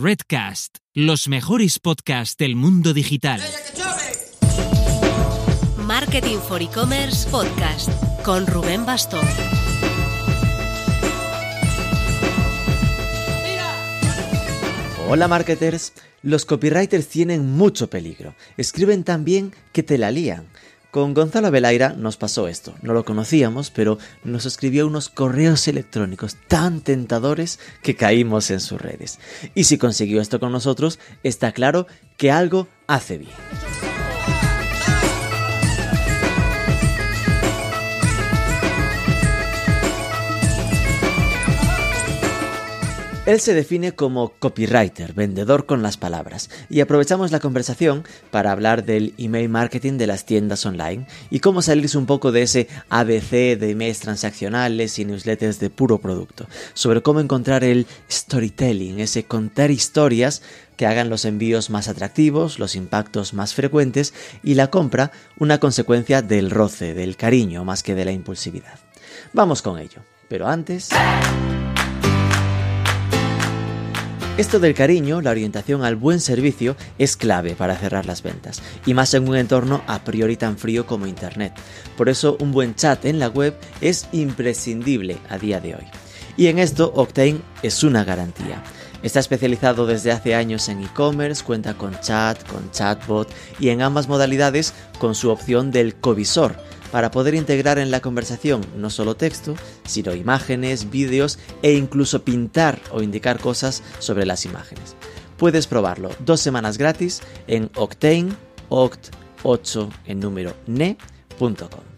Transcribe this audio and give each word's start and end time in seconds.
Redcast, 0.00 0.76
los 0.94 1.26
mejores 1.26 1.80
podcasts 1.80 2.36
del 2.36 2.54
mundo 2.54 2.94
digital. 2.94 3.40
Marketing 5.76 6.36
for 6.38 6.62
E-Commerce 6.62 7.28
Podcast 7.28 7.90
con 8.22 8.46
Rubén 8.46 8.86
Bastón. 8.86 9.26
Hola 15.08 15.26
marketers, 15.26 15.94
los 16.22 16.44
copywriters 16.44 17.08
tienen 17.08 17.50
mucho 17.50 17.90
peligro. 17.90 18.36
Escriben 18.56 19.02
tan 19.02 19.24
bien 19.24 19.52
que 19.72 19.82
te 19.82 19.98
la 19.98 20.12
lían. 20.12 20.48
Con 20.98 21.14
Gonzalo 21.14 21.52
Velaira 21.52 21.90
nos 21.90 22.16
pasó 22.16 22.48
esto. 22.48 22.74
No 22.82 22.92
lo 22.92 23.04
conocíamos, 23.04 23.70
pero 23.70 23.98
nos 24.24 24.46
escribió 24.46 24.84
unos 24.84 25.08
correos 25.08 25.68
electrónicos 25.68 26.36
tan 26.48 26.80
tentadores 26.80 27.60
que 27.84 27.94
caímos 27.94 28.50
en 28.50 28.58
sus 28.58 28.82
redes. 28.82 29.20
Y 29.54 29.62
si 29.62 29.78
consiguió 29.78 30.20
esto 30.20 30.40
con 30.40 30.50
nosotros, 30.50 30.98
está 31.22 31.52
claro 31.52 31.86
que 32.16 32.32
algo 32.32 32.66
hace 32.88 33.18
bien. 33.18 33.87
Él 43.28 43.40
se 43.40 43.52
define 43.52 43.92
como 43.92 44.30
copywriter, 44.38 45.12
vendedor 45.12 45.66
con 45.66 45.82
las 45.82 45.98
palabras, 45.98 46.48
y 46.70 46.80
aprovechamos 46.80 47.30
la 47.30 47.40
conversación 47.40 48.04
para 48.30 48.52
hablar 48.52 48.86
del 48.86 49.12
email 49.18 49.50
marketing 49.50 49.98
de 49.98 50.06
las 50.06 50.24
tiendas 50.24 50.64
online 50.64 51.06
y 51.28 51.40
cómo 51.40 51.60
salirse 51.60 51.98
un 51.98 52.06
poco 52.06 52.32
de 52.32 52.40
ese 52.40 52.68
ABC 52.88 53.58
de 53.58 53.72
emails 53.72 54.00
transaccionales 54.00 54.98
y 54.98 55.04
newsletters 55.04 55.60
de 55.60 55.68
puro 55.68 55.98
producto, 55.98 56.46
sobre 56.72 57.02
cómo 57.02 57.20
encontrar 57.20 57.64
el 57.64 57.86
storytelling, 58.10 58.98
ese 58.98 59.24
contar 59.24 59.70
historias 59.70 60.40
que 60.78 60.86
hagan 60.86 61.10
los 61.10 61.26
envíos 61.26 61.68
más 61.68 61.88
atractivos, 61.88 62.58
los 62.58 62.76
impactos 62.76 63.34
más 63.34 63.52
frecuentes 63.52 64.14
y 64.42 64.54
la 64.54 64.70
compra 64.70 65.12
una 65.38 65.60
consecuencia 65.60 66.22
del 66.22 66.48
roce, 66.50 66.94
del 66.94 67.18
cariño 67.18 67.62
más 67.66 67.82
que 67.82 67.94
de 67.94 68.06
la 68.06 68.12
impulsividad. 68.12 68.78
Vamos 69.34 69.60
con 69.60 69.78
ello, 69.78 70.00
pero 70.30 70.48
antes... 70.48 70.88
Esto 74.38 74.60
del 74.60 74.72
cariño, 74.72 75.20
la 75.20 75.32
orientación 75.32 75.82
al 75.82 75.96
buen 75.96 76.20
servicio, 76.20 76.76
es 76.96 77.16
clave 77.16 77.56
para 77.56 77.76
cerrar 77.76 78.06
las 78.06 78.22
ventas, 78.22 78.62
y 78.86 78.94
más 78.94 79.12
en 79.14 79.28
un 79.28 79.34
entorno 79.34 79.82
a 79.88 80.04
priori 80.04 80.36
tan 80.36 80.56
frío 80.56 80.86
como 80.86 81.08
Internet. 81.08 81.54
Por 81.96 82.08
eso 82.08 82.36
un 82.38 82.52
buen 82.52 82.76
chat 82.76 83.04
en 83.04 83.18
la 83.18 83.26
web 83.26 83.56
es 83.80 84.06
imprescindible 84.12 85.18
a 85.28 85.38
día 85.38 85.60
de 85.60 85.74
hoy. 85.74 85.84
Y 86.36 86.46
en 86.46 86.60
esto 86.60 86.92
Octane 86.94 87.40
es 87.64 87.82
una 87.82 88.04
garantía. 88.04 88.62
Está 89.02 89.20
especializado 89.20 89.86
desde 89.86 90.10
hace 90.10 90.34
años 90.34 90.68
en 90.68 90.82
e-commerce, 90.82 91.44
cuenta 91.44 91.74
con 91.74 91.98
chat, 92.00 92.42
con 92.48 92.70
chatbot 92.72 93.28
y 93.60 93.68
en 93.68 93.82
ambas 93.82 94.08
modalidades 94.08 94.74
con 94.98 95.14
su 95.14 95.30
opción 95.30 95.70
del 95.70 95.94
covisor, 95.94 96.56
para 96.90 97.10
poder 97.10 97.34
integrar 97.34 97.78
en 97.78 97.90
la 97.90 98.00
conversación 98.00 98.64
no 98.76 98.90
solo 98.90 99.14
texto, 99.14 99.54
sino 99.84 100.14
imágenes, 100.14 100.90
vídeos 100.90 101.38
e 101.62 101.74
incluso 101.74 102.24
pintar 102.24 102.80
o 102.90 103.02
indicar 103.02 103.38
cosas 103.38 103.82
sobre 103.98 104.26
las 104.26 104.44
imágenes. 104.44 104.96
Puedes 105.36 105.66
probarlo 105.66 106.10
dos 106.24 106.40
semanas 106.40 106.78
gratis 106.78 107.20
en 107.46 107.70
Octane, 107.76 108.32
oct8 108.68 109.90
en 110.06 110.20
número 110.20 110.54
ne.com. 110.66 111.97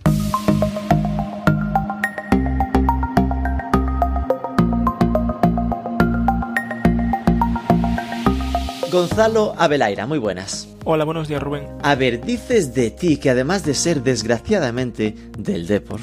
Gonzalo 8.91 9.55
Abelaira, 9.57 10.07
muy 10.07 10.19
buenas. 10.19 10.69
Hola, 10.85 11.05
buenos 11.05 11.29
días, 11.29 11.41
Rubén. 11.41 11.69
A 11.83 11.95
ver, 11.95 12.25
dices 12.25 12.75
de 12.75 12.91
ti 12.91 13.19
que 13.19 13.31
además 13.31 13.65
de 13.65 13.75
ser 13.75 14.03
desgraciadamente 14.03 15.15
del 15.39 15.69
Depor, 15.69 16.01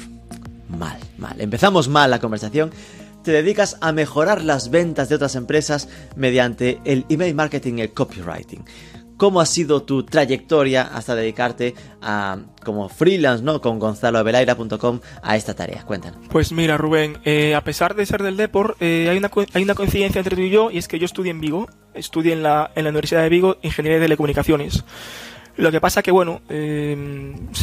mal, 0.68 0.98
mal. 1.18 1.38
Empezamos 1.38 1.88
mal 1.88 2.10
la 2.10 2.18
conversación. 2.18 2.70
Te 3.22 3.32
dedicas 3.32 3.76
a 3.82 3.92
mejorar 3.92 4.42
las 4.42 4.70
ventas 4.70 5.10
de 5.10 5.16
otras 5.16 5.34
empresas 5.34 5.88
mediante 6.16 6.80
el 6.84 7.04
email 7.10 7.34
marketing 7.34 7.74
y 7.74 7.82
el 7.82 7.92
copywriting. 7.92 8.64
¿Cómo 9.18 9.40
ha 9.40 9.46
sido 9.46 9.82
tu 9.82 10.04
trayectoria 10.04 10.82
hasta 10.82 11.14
dedicarte 11.14 11.74
a 12.00 12.38
como 12.64 12.88
freelance, 12.88 13.44
¿no? 13.44 13.60
Con 13.60 13.78
gonzaloabelaira.com 13.78 15.00
a 15.22 15.36
esta 15.36 15.54
tarea. 15.54 15.84
Cuéntanos. 15.84 16.20
Pues 16.30 16.52
mira, 16.52 16.78
Rubén, 16.78 17.18
eh, 17.24 17.54
a 17.54 17.62
pesar 17.62 17.94
de 17.94 18.06
ser 18.06 18.22
del 18.22 18.36
Depor, 18.36 18.76
eh, 18.80 19.08
hay, 19.10 19.18
una, 19.18 19.30
hay 19.52 19.62
una 19.62 19.74
coincidencia 19.74 20.20
entre 20.20 20.36
tú 20.36 20.42
y 20.42 20.50
yo, 20.50 20.70
y 20.70 20.78
es 20.78 20.88
que 20.88 20.98
yo 20.98 21.04
estudié 21.04 21.32
en 21.32 21.40
Vigo, 21.40 21.68
estudié 21.94 22.32
en 22.32 22.42
la, 22.42 22.70
en 22.74 22.84
la 22.84 22.90
Universidad 22.90 23.22
de 23.22 23.28
Vigo 23.28 23.58
Ingeniería 23.60 23.98
de 23.98 24.04
Telecomunicaciones. 24.06 24.84
Lo 25.58 25.72
que 25.72 25.80
pasa 25.80 26.04
que, 26.04 26.12
bueno, 26.12 26.40
eh, 26.48 26.96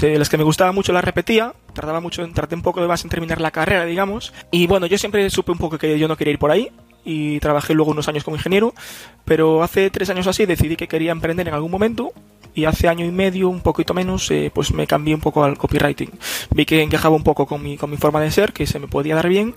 las 0.02 0.28
que 0.28 0.38
me 0.38 0.44
gustaba 0.44 0.74
mucho 0.74 0.92
las 0.92 1.06
repetía, 1.06 1.54
tardaba 1.74 2.02
mucho, 2.02 2.28
tardé 2.34 2.58
un 2.58 2.62
poco 2.62 2.82
más 2.82 3.06
en 3.06 3.10
terminar 3.10 3.40
la 3.40 3.52
carrera, 3.52 3.86
digamos, 3.86 4.34
y 4.52 4.68
bueno, 4.68 4.86
yo 4.86 4.98
siempre 4.98 5.30
supe 5.30 5.54
un 5.54 5.58
poco 5.58 5.78
que 5.78 5.98
yo 5.98 6.10
no 6.10 6.18
quería 6.18 6.34
ir 6.34 6.40
por 6.40 6.52
ahí, 6.52 6.70
y 7.06 7.40
trabajé 7.40 7.74
luego 7.74 7.92
unos 7.92 8.08
años 8.08 8.24
como 8.24 8.36
ingeniero, 8.36 8.74
pero 9.24 9.64
hace 9.64 9.90
tres 9.90 10.10
años 10.10 10.28
así 10.28 10.46
decidí 10.46 10.76
que 10.76 10.88
quería 10.88 11.12
emprender 11.12 11.48
en 11.48 11.54
algún 11.54 11.72
momento 11.72 12.12
y 12.54 12.66
hace 12.66 12.88
año 12.88 13.06
y 13.06 13.12
medio, 13.12 13.50
un 13.50 13.62
poquito 13.62 13.94
menos, 13.94 14.32
eh, 14.32 14.52
pues 14.54 14.74
me 14.74 14.88
cambié 14.88 15.14
un 15.14 15.22
poco 15.22 15.44
al 15.44 15.58
copywriting. 15.58 16.10
Vi 16.52 16.66
que 16.66 16.82
encajaba 16.82 17.16
un 17.16 17.24
poco 17.24 17.46
con 17.46 17.62
mi, 17.62 17.78
con 17.78 17.90
mi 17.90 17.98
forma 17.98 18.22
de 18.22 18.32
ser, 18.32 18.54
que 18.54 18.66
se 18.66 18.80
me 18.80 18.88
podía 18.88 19.16
dar 19.16 19.28
bien 19.30 19.56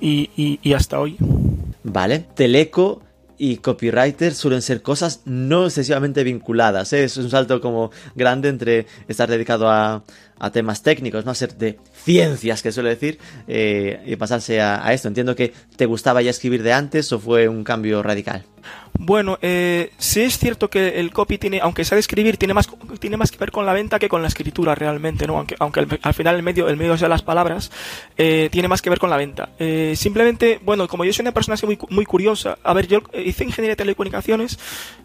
y, 0.00 0.30
y, 0.36 0.60
y 0.62 0.74
hasta 0.74 1.00
hoy. 1.00 1.16
Vale, 1.82 2.20
Teleco 2.34 3.02
y 3.38 3.58
copywriter 3.58 4.34
suelen 4.34 4.62
ser 4.62 4.82
cosas 4.82 5.22
no 5.24 5.66
excesivamente 5.66 6.24
vinculadas. 6.24 6.92
¿eh? 6.92 7.04
Es 7.04 7.16
un 7.16 7.30
salto 7.30 7.60
como 7.60 7.90
grande 8.14 8.48
entre 8.48 8.86
estar 9.08 9.28
dedicado 9.28 9.70
a, 9.70 10.02
a 10.38 10.50
temas 10.50 10.82
técnicos, 10.82 11.24
no 11.24 11.30
a 11.30 11.34
ser 11.34 11.54
de 11.56 11.78
ciencias, 12.04 12.62
que 12.62 12.72
suele 12.72 12.90
decir, 12.90 13.18
eh, 13.48 14.02
y 14.06 14.16
pasarse 14.16 14.60
a, 14.60 14.86
a, 14.86 14.92
esto. 14.92 15.08
Entiendo 15.08 15.34
que 15.34 15.52
te 15.76 15.86
gustaba 15.86 16.22
ya 16.22 16.30
escribir 16.30 16.62
de 16.62 16.72
antes 16.72 17.12
o 17.12 17.18
fue 17.18 17.48
un 17.48 17.64
cambio 17.64 18.02
radical. 18.02 18.44
Bueno, 18.98 19.38
eh, 19.42 19.90
sí 19.98 20.22
es 20.22 20.38
cierto 20.38 20.70
que 20.70 21.00
el 21.00 21.12
copy 21.12 21.36
tiene, 21.38 21.60
aunque 21.60 21.84
sabe 21.84 22.00
escribir, 22.00 22.38
tiene 22.38 22.54
más, 22.54 22.68
tiene 22.98 23.16
más 23.16 23.30
que 23.30 23.36
ver 23.36 23.50
con 23.50 23.66
la 23.66 23.72
venta 23.72 23.98
que 23.98 24.08
con 24.08 24.22
la 24.22 24.28
escritura 24.28 24.74
realmente, 24.74 25.26
¿no? 25.26 25.36
Aunque, 25.36 25.54
aunque 25.58 25.80
al, 25.80 26.00
al 26.02 26.14
final 26.14 26.36
el 26.36 26.42
medio, 26.42 26.68
el 26.68 26.76
medio 26.76 26.96
sea 26.96 27.08
las 27.08 27.22
palabras, 27.22 27.70
eh, 28.16 28.48
tiene 28.50 28.68
más 28.68 28.80
que 28.80 28.88
ver 28.88 28.98
con 28.98 29.10
la 29.10 29.16
venta. 29.16 29.50
Eh, 29.58 29.94
simplemente, 29.96 30.60
bueno, 30.64 30.88
como 30.88 31.04
yo 31.04 31.12
soy 31.12 31.24
una 31.24 31.32
persona 31.32 31.54
así 31.54 31.66
muy, 31.66 31.78
muy 31.90 32.06
curiosa, 32.06 32.58
a 32.62 32.72
ver, 32.72 32.86
yo 32.86 33.02
hice 33.12 33.44
ingeniería 33.44 33.72
de 33.72 33.76
telecomunicaciones, 33.76 34.58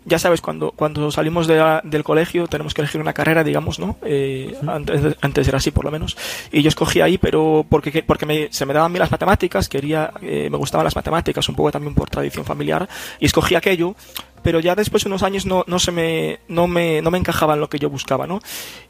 ya 0.06 0.20
sabes, 0.20 0.41
cuando, 0.41 0.72
cuando 0.72 1.12
salimos 1.12 1.47
de 1.47 1.58
la, 1.58 1.81
del 1.84 2.03
colegio 2.03 2.47
tenemos 2.47 2.74
que 2.74 2.81
elegir 2.81 3.02
una 3.02 3.14
carrera, 3.14 3.44
digamos, 3.44 3.78
¿no? 3.78 3.97
Eh, 4.03 4.56
antes, 4.68 5.18
antes 5.22 5.48
era 5.48 5.58
así 5.58 5.72
por 5.72 5.86
lo 5.86 5.92
menos. 5.92 6.18
Y 6.52 6.62
yo 6.62 6.70
escogí 6.70 7.02
ahí, 7.02 7.18
pero 7.18 7.66
porque, 7.68 8.04
porque 8.04 8.26
me, 8.26 8.52
se 8.52 8.66
me 8.66 8.74
daban 8.74 8.92
bien 8.92 9.02
las 9.02 9.12
matemáticas, 9.12 9.70
quería, 9.70 10.12
eh, 10.22 10.50
me 10.50 10.58
gustaban 10.58 10.84
las 10.84 10.96
matemáticas, 10.96 11.48
un 11.50 11.56
poco 11.56 11.72
también 11.72 11.96
por 11.96 12.09
tradición 12.09 12.46
familiar, 12.46 12.88
y 13.20 13.26
escogí 13.26 13.56
aquello 13.56 13.96
pero 14.44 14.59
ya 14.59 14.76
después 14.76 15.04
de 15.04 15.09
unos 15.09 15.24
años 15.24 15.46
no, 15.46 15.64
no 15.68 15.80
se 15.80 15.92
me 15.92 16.40
no 16.48 16.68
me 16.68 17.02
no 17.02 17.12
me 17.12 17.18
encajaba 17.18 17.54
en 17.54 17.59
lo 17.59 17.70
que 17.70 17.80
yo 17.80 17.90
buscaba 17.90 18.28
no 18.28 18.40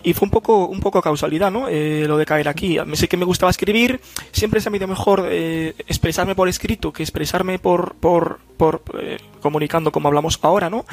y 0.04 0.14
fue 0.14 0.26
un 0.26 0.32
poco 0.32 0.66
un 0.68 0.80
poco 0.80 1.02
causalidad 1.02 1.52
no 1.52 1.68
eh, 1.68 2.06
lo 2.08 2.18
de 2.18 2.26
caer 2.26 2.48
aquí. 2.48 2.78
Sé 2.94 3.08
que 3.08 3.18
me 3.18 3.26
gustaba 3.26 3.50
escribir 3.50 4.00
siempre 4.32 4.62
se 4.62 4.70
me 4.70 4.80
dio 4.80 4.88
mejor 4.88 5.28
eh, 5.30 5.76
expresarme 5.88 6.36
por 6.36 6.48
escrito 6.48 6.92
que 6.94 7.04
expresarme 7.04 7.60
por 7.60 7.96
por 7.96 8.40
por 8.58 8.82
eh, 9.00 9.18
comunicando 9.42 9.92
como 9.92 10.08
hablamos 10.08 10.40
ahora 10.42 10.70
no 10.70 10.86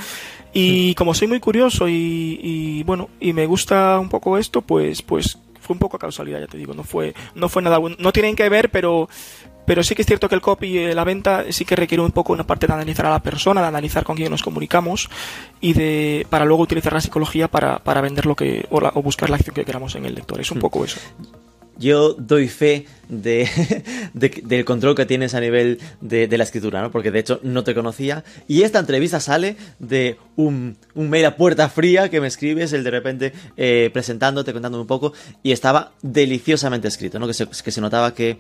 y 0.53 0.95
como 0.95 1.15
soy 1.15 1.29
muy 1.29 1.41
curioso 1.41 1.89
y, 1.89 2.41
y 2.43 2.83
bueno 2.83 3.09
y 3.21 3.33
me 3.33 3.47
gusta 3.47 3.99
un 4.01 4.09
poco 4.09 4.39
esto 4.39 4.63
pues 4.63 5.03
pues 5.03 5.39
fue 5.61 5.75
un 5.75 5.79
poco 5.79 5.99
causalidad 5.99 6.41
ya 6.41 6.47
te 6.47 6.59
digo 6.59 6.75
no 6.75 6.83
fue 6.83 7.15
no 7.35 7.49
fue 7.49 7.63
nada 7.63 7.79
bueno. 7.79 7.97
No 7.99 8.13
tienen 8.13 8.35
que 8.35 8.49
ver 8.49 8.71
pero 8.71 9.09
pero 9.69 9.83
sí 9.83 9.95
que 9.95 10.01
es 10.01 10.07
cierto 10.07 10.31
que 10.31 10.35
el 10.35 10.41
copy, 10.41 10.95
la 10.95 11.05
venta, 11.05 11.45
sí 11.51 11.67
que 11.67 11.77
requiere 11.77 12.03
un 12.03 12.11
poco 12.11 12.33
una 12.33 12.47
parte 12.47 12.67
de 12.67 12.73
analizar 12.73 13.05
a 13.05 13.11
la 13.11 13.19
persona, 13.19 13.61
de 13.61 13.67
analizar 13.67 14.03
con 14.03 14.17
quién 14.17 14.31
nos 14.31 14.43
comunicamos 14.43 15.11
y 15.61 15.75
de 15.75 16.27
para 16.31 16.47
luego 16.47 16.63
utilizar 16.63 16.95
la 16.95 17.03
psicología 17.03 17.49
para, 17.49 17.79
para 17.79 18.01
vender 18.01 18.25
lo 18.25 18.35
que 18.35 18.65
o, 18.71 18.81
la, 18.81 18.93
o 18.95 19.03
buscar 19.03 19.29
la 19.29 19.37
acción 19.37 19.55
que 19.55 19.67
queramos 19.67 19.95
en 19.95 20.07
el 20.07 20.15
lector. 20.15 20.41
Es 20.41 20.51
un 20.51 20.59
poco 20.59 20.87
eso 20.87 20.99
yo 21.79 22.15
doy 22.15 22.49
fe 22.49 22.87
de, 23.09 23.49
de, 24.15 24.43
del 24.45 24.65
control 24.65 24.95
que 24.95 25.07
tienes 25.07 25.35
a 25.35 25.41
nivel 25.41 25.79
de, 26.01 26.29
la 26.37 26.45
escritura, 26.45 26.83
¿no? 26.83 26.91
Porque 26.91 27.11
de 27.11 27.21
hecho 27.21 27.41
no 27.43 27.65
te 27.65 27.75
conocía. 27.75 28.25
Y 28.47 28.63
esta 28.63 28.79
entrevista 28.79 29.21
sale 29.21 29.57
de 29.79 30.19
un, 30.37 30.77
un 30.95 31.11
mail 31.11 31.27
a 31.27 31.37
puerta 31.37 31.69
fría 31.69 32.11
que 32.11 32.21
me 32.21 32.27
escribes, 32.27 32.73
el 32.73 32.85
de 32.85 32.91
repente 32.91 33.33
eh, 33.57 33.91
presentándote, 33.93 34.53
contándome 34.53 34.83
un 34.83 34.89
poco, 34.89 35.13
y 35.43 35.53
estaba 35.53 35.93
deliciosamente 36.03 36.89
escrito, 36.89 37.19
¿no? 37.19 37.27
Que 37.27 37.35
se, 37.35 37.47
que 37.47 37.71
se 37.71 37.81
notaba 37.81 38.15
que, 38.15 38.39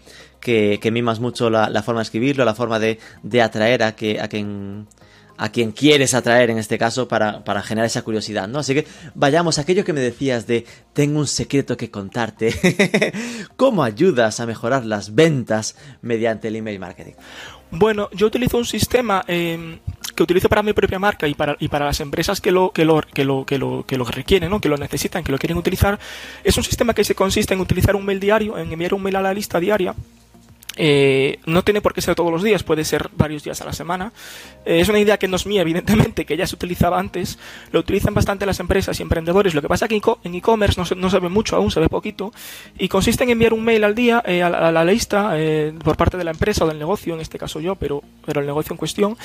mimas 0.92 1.20
mucho 1.20 1.50
la, 1.50 1.68
la, 1.70 1.82
forma 1.82 2.00
de 2.00 2.04
escribirlo, 2.04 2.44
la 2.44 2.54
forma 2.54 2.78
de, 2.78 2.98
de 3.22 3.42
atraer 3.42 3.82
a, 3.82 3.94
que, 3.94 4.20
a 4.20 4.28
quien 4.28 4.86
a 5.38 5.50
quien 5.50 5.72
quieres 5.72 6.14
atraer 6.14 6.50
en 6.50 6.58
este 6.58 6.76
caso 6.78 7.08
para, 7.08 7.44
para, 7.44 7.62
generar 7.62 7.86
esa 7.86 8.02
curiosidad, 8.02 8.48
¿no? 8.48 8.58
Así 8.58 8.74
que 8.74 8.86
vayamos 9.14 9.58
a 9.58 9.62
aquello 9.62 9.84
que 9.84 9.92
me 9.92 10.00
decías 10.00 10.46
de 10.46 10.66
tengo 10.92 11.20
un 11.20 11.26
secreto 11.26 11.76
que 11.76 11.90
contarte. 11.90 12.52
¿Cómo 13.56 13.84
ayudas 13.84 14.40
a 14.40 14.46
mejorar 14.46 14.84
las 14.84 15.14
ventas 15.14 15.76
mediante 16.02 16.48
el 16.48 16.56
email 16.56 16.80
marketing? 16.80 17.12
Bueno, 17.70 18.08
yo 18.12 18.26
utilizo 18.26 18.58
un 18.58 18.64
sistema 18.64 19.24
eh, 19.28 19.78
que 20.14 20.22
utilizo 20.22 20.48
para 20.48 20.62
mi 20.62 20.72
propia 20.72 20.98
marca 20.98 21.28
y 21.28 21.34
para, 21.34 21.56
y 21.60 21.68
para 21.68 21.86
las 21.86 22.00
empresas 22.00 22.40
que 22.40 22.50
lo, 22.50 22.70
que 22.70 22.84
lo, 22.84 23.00
que 23.02 23.24
lo, 23.24 23.46
que 23.46 23.58
lo, 23.58 23.84
que 23.86 23.96
lo 23.96 24.04
requieren, 24.04 24.50
¿no? 24.50 24.60
que 24.60 24.68
lo 24.68 24.76
necesitan, 24.76 25.22
que 25.22 25.30
lo 25.30 25.38
quieren 25.38 25.56
utilizar, 25.56 25.98
es 26.42 26.56
un 26.56 26.64
sistema 26.64 26.94
que 26.94 27.04
se 27.04 27.14
consiste 27.14 27.54
en 27.54 27.60
utilizar 27.60 27.94
un 27.94 28.04
mail 28.04 28.18
diario, 28.18 28.58
en 28.58 28.72
enviar 28.72 28.94
un 28.94 29.02
mail 29.02 29.16
a 29.16 29.22
la 29.22 29.34
lista 29.34 29.60
diaria 29.60 29.94
eh, 30.80 31.40
no 31.44 31.62
tiene 31.62 31.82
por 31.82 31.92
qué 31.92 32.00
ser 32.00 32.14
todos 32.14 32.32
los 32.32 32.42
días, 32.42 32.62
puede 32.62 32.84
ser 32.84 33.10
varios 33.16 33.42
días 33.42 33.60
a 33.60 33.66
la 33.66 33.72
semana. 33.72 34.12
Eh, 34.64 34.80
es 34.80 34.88
una 34.88 34.98
idea 34.98 35.18
que 35.18 35.28
no 35.28 35.36
es 35.36 35.44
mía, 35.44 35.60
evidentemente, 35.62 36.24
que 36.24 36.36
ya 36.36 36.46
se 36.46 36.54
utilizaba 36.54 36.98
antes. 36.98 37.38
Lo 37.72 37.80
utilizan 37.80 38.14
bastante 38.14 38.46
las 38.46 38.60
empresas 38.60 38.98
y 38.98 39.02
emprendedores. 39.02 39.54
Lo 39.54 39.60
que 39.60 39.68
pasa 39.68 39.84
es 39.84 39.88
que 39.90 40.00
en 40.24 40.34
e-commerce 40.34 40.80
no, 40.80 40.86
se, 40.86 40.94
no 40.94 41.10
se 41.10 41.18
ve 41.18 41.28
mucho 41.28 41.56
aún, 41.56 41.70
se 41.70 41.80
ve 41.80 41.88
poquito. 41.88 42.32
Y 42.78 42.88
consiste 42.88 43.24
en 43.24 43.30
enviar 43.30 43.52
un 43.52 43.64
mail 43.64 43.84
al 43.84 43.94
día 43.94 44.22
eh, 44.24 44.42
a, 44.42 44.70
la, 44.70 44.84
lista 44.84 45.36
por 45.84 45.98
parte 45.98 46.16
de 46.16 46.24
la 46.24 46.30
empresa 46.30 46.64
o 46.64 46.68
del 46.68 46.78
negocio, 46.78 47.14
en 47.14 47.20
este 47.20 47.38
caso 47.38 47.60
yo, 47.60 47.74
pero, 47.74 48.02
pero 48.24 48.40
el 48.40 48.46
negocio 48.46 48.72
en 48.72 48.78
cuestión, 48.78 49.18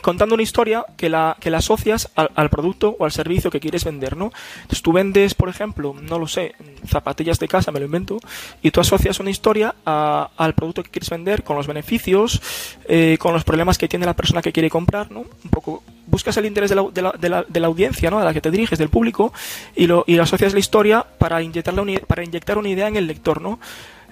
contando 0.00 0.34
una 0.34 0.44
historia 0.44 0.84
que 0.96 1.08
la, 1.08 1.36
que 1.40 1.50
la 1.50 1.60
asocias 1.64 2.10
al, 2.14 2.50
producto 2.50 2.94
o 2.98 3.04
al 3.04 3.12
servicio 3.12 3.50
que 3.50 3.60
quieres 3.60 3.84
vender. 3.84 4.16
¿no? 4.16 4.32
Entonces 4.56 4.82
tú 4.82 4.92
vendes, 4.92 5.34
por 5.34 5.48
ejemplo, 5.48 5.94
no 6.00 6.18
lo 6.18 6.28
sé, 6.28 6.54
zapatillas 6.86 7.38
de 7.38 7.48
casa, 7.48 7.72
me 7.72 7.80
lo 7.80 7.86
invento, 7.86 8.18
y 8.62 8.70
tú 8.70 8.80
asocias 8.80 9.18
una 9.18 9.30
historia 9.30 9.74
a 9.86 10.30
al 10.36 10.54
producto 10.54 10.82
que 10.82 10.90
quieres 10.90 11.10
vender, 11.10 11.42
con 11.42 11.56
los 11.56 11.66
beneficios, 11.66 12.40
eh, 12.88 13.16
con 13.18 13.32
los 13.32 13.44
problemas 13.44 13.78
que 13.78 13.88
tiene 13.88 14.06
la 14.06 14.14
persona 14.14 14.42
que 14.42 14.52
quiere 14.52 14.70
comprar, 14.70 15.10
¿no? 15.10 15.20
Un 15.20 15.50
poco 15.50 15.82
buscas 16.06 16.36
el 16.36 16.46
interés 16.46 16.70
de 16.70 16.76
la, 16.76 16.82
de 16.92 17.02
la, 17.02 17.12
de 17.12 17.28
la, 17.28 17.44
la 17.48 17.66
audiencia, 17.66 18.10
¿no? 18.10 18.18
A 18.18 18.24
la 18.24 18.32
que 18.32 18.40
te 18.40 18.50
diriges, 18.50 18.78
del 18.78 18.88
público, 18.88 19.32
y 19.74 19.86
lo, 19.86 20.04
y 20.06 20.18
asocias 20.18 20.52
la 20.52 20.58
historia 20.58 21.04
para 21.18 21.42
inyectar, 21.42 21.78
una, 21.78 21.98
para 22.00 22.24
inyectar 22.24 22.58
una 22.58 22.68
idea 22.68 22.88
en 22.88 22.96
el 22.96 23.06
lector, 23.06 23.40
¿no? 23.40 23.58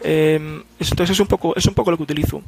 Eh, 0.02 0.62
entonces 0.78 1.10
es 1.10 1.20
un 1.20 1.26
poco, 1.26 1.54
es 1.56 1.66
un 1.66 1.74
poco 1.74 1.90
lo 1.90 1.96
que 1.96 2.02
utilizo. 2.02 2.42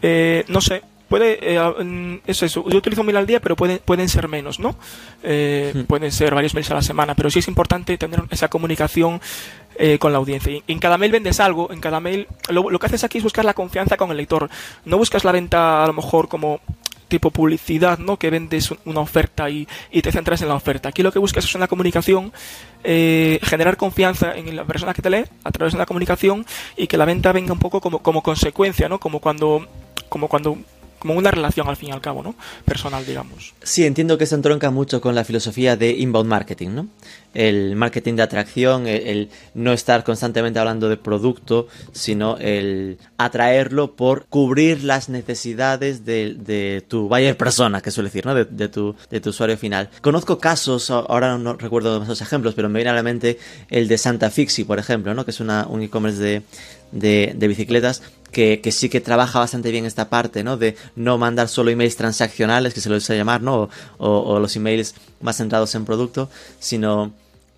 Eh, 0.00 0.44
no 0.48 0.60
sé, 0.60 0.82
puede 1.12 1.38
eh, 1.42 2.20
eso, 2.26 2.46
eso, 2.46 2.64
yo 2.70 2.78
utilizo 2.78 3.04
mil 3.04 3.14
al 3.18 3.26
día 3.26 3.38
pero 3.38 3.54
pueden 3.54 3.80
pueden 3.84 4.08
ser 4.08 4.28
menos 4.28 4.58
no 4.58 4.76
eh, 5.22 5.70
hmm. 5.74 5.82
pueden 5.82 6.10
ser 6.10 6.34
varios 6.34 6.54
mails 6.54 6.70
a 6.70 6.74
la 6.74 6.80
semana 6.80 7.14
pero 7.14 7.28
sí 7.28 7.40
es 7.40 7.48
importante 7.48 7.98
tener 7.98 8.22
esa 8.30 8.48
comunicación 8.48 9.20
eh, 9.76 9.98
con 9.98 10.12
la 10.12 10.18
audiencia. 10.18 10.52
Y 10.52 10.62
en 10.68 10.78
cada 10.78 10.98
mail 10.98 11.12
vendes 11.12 11.40
algo, 11.40 11.72
en 11.72 11.80
cada 11.80 11.98
mail 11.98 12.28
lo, 12.50 12.70
lo, 12.70 12.78
que 12.78 12.86
haces 12.86 13.04
aquí 13.04 13.18
es 13.18 13.24
buscar 13.24 13.44
la 13.44 13.54
confianza 13.54 13.96
con 13.96 14.10
el 14.10 14.18
lector. 14.18 14.50
No 14.84 14.98
buscas 14.98 15.24
la 15.24 15.32
venta 15.32 15.82
a 15.82 15.86
lo 15.86 15.94
mejor 15.94 16.28
como 16.28 16.60
tipo 17.08 17.30
publicidad, 17.30 17.98
¿no? 17.98 18.18
Que 18.18 18.30
vendes 18.30 18.70
una 18.84 19.00
oferta 19.00 19.48
y, 19.48 19.66
y 19.90 20.02
te 20.02 20.12
centras 20.12 20.40
en 20.42 20.48
la 20.48 20.54
oferta. 20.54 20.88
Aquí 20.90 21.02
lo 21.02 21.12
que 21.12 21.18
buscas 21.18 21.44
es 21.44 21.54
una 21.54 21.68
comunicación, 21.68 22.32
eh, 22.84 23.38
generar 23.42 23.76
confianza 23.76 24.34
en 24.34 24.54
la 24.56 24.64
persona 24.64 24.94
que 24.94 25.02
te 25.02 25.10
lee 25.10 25.24
a 25.44 25.50
través 25.50 25.72
de 25.72 25.78
la 25.78 25.86
comunicación 25.86 26.46
y 26.76 26.86
que 26.86 26.96
la 26.96 27.04
venta 27.04 27.32
venga 27.32 27.52
un 27.52 27.58
poco 27.58 27.80
como, 27.80 28.00
como 28.00 28.22
consecuencia, 28.22 28.88
¿no? 28.88 28.98
Como 28.98 29.20
cuando, 29.20 29.66
como 30.08 30.28
cuando 30.28 30.58
como 31.02 31.14
una 31.14 31.32
relación 31.32 31.68
al 31.68 31.76
fin 31.76 31.88
y 31.88 31.92
al 31.92 32.00
cabo, 32.00 32.22
¿no? 32.22 32.36
Personal, 32.64 33.04
digamos. 33.04 33.54
Sí, 33.60 33.84
entiendo 33.84 34.16
que 34.18 34.24
se 34.24 34.36
entronca 34.36 34.70
mucho 34.70 35.00
con 35.00 35.16
la 35.16 35.24
filosofía 35.24 35.76
de 35.76 35.90
inbound 35.90 36.30
marketing, 36.30 36.68
¿no? 36.70 36.86
El 37.34 37.74
marketing 37.74 38.14
de 38.14 38.22
atracción, 38.22 38.86
el, 38.86 39.28
no 39.54 39.72
estar 39.72 40.04
constantemente 40.04 40.60
hablando 40.60 40.88
de 40.88 40.96
producto, 40.96 41.66
sino 41.90 42.36
el 42.38 42.98
atraerlo 43.18 43.96
por 43.96 44.26
cubrir 44.26 44.84
las 44.84 45.08
necesidades 45.08 46.04
de, 46.04 46.84
tu 46.86 47.08
buyer 47.08 47.36
persona, 47.36 47.80
que 47.80 47.90
suele 47.90 48.08
decir, 48.08 48.24
¿no? 48.24 48.36
De, 48.36 48.68
tu, 48.68 48.94
de 49.10 49.20
tu 49.20 49.30
usuario 49.30 49.58
final. 49.58 49.90
Conozco 50.02 50.38
casos, 50.38 50.88
ahora 50.92 51.36
no 51.36 51.54
recuerdo 51.54 52.00
esos 52.00 52.20
ejemplos, 52.20 52.54
pero 52.54 52.68
me 52.68 52.78
viene 52.78 52.90
a 52.90 52.94
la 52.94 53.02
mente 53.02 53.40
el 53.70 53.88
de 53.88 53.98
Santa 53.98 54.30
Fixi, 54.30 54.62
por 54.62 54.78
ejemplo, 54.78 55.14
¿no? 55.14 55.24
Que 55.24 55.32
es 55.32 55.40
una, 55.40 55.66
un 55.66 55.82
e-commerce 55.82 56.22
de, 56.22 56.42
de, 56.92 57.34
de, 57.36 57.48
bicicletas 57.48 58.02
que, 58.30 58.60
sí 58.70 58.88
que 58.88 59.00
trabaja 59.00 59.38
bastante 59.38 59.70
bien 59.70 59.84
esta 59.84 60.08
parte, 60.08 60.44
¿no? 60.44 60.56
De 60.56 60.76
no 60.96 61.18
mandar 61.18 61.48
solo 61.48 61.70
emails 61.70 61.96
transaccionales, 61.96 62.74
que 62.74 62.80
se 62.80 62.88
lo 62.88 62.98
suele 63.00 63.20
llamar, 63.20 63.42
¿no? 63.42 63.68
O, 63.98 64.08
o, 64.08 64.38
los 64.38 64.56
emails 64.56 64.94
más 65.20 65.36
centrados 65.36 65.74
en 65.74 65.84
producto, 65.84 66.30
sino 66.58 67.12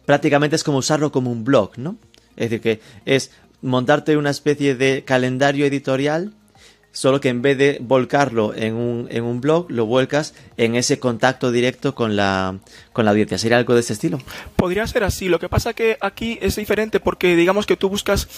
prácticamente 0.06 0.56
es 0.56 0.64
como 0.64 0.78
usarlo 0.78 1.12
como 1.12 1.30
un 1.30 1.44
blog, 1.44 1.78
¿no? 1.78 1.96
Es 2.36 2.50
decir, 2.50 2.60
que 2.60 2.80
es 3.04 3.30
montarte 3.62 4.16
una 4.16 4.30
especie 4.30 4.74
de 4.74 5.04
calendario 5.04 5.66
editorial 5.66 6.32
solo 6.94 7.20
que 7.20 7.28
en 7.28 7.42
vez 7.42 7.58
de 7.58 7.78
volcarlo 7.80 8.54
en 8.54 8.74
un, 8.74 9.08
en 9.10 9.24
un 9.24 9.40
blog, 9.40 9.66
lo 9.68 9.84
vuelcas 9.84 10.32
en 10.56 10.76
ese 10.76 11.00
contacto 11.00 11.50
directo 11.50 11.94
con 11.94 12.14
la, 12.14 12.56
con 12.92 13.04
la 13.04 13.10
audiencia. 13.10 13.36
¿Sería 13.36 13.58
algo 13.58 13.74
de 13.74 13.80
ese 13.80 13.92
estilo? 13.92 14.20
Podría 14.54 14.86
ser 14.86 15.02
así. 15.02 15.28
Lo 15.28 15.40
que 15.40 15.48
pasa 15.48 15.74
que 15.74 15.98
aquí 16.00 16.38
es 16.40 16.54
diferente 16.54 17.00
porque 17.00 17.34
digamos 17.34 17.66
que 17.66 17.76
tú 17.76 17.88
buscas 17.88 18.28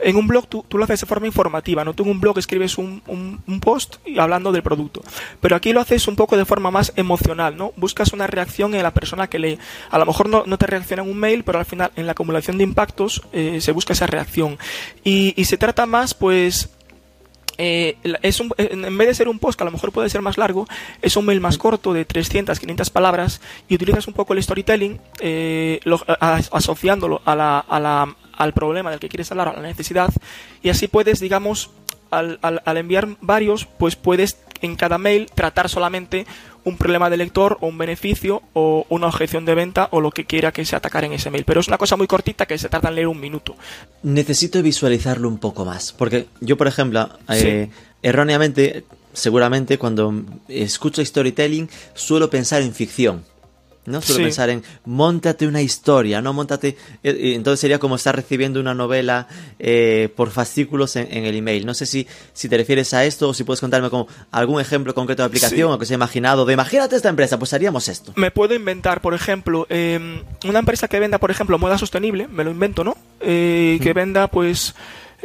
en 0.00 0.16
un 0.16 0.26
blog 0.26 0.46
tú, 0.46 0.64
tú, 0.66 0.78
lo 0.78 0.84
haces 0.84 1.00
de 1.00 1.06
forma 1.06 1.26
informativa, 1.26 1.84
¿no? 1.84 1.94
Tú 1.94 2.04
en 2.04 2.10
un 2.10 2.20
blog 2.20 2.38
escribes 2.38 2.78
un, 2.78 3.02
un, 3.06 3.40
un, 3.46 3.60
post 3.60 3.96
hablando 4.18 4.50
del 4.50 4.62
producto. 4.62 5.02
Pero 5.40 5.54
aquí 5.54 5.72
lo 5.72 5.80
haces 5.80 6.08
un 6.08 6.16
poco 6.16 6.36
de 6.36 6.44
forma 6.44 6.70
más 6.70 6.92
emocional, 6.96 7.56
¿no? 7.56 7.72
Buscas 7.76 8.12
una 8.12 8.26
reacción 8.26 8.74
en 8.74 8.82
la 8.82 8.92
persona 8.92 9.28
que 9.28 9.38
lee. 9.38 9.58
A 9.90 9.98
lo 9.98 10.06
mejor 10.06 10.28
no, 10.28 10.44
no 10.46 10.58
te 10.58 10.66
reacciona 10.66 11.02
en 11.02 11.10
un 11.10 11.18
mail, 11.18 11.44
pero 11.44 11.58
al 11.58 11.66
final 11.66 11.92
en 11.96 12.06
la 12.06 12.12
acumulación 12.12 12.56
de 12.56 12.64
impactos 12.64 13.22
eh, 13.32 13.60
se 13.60 13.72
busca 13.72 13.92
esa 13.92 14.06
reacción. 14.06 14.58
Y, 15.04 15.34
y 15.36 15.44
se 15.44 15.58
trata 15.58 15.84
más, 15.84 16.14
pues, 16.14 16.70
eh, 17.58 17.96
es 18.22 18.40
un, 18.40 18.50
en 18.58 18.98
vez 18.98 19.08
de 19.08 19.14
ser 19.14 19.28
un 19.28 19.38
post 19.38 19.58
que 19.58 19.64
a 19.64 19.66
lo 19.66 19.70
mejor 19.70 19.92
puede 19.92 20.08
ser 20.08 20.22
más 20.22 20.38
largo, 20.38 20.66
es 21.02 21.16
un 21.16 21.24
mail 21.24 21.40
más 21.40 21.58
corto 21.58 21.92
de 21.92 22.04
300, 22.04 22.58
500 22.58 22.90
palabras 22.90 23.40
y 23.68 23.74
utilizas 23.74 24.06
un 24.08 24.14
poco 24.14 24.34
el 24.34 24.42
storytelling 24.42 25.00
eh, 25.20 25.80
lo, 25.84 26.00
asociándolo 26.06 27.22
a 27.24 27.34
la, 27.34 27.58
a 27.58 27.80
la, 27.80 28.16
al 28.32 28.52
problema 28.52 28.90
del 28.90 29.00
que 29.00 29.08
quieres 29.08 29.30
hablar, 29.30 29.48
a 29.48 29.54
la 29.54 29.62
necesidad 29.62 30.10
y 30.62 30.68
así 30.68 30.88
puedes, 30.88 31.20
digamos, 31.20 31.70
al, 32.10 32.38
al, 32.42 32.62
al 32.64 32.76
enviar 32.76 33.08
varios, 33.20 33.66
pues 33.78 33.96
puedes 33.96 34.38
en 34.62 34.76
cada 34.76 34.98
mail 34.98 35.28
tratar 35.34 35.68
solamente 35.68 36.26
un 36.66 36.76
problema 36.76 37.08
de 37.08 37.16
lector 37.16 37.58
o 37.60 37.68
un 37.68 37.78
beneficio 37.78 38.42
o 38.52 38.86
una 38.88 39.06
objeción 39.06 39.44
de 39.44 39.54
venta 39.54 39.88
o 39.92 40.00
lo 40.00 40.10
que 40.10 40.24
quiera 40.24 40.50
que 40.50 40.64
se 40.64 40.74
atacar 40.74 41.04
en 41.04 41.12
ese 41.12 41.30
mail. 41.30 41.44
Pero 41.44 41.60
es 41.60 41.68
una 41.68 41.78
cosa 41.78 41.96
muy 41.96 42.08
cortita 42.08 42.44
que 42.46 42.58
se 42.58 42.68
tarda 42.68 42.88
en 42.88 42.96
leer 42.96 43.06
un 43.06 43.20
minuto. 43.20 43.54
Necesito 44.02 44.60
visualizarlo 44.62 45.28
un 45.28 45.38
poco 45.38 45.64
más. 45.64 45.92
Porque 45.92 46.26
yo, 46.40 46.56
por 46.56 46.66
ejemplo, 46.66 47.08
eh, 47.28 47.70
erróneamente, 48.02 48.84
seguramente 49.12 49.78
cuando 49.78 50.12
escucho 50.48 51.04
storytelling 51.04 51.70
suelo 51.94 52.28
pensar 52.30 52.62
en 52.62 52.74
ficción. 52.74 53.24
¿No? 53.86 54.02
Suelo 54.02 54.24
pensar 54.24 54.50
en 54.50 54.62
montate 54.84 55.46
una 55.46 55.62
historia, 55.62 56.20
¿no? 56.20 56.32
Montate. 56.32 56.76
Eh, 57.02 57.32
entonces 57.34 57.60
sería 57.60 57.78
como 57.78 57.96
estar 57.96 58.14
recibiendo 58.14 58.60
una 58.60 58.74
novela 58.74 59.28
eh, 59.58 60.10
por 60.16 60.30
fascículos 60.30 60.96
en, 60.96 61.24
el 61.24 61.36
email. 61.36 61.64
No 61.64 61.74
sé 61.74 61.86
si, 61.86 62.06
si 62.32 62.48
te 62.48 62.56
refieres 62.56 62.92
a 62.94 63.04
esto 63.04 63.28
o 63.28 63.34
si 63.34 63.44
puedes 63.44 63.60
contarme 63.60 63.90
como 63.90 64.08
algún 64.30 64.60
ejemplo 64.60 64.94
concreto 64.94 65.22
de 65.22 65.26
aplicación 65.28 65.72
o 65.72 65.78
que 65.78 65.86
se 65.86 65.94
ha 65.94 65.96
imaginado 65.96 66.44
de 66.44 66.52
imagínate 66.52 66.96
esta 66.96 67.08
empresa, 67.08 67.38
pues 67.38 67.52
haríamos 67.52 67.88
esto. 67.88 68.12
Me 68.16 68.30
puedo 68.30 68.54
inventar, 68.54 69.00
por 69.00 69.14
ejemplo, 69.14 69.66
em, 69.68 70.22
una 70.44 70.58
empresa 70.58 70.88
que 70.88 70.98
venda, 71.00 71.18
por 71.18 71.30
ejemplo, 71.30 71.58
moda 71.58 71.78
sostenible, 71.78 72.28
me 72.28 72.44
lo 72.44 72.50
invento, 72.50 72.84
¿no? 72.84 72.96
Eh, 73.20 73.78
que 73.82 73.92
venda, 73.92 74.28
pues 74.28 74.74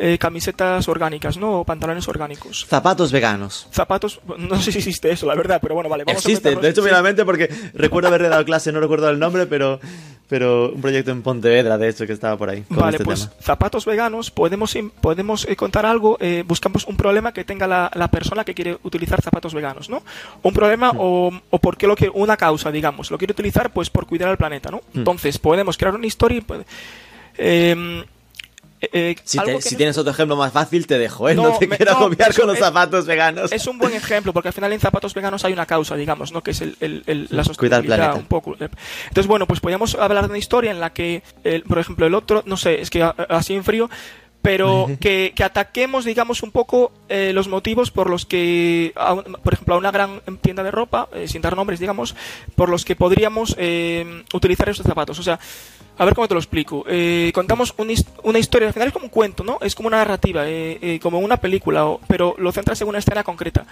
eh, 0.04 0.18
camisetas 0.18 0.88
orgánicas, 0.88 1.38
¿no? 1.38 1.60
O 1.60 1.64
pantalones 1.64 2.08
orgánicos. 2.08 2.66
Zapatos 2.68 3.12
veganos. 3.12 3.68
Zapatos, 3.72 4.20
no 4.36 4.60
sé 4.60 4.72
si 4.72 4.80
existe 4.80 5.12
eso, 5.12 5.28
la 5.28 5.36
verdad, 5.36 5.60
pero 5.62 5.76
bueno, 5.76 5.92
vale. 5.92 6.06
Vamos 6.06 6.26
existe, 6.26 6.56
de 6.56 6.70
hecho, 6.70 6.82
finalmente, 6.82 7.24
porque 7.24 7.48
recuerdo 7.76 8.08
haberle 8.08 8.28
dado 8.28 8.44
clase, 8.44 8.72
no 8.72 8.80
recuerdo 8.80 9.08
el 9.12 9.20
nombre, 9.20 9.46
pero, 9.46 9.80
pero 10.28 10.72
un 10.72 10.82
proyecto 10.82 11.12
en 11.12 11.22
Pontevedra, 11.22 11.78
de 11.78 11.90
hecho, 11.90 12.08
que 12.08 12.14
estaba 12.14 12.36
por 12.36 12.50
ahí. 12.50 12.66
vale, 12.70 12.98
este 12.98 13.06
pues 13.06 13.30
zapatos 13.42 13.86
veganos, 13.86 14.32
podemos, 14.32 14.76
podemos 15.02 15.48
eh, 15.48 15.56
contar 15.56 15.86
algo, 15.86 16.18
eh, 16.20 16.44
buscamos 16.48 16.88
un 16.88 16.98
problema 16.98 17.32
que 17.32 17.44
tenga 17.44 17.68
la, 17.68 17.92
la, 17.94 18.08
persona 18.10 18.44
que 18.44 18.56
quiere 18.56 18.80
utilizar 18.82 19.22
zapatos 19.22 19.54
veganos, 19.54 19.88
¿no? 19.88 20.02
Un 20.42 20.54
problema 20.54 20.94
mm. 20.94 20.98
o, 21.00 21.32
o 21.52 21.60
porque 21.60 21.86
lo 21.86 21.96
que, 21.96 22.10
una 22.10 22.38
causa, 22.38 22.72
digamos, 22.72 23.12
lo 23.12 23.20
quiere 23.20 23.34
utilizar 23.34 23.72
pues 23.72 23.92
por 23.92 24.08
cuidar 24.08 24.30
al 24.30 24.38
planeta, 24.38 24.72
¿no? 24.72 24.78
Mm. 24.94 24.98
Entonces, 24.98 25.38
podemos 25.38 25.78
crear 25.78 25.94
una 25.94 26.08
historia 26.08 26.42
pues, 26.44 26.66
eh, 27.38 28.04
eh, 28.82 29.16
si, 29.24 29.76
tienes 29.76 29.98
otro 29.98 30.12
ejemplo 30.12 30.36
más 30.36 30.52
fácil, 30.52 30.88
te 30.88 30.98
dejo, 30.98 31.30
¿eh? 31.30 31.36
No, 31.36 31.58
te 31.60 31.70
quiero 31.70 31.98
copiar 31.98 32.34
con 32.34 32.48
los 32.48 32.58
zapatos 32.58 33.06
veganos. 33.06 33.52
Es 33.52 33.68
un 33.68 33.78
buen 33.78 33.94
ejemplo, 33.94 34.34
porque 34.34 34.50
al 34.50 34.54
final 34.54 34.74
en 34.74 34.80
zapatos 34.80 35.14
veganos 35.14 35.46
hay 35.46 35.54
una 35.54 35.68
causa, 35.68 35.96
digamos, 35.96 36.32
¿no? 36.32 36.42
Que 36.42 36.52
es 36.52 36.62
el, 36.62 37.28
la 37.30 37.44
sostenibilidad 37.44 38.16
un 38.16 38.26
poco. 38.26 38.56
Entonces, 38.60 39.28
bueno, 39.28 39.46
pues 39.46 39.60
podríamos 39.60 39.96
hablar 39.96 40.24
de 40.24 40.30
una 40.30 40.40
historia 40.40 40.72
en 40.72 40.80
la 40.80 40.92
que, 40.94 41.22
por 41.68 41.78
ejemplo, 41.78 42.08
el 42.08 42.16
otro, 42.16 42.42
no 42.46 42.58
sé, 42.58 42.82
es 42.82 42.90
que 42.90 43.04
así 43.30 43.54
en 43.54 43.64
frío, 43.64 43.90
pero 44.42 44.90
que, 45.00 45.34
que, 45.36 45.44
ataquemos, 45.44 46.04
digamos, 46.04 46.42
un 46.42 46.52
poco 46.52 46.92
eh, 47.08 47.32
los 47.34 47.48
motivos 47.48 47.92
por 47.92 48.10
los 48.10 48.26
que, 48.26 48.94
por 49.44 49.54
ejemplo, 49.54 49.76
a 49.76 49.78
una 49.78 49.92
gran 49.92 50.22
tienda 50.42 50.64
de 50.64 50.72
ropa, 50.72 51.08
eh, 51.14 51.28
sin 51.28 51.42
dar 51.42 51.56
nombres, 51.56 51.80
digamos, 51.80 52.16
por 52.56 52.70
los 52.70 52.84
que 52.84 52.96
podríamos 52.96 53.56
utilizar 54.34 54.70
estos 54.70 54.88
zapatos. 54.88 55.20
O 55.20 55.24
sea, 55.24 55.40
a 56.02 56.06
ver 56.06 56.16
cómo 56.16 56.28
te 56.28 56.34
lo 56.34 56.40
explico. 56.40 56.84
Eh, 56.88 57.32
contamos 57.32 57.76
una 57.78 58.40
historia, 58.40 58.68
al 58.68 58.74
final 58.74 58.88
es 58.88 58.94
como 58.94 59.06
un 59.06 59.12
cuento, 59.12 59.44
¿no? 59.44 59.60
Es 59.62 59.76
como 59.76 59.86
una 59.86 59.98
narrativa, 59.98 60.48
eh, 60.48 60.80
eh, 60.82 61.00
como 61.00 61.20
una 61.20 61.38
película, 61.38 61.96
pero 62.08 62.34
lo 62.40 62.52
centras 62.52 62.82
en 62.82 62.88
una 62.88 62.98
escena 62.98 63.24
concreta. 63.24 63.68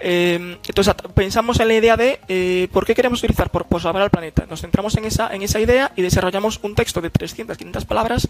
Eh, 0.00 0.58
entonces 0.66 0.94
pensamos 1.12 1.58
en 1.58 1.68
la 1.68 1.74
idea 1.74 1.96
de 1.96 2.20
eh, 2.28 2.68
por 2.72 2.86
qué 2.86 2.94
queremos 2.94 3.18
utilizar 3.18 3.50
por, 3.50 3.66
por 3.66 3.82
salvar 3.82 4.02
al 4.02 4.10
planeta. 4.10 4.46
Nos 4.48 4.60
centramos 4.60 4.96
en 4.96 5.04
esa, 5.04 5.34
en 5.34 5.42
esa 5.42 5.58
idea 5.58 5.92
y 5.96 6.02
desarrollamos 6.02 6.60
un 6.62 6.74
texto 6.74 7.00
de 7.00 7.10
300, 7.10 7.56
500 7.56 7.84
palabras 7.84 8.28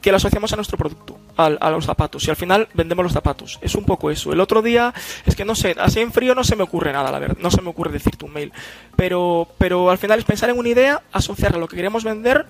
que 0.00 0.10
lo 0.10 0.16
asociamos 0.16 0.52
a 0.52 0.56
nuestro 0.56 0.78
producto, 0.78 1.18
a 1.36 1.70
los 1.70 1.84
zapatos. 1.84 2.26
Y 2.26 2.30
al 2.30 2.36
final 2.36 2.68
vendemos 2.74 3.04
los 3.04 3.12
zapatos. 3.12 3.58
Es 3.62 3.74
un 3.74 3.84
poco 3.84 4.10
eso. 4.10 4.32
El 4.32 4.40
otro 4.40 4.62
día, 4.62 4.92
es 5.26 5.36
que 5.36 5.44
no 5.44 5.54
sé, 5.54 5.76
así 5.78 6.00
en 6.00 6.12
frío 6.12 6.34
no 6.34 6.44
se 6.44 6.56
me 6.56 6.62
ocurre 6.62 6.92
nada, 6.92 7.12
la 7.12 7.18
verdad. 7.18 7.36
No 7.40 7.50
se 7.50 7.60
me 7.60 7.68
ocurre 7.68 7.92
decirte 7.92 8.24
un 8.24 8.32
mail. 8.32 8.52
Pero, 8.96 9.48
pero 9.58 9.90
al 9.90 9.98
final 9.98 10.18
es 10.18 10.24
pensar 10.24 10.50
en 10.50 10.58
una 10.58 10.70
idea, 10.70 11.02
asociarla 11.12 11.58
a 11.58 11.60
lo 11.60 11.68
que 11.68 11.76
queremos 11.76 12.04
vender 12.04 12.46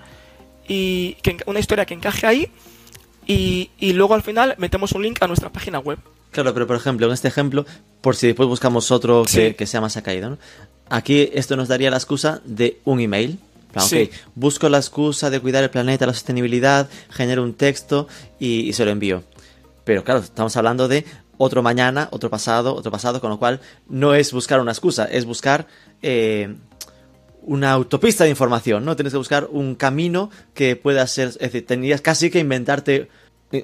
y 0.69 1.15
que, 1.23 1.39
una 1.47 1.61
historia 1.61 1.85
que 1.87 1.95
encaje 1.95 2.27
ahí 2.27 2.49
y, 3.27 3.71
y 3.79 3.93
luego 3.93 4.15
al 4.15 4.23
final 4.23 4.55
metemos 4.59 4.93
un 4.93 5.03
link 5.03 5.23
a 5.23 5.27
nuestra 5.27 5.51
página 5.51 5.79
web. 5.79 5.99
Claro, 6.33 6.55
pero 6.55 6.67
por 6.67 6.77
ejemplo, 6.77 7.07
en 7.07 7.13
este 7.13 7.29
ejemplo, 7.29 7.67
por 8.01 8.17
si 8.17 8.27
después 8.27 8.49
buscamos 8.49 8.91
otro 8.91 9.25
que, 9.25 9.67
sea 9.67 9.81
más 9.81 9.97
acaído, 9.97 10.31
¿no? 10.31 10.39
Aquí 10.89 11.31
esto 11.33 11.57
nos 11.57 11.69
daría 11.69 11.91
la 11.91 11.99
excusa 11.99 12.41
de 12.45 12.81
un 12.85 13.01
email. 13.01 13.39
busco 14.35 14.69
la 14.69 14.79
excusa 14.79 15.31
de 15.31 15.41
cuidar 15.41 15.63
el 15.63 15.71
planeta, 15.71 16.07
la 16.07 16.15
sostenibilidad, 16.15 16.89
genero 17.11 17.43
un 17.43 17.55
texto 17.55 18.09
y, 18.39 18.73
se 18.73 18.85
lo 18.85 18.91
envío. 18.91 19.23
Pero 19.85 20.05
claro, 20.05 20.21
estamos 20.21 20.57
hablando 20.57 20.89
de 20.89 21.05
otro 21.37 21.63
mañana, 21.63 22.09
otro 22.13 22.31
pasado, 22.31 22.75
otro 22.75 22.91
pasado, 22.91 23.21
con 23.21 23.31
lo 23.31 23.39
cual 23.39 23.61
no 23.89 24.15
es 24.15 24.33
buscar 24.33 24.61
una 24.61 24.73
excusa, 24.73 25.05
es 25.05 25.27
buscar 25.27 25.67
eh, 26.03 26.55
una 27.43 27.73
autopista 27.73 28.25
de 28.25 28.31
información, 28.31 28.85
¿no? 28.85 28.97
Tienes 28.97 29.13
que 29.13 29.19
buscar 29.19 29.49
un 29.51 29.75
camino 29.75 30.31
que 30.55 30.77
pueda 30.77 31.07
ser, 31.07 31.29
es 31.29 31.39
decir, 31.39 31.67
tendrías 31.67 32.01
casi 32.01 32.31
que 32.31 32.39
inventarte 32.39 33.09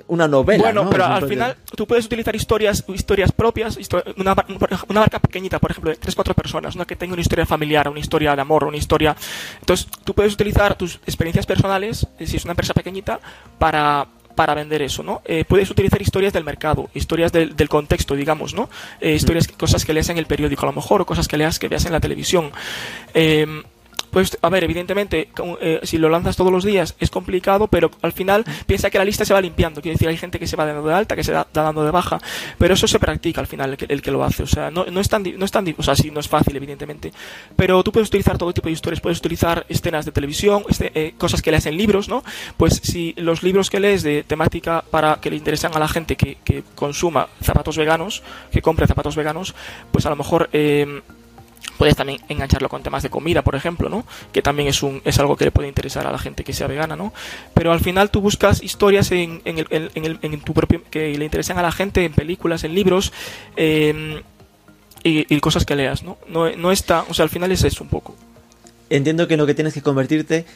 una 0.06 0.28
novela. 0.28 0.64
Bueno, 0.64 0.90
pero 0.90 1.04
al 1.04 1.26
final 1.26 1.56
tú 1.74 1.86
puedes 1.86 2.04
utilizar 2.04 2.34
historias, 2.36 2.84
historias 2.88 3.32
propias, 3.32 3.78
una, 4.16 4.36
una, 4.88 5.00
marca 5.00 5.18
pequeñita, 5.18 5.58
por 5.58 5.70
ejemplo, 5.70 5.90
de 5.90 5.96
tres, 5.96 6.14
cuatro 6.14 6.34
personas, 6.34 6.74
una 6.74 6.84
que 6.84 6.96
tenga 6.96 7.14
una 7.14 7.22
historia 7.22 7.46
familiar, 7.46 7.88
una 7.88 8.00
historia 8.00 8.34
de 8.34 8.42
amor, 8.42 8.64
una 8.64 8.76
historia. 8.76 9.16
Entonces, 9.60 9.86
tú 10.04 10.14
puedes 10.14 10.34
utilizar 10.34 10.76
tus 10.76 10.96
experiencias 11.06 11.46
personales, 11.46 12.06
si 12.18 12.36
es 12.36 12.44
una 12.44 12.52
empresa 12.52 12.74
pequeñita, 12.74 13.20
para, 13.58 14.06
para 14.38 14.54
vender 14.54 14.82
eso, 14.82 15.02
¿no? 15.02 15.20
Eh, 15.24 15.44
puedes 15.44 15.68
utilizar 15.68 16.00
historias 16.00 16.32
del 16.32 16.44
mercado, 16.44 16.90
historias 16.94 17.32
del, 17.32 17.56
del 17.56 17.68
contexto, 17.68 18.14
digamos, 18.14 18.54
¿no? 18.54 18.70
Eh, 19.00 19.14
historias, 19.14 19.48
cosas 19.48 19.84
que 19.84 19.92
leas 19.92 20.10
en 20.10 20.18
el 20.18 20.26
periódico 20.26 20.62
a 20.62 20.66
lo 20.66 20.74
mejor, 20.74 21.02
o 21.02 21.06
cosas 21.06 21.26
que 21.26 21.36
leas 21.36 21.58
que 21.58 21.66
veas 21.66 21.86
en 21.86 21.90
la 21.90 21.98
televisión. 21.98 22.52
Eh, 23.14 23.64
pues, 24.10 24.38
a 24.40 24.48
ver, 24.48 24.64
evidentemente, 24.64 25.28
eh, 25.60 25.80
si 25.82 25.98
lo 25.98 26.08
lanzas 26.08 26.36
todos 26.36 26.52
los 26.52 26.64
días 26.64 26.94
es 26.98 27.10
complicado, 27.10 27.68
pero 27.68 27.90
al 28.02 28.12
final 28.12 28.44
piensa 28.66 28.90
que 28.90 28.98
la 28.98 29.04
lista 29.04 29.24
se 29.24 29.34
va 29.34 29.40
limpiando. 29.40 29.80
Quiere 29.80 29.94
decir, 29.94 30.08
hay 30.08 30.16
gente 30.16 30.38
que 30.38 30.46
se 30.46 30.56
va 30.56 30.64
dando 30.64 30.86
de 30.86 30.94
alta, 30.94 31.16
que 31.16 31.24
se 31.24 31.32
va 31.32 31.46
dando 31.52 31.84
de 31.84 31.90
baja, 31.90 32.18
pero 32.58 32.74
eso 32.74 32.86
se 32.86 32.98
practica 32.98 33.40
al 33.40 33.46
final, 33.46 33.76
el 33.88 34.02
que, 34.02 34.10
lo 34.10 34.24
hace. 34.24 34.42
O 34.42 34.46
sea, 34.46 34.70
no, 34.70 34.86
no, 34.86 35.00
es 35.00 35.08
tan, 35.08 35.24
no 35.36 35.44
es 35.44 35.50
tan, 35.50 35.74
o 35.76 35.82
sea, 35.82 35.94
sí, 35.94 36.10
no 36.10 36.20
es 36.20 36.28
fácil, 36.28 36.56
evidentemente. 36.56 37.12
Pero 37.56 37.82
tú 37.82 37.92
puedes 37.92 38.08
utilizar 38.08 38.38
todo 38.38 38.52
tipo 38.52 38.68
de 38.68 38.72
historias, 38.72 39.00
puedes 39.00 39.18
utilizar 39.18 39.66
escenas 39.68 40.04
de 40.04 40.12
televisión, 40.12 40.64
este, 40.68 40.90
eh, 40.94 41.14
cosas 41.18 41.42
que 41.42 41.50
lees 41.50 41.66
en 41.66 41.76
libros, 41.76 42.08
¿no? 42.08 42.22
Pues 42.56 42.80
si 42.82 43.14
los 43.16 43.42
libros 43.42 43.70
que 43.70 43.80
lees 43.80 44.02
de 44.02 44.24
temática 44.24 44.84
para 44.90 45.16
que 45.20 45.30
le 45.30 45.36
interesan 45.36 45.74
a 45.74 45.78
la 45.78 45.88
gente 45.88 46.16
que, 46.16 46.38
que 46.44 46.62
consuma 46.74 47.28
zapatos 47.42 47.76
veganos, 47.76 48.22
que 48.50 48.62
compre 48.62 48.86
zapatos 48.86 49.16
veganos, 49.16 49.54
pues 49.92 50.06
a 50.06 50.10
lo 50.10 50.16
mejor 50.16 50.48
eh, 50.52 51.02
Puedes 51.78 51.96
también 51.96 52.20
engancharlo 52.28 52.68
con 52.68 52.82
temas 52.82 53.02
de 53.02 53.10
comida, 53.10 53.42
por 53.42 53.54
ejemplo, 53.54 53.88
¿no? 53.88 54.04
Que 54.32 54.42
también 54.42 54.68
es, 54.68 54.82
un, 54.82 55.00
es 55.04 55.18
algo 55.18 55.36
que 55.36 55.46
le 55.46 55.50
puede 55.50 55.68
interesar 55.68 56.06
a 56.06 56.12
la 56.12 56.18
gente 56.18 56.44
que 56.44 56.52
sea 56.52 56.66
vegana, 56.66 56.96
¿no? 56.96 57.14
Pero 57.54 57.72
al 57.72 57.80
final 57.80 58.10
tú 58.10 58.20
buscas 58.20 58.62
historias 58.62 59.10
en, 59.12 59.40
en, 59.44 59.58
el, 59.58 59.90
en, 59.94 60.04
el, 60.04 60.18
en 60.22 60.40
tu 60.40 60.52
propio, 60.52 60.82
que 60.90 61.16
le 61.16 61.24
interesan 61.24 61.58
a 61.58 61.62
la 61.62 61.72
gente, 61.72 62.04
en 62.04 62.12
películas, 62.12 62.64
en 62.64 62.74
libros, 62.74 63.12
eh, 63.56 64.22
y, 65.04 65.40
cosas 65.40 65.64
que 65.64 65.76
leas, 65.76 66.02
¿no? 66.02 66.18
¿no? 66.28 66.50
No 66.56 66.72
está, 66.72 67.04
o 67.08 67.14
sea, 67.14 67.22
al 67.22 67.30
final 67.30 67.52
es 67.52 67.64
eso 67.64 67.84
un 67.84 67.90
poco. 67.90 68.14
Entiendo 68.90 69.28
que 69.28 69.34
en 69.34 69.40
lo 69.40 69.46
que 69.46 69.54
tienes 69.54 69.74
que 69.74 69.82
convertirte 69.82 70.46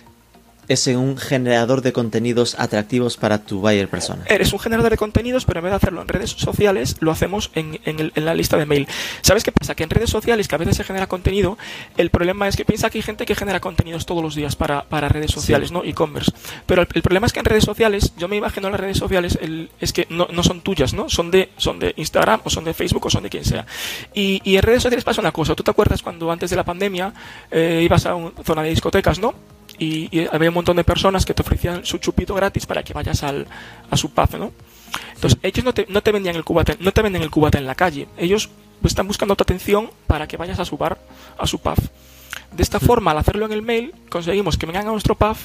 es 0.72 0.86
en 0.86 0.98
un 0.98 1.16
generador 1.16 1.82
de 1.82 1.92
contenidos 1.92 2.56
atractivos 2.58 3.16
para 3.16 3.38
tu 3.44 3.60
buyer 3.60 3.88
persona. 3.88 4.24
Eres 4.26 4.52
un 4.52 4.58
generador 4.58 4.90
de 4.90 4.96
contenidos, 4.96 5.44
pero 5.44 5.60
en 5.60 5.64
vez 5.64 5.72
de 5.72 5.76
hacerlo 5.76 6.02
en 6.02 6.08
redes 6.08 6.30
sociales, 6.30 6.96
lo 7.00 7.10
hacemos 7.10 7.50
en, 7.54 7.80
en, 7.84 8.12
la 8.14 8.34
lista 8.34 8.56
de 8.56 8.66
mail. 8.66 8.88
¿Sabes 9.20 9.44
qué 9.44 9.52
pasa? 9.52 9.74
Que 9.74 9.84
en 9.84 9.90
redes 9.90 10.10
sociales, 10.10 10.48
que 10.48 10.54
a 10.54 10.58
veces 10.58 10.76
se 10.76 10.84
genera 10.84 11.06
contenido, 11.06 11.58
el 11.96 12.10
problema 12.10 12.48
es 12.48 12.56
que 12.56 12.64
piensa 12.64 12.90
que 12.90 12.98
hay 12.98 13.02
gente 13.02 13.26
que 13.26 13.34
genera 13.34 13.60
contenidos 13.60 14.06
todos 14.06 14.22
los 14.22 14.34
días 14.34 14.56
para, 14.56 14.84
para 14.84 15.08
redes 15.08 15.30
sociales, 15.30 15.72
¿no? 15.72 15.84
E-commerce. 15.84 16.32
Pero 16.66 16.82
el, 16.82 17.02
problema 17.02 17.26
es 17.26 17.32
que 17.32 17.40
en 17.40 17.44
redes 17.44 17.64
sociales, 17.64 18.12
yo 18.16 18.28
me 18.28 18.36
imagino 18.36 18.70
las 18.70 18.80
redes 18.80 18.98
sociales, 18.98 19.38
el, 19.40 19.70
es 19.80 19.92
que 19.92 20.06
no, 20.10 20.28
no, 20.32 20.42
son 20.42 20.60
tuyas, 20.60 20.94
¿no? 20.94 21.08
Son 21.08 21.30
de, 21.30 21.50
son 21.56 21.78
de 21.78 21.94
Instagram 21.96 22.40
o 22.44 22.50
son 22.50 22.64
de 22.64 22.74
Facebook 22.74 23.06
o 23.06 23.10
son 23.10 23.22
de 23.22 23.30
quien 23.30 23.44
sea. 23.44 23.66
Y, 24.14 24.40
y 24.44 24.56
en 24.56 24.62
redes 24.62 24.82
sociales 24.82 25.04
pasa 25.04 25.20
una 25.20 25.32
cosa. 25.32 25.54
¿Tú 25.54 25.62
te 25.62 25.70
acuerdas 25.70 26.02
cuando 26.02 26.30
antes 26.30 26.50
de 26.50 26.56
la 26.56 26.64
pandemia 26.64 27.12
eh, 27.50 27.80
ibas 27.84 28.06
a 28.06 28.14
una 28.14 28.32
zona 28.44 28.62
de 28.62 28.70
discotecas, 28.70 29.18
¿no? 29.18 29.34
Y, 29.78 30.26
había 30.32 30.50
un 30.50 30.54
montón 30.54 30.76
de 30.76 30.84
personas 30.84 31.24
que 31.24 31.34
te 31.34 31.42
ofrecían 31.42 31.84
su 31.84 31.98
chupito 31.98 32.34
gratis 32.34 32.66
para 32.66 32.82
que 32.82 32.92
vayas 32.92 33.22
al, 33.22 33.46
a 33.90 33.96
su 33.96 34.10
pub, 34.10 34.38
¿no? 34.38 34.52
Entonces, 35.14 35.38
ellos 35.42 35.64
no 35.64 35.72
te, 35.72 35.86
no 35.88 36.02
te 36.02 36.12
vendían 36.12 36.36
el 36.36 36.44
cubata, 36.44 36.74
no 36.80 36.92
te 36.92 37.02
venden 37.02 37.22
el 37.22 37.30
cubata 37.30 37.58
en 37.58 37.66
la 37.66 37.74
calle. 37.74 38.08
Ellos 38.16 38.50
pues, 38.80 38.92
están 38.92 39.06
buscando 39.06 39.36
tu 39.36 39.42
atención 39.42 39.90
para 40.06 40.26
que 40.26 40.36
vayas 40.36 40.58
a 40.58 40.64
su 40.64 40.76
bar, 40.76 40.98
a 41.38 41.46
su 41.46 41.60
pub. 41.60 41.76
De 42.50 42.62
esta 42.62 42.80
forma, 42.80 43.12
al 43.12 43.18
hacerlo 43.18 43.46
en 43.46 43.52
el 43.52 43.62
mail, 43.62 43.94
conseguimos 44.10 44.56
que 44.56 44.66
vengan 44.66 44.86
a 44.86 44.90
nuestro 44.90 45.14
pub 45.14 45.36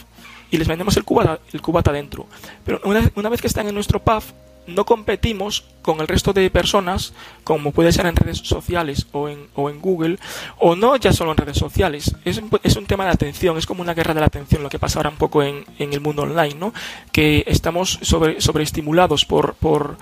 y 0.52 0.58
les 0.58 0.68
vendemos 0.68 0.98
el 0.98 1.04
cubata, 1.04 1.40
el 1.54 1.62
cubata 1.62 1.92
dentro. 1.92 2.28
Pero 2.66 2.82
una, 2.84 3.10
una 3.16 3.30
vez 3.30 3.42
que 3.42 3.48
están 3.48 3.68
en 3.68 3.76
nuestro 3.76 4.02
pub, 4.02 4.24
no 4.68 4.86
competimos 4.86 5.64
con 5.82 6.02
el 6.02 6.08
resto 6.08 6.34
de 6.34 6.50
personas, 6.50 7.14
como 7.44 7.72
puede 7.72 7.92
ser 7.92 8.06
en 8.06 8.16
redes 8.16 8.40
sociales 8.40 9.08
o 9.14 9.30
en, 9.30 9.48
o 9.56 9.70
en 9.70 9.80
Google, 9.80 10.20
o 10.60 10.76
no 10.76 10.96
ya 10.98 11.14
solo 11.14 11.32
en 11.32 11.38
redes 11.38 11.58
sociales. 11.58 12.16
Es 12.26 12.38
un, 12.38 12.50
es 12.64 12.76
un 12.76 12.86
tema 12.86 13.06
de 13.06 13.12
atención, 13.12 13.58
es 13.58 13.66
como 13.66 13.82
una 13.82 13.94
guerra 13.94 14.14
de 14.14 14.20
la 14.20 14.28
atención 14.28 14.64
lo 14.64 14.70
que 14.70 14.80
pasa 14.80 15.00
ahora 15.00 15.10
un 15.10 15.18
poco 15.18 15.44
en, 15.44 15.66
en 15.80 15.94
el 15.94 16.02
mundo 16.02 16.24
online, 16.24 16.56
¿no? 16.56 16.74
Que 17.12 17.44
estamos 17.48 18.00
sobre, 18.02 18.42
sobreestimulados 18.42 19.26
por, 19.26 19.56
por, 19.56 19.98